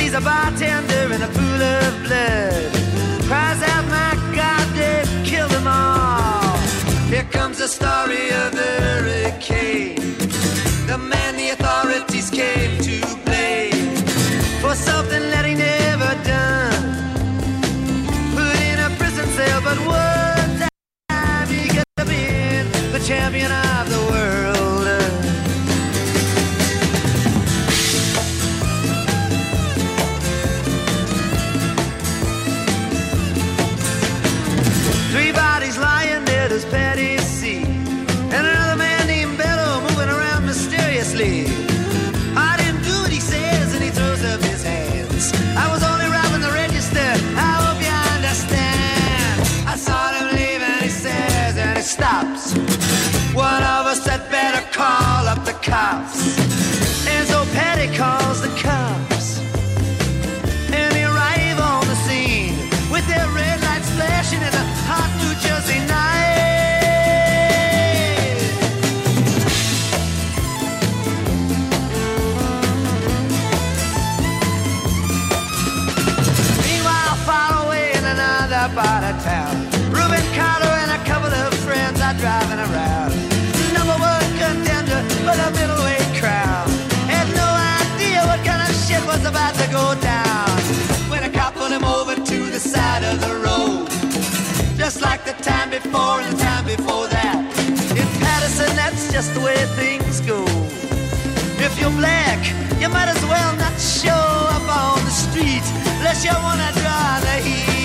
[0.09, 2.73] Sees a bartender in a pool of blood.
[3.27, 6.57] Cries out, my God, they've killed them all.
[7.13, 10.17] Here comes the story of the hurricane.
[10.87, 13.95] The man the authorities came to blame
[14.61, 16.81] for something that he never done.
[18.33, 20.67] Put in a prison cell, but one
[21.07, 23.51] time he could have been the champion
[55.69, 56.38] cops.
[95.41, 97.39] Time before and the time before that.
[97.95, 100.43] In Patterson, that's just the way things go.
[101.63, 102.39] If you're black,
[102.79, 105.63] you might as well not show up on the street
[105.99, 107.79] unless you wanna draw the heat.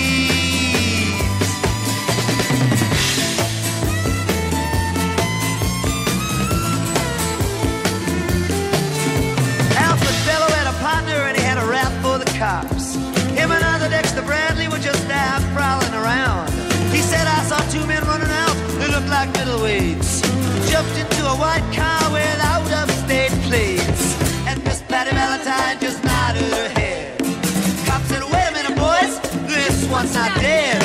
[9.79, 12.95] Alfred Bello had a partner and he had a rap for the cops.
[13.35, 16.44] Him and other Dexter Bradley were just out prowling around.
[17.75, 18.55] Two men running out.
[18.79, 20.11] They looked like middleweights.
[20.71, 24.03] Jumped into a white car with out of state plates.
[24.47, 27.19] And Miss Patty Valentine just nodded her head.
[27.85, 29.13] Cop said, wait a minute, boys.
[29.51, 30.84] This one's not dead.